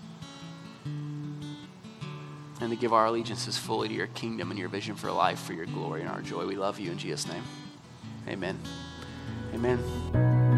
And 2.60 2.70
to 2.70 2.76
give 2.76 2.92
our 2.92 3.06
allegiances 3.06 3.58
fully 3.58 3.88
to 3.88 3.94
your 3.94 4.06
kingdom 4.08 4.50
and 4.50 4.58
your 4.58 4.68
vision 4.68 4.94
for 4.94 5.12
life, 5.12 5.40
for 5.40 5.52
your 5.52 5.66
glory 5.66 6.00
and 6.00 6.10
our 6.10 6.22
joy. 6.22 6.46
We 6.46 6.56
love 6.56 6.80
you 6.80 6.90
in 6.90 6.98
Jesus' 6.98 7.28
name. 7.28 7.42
Amen. 8.28 8.58
Amen. 9.54 10.53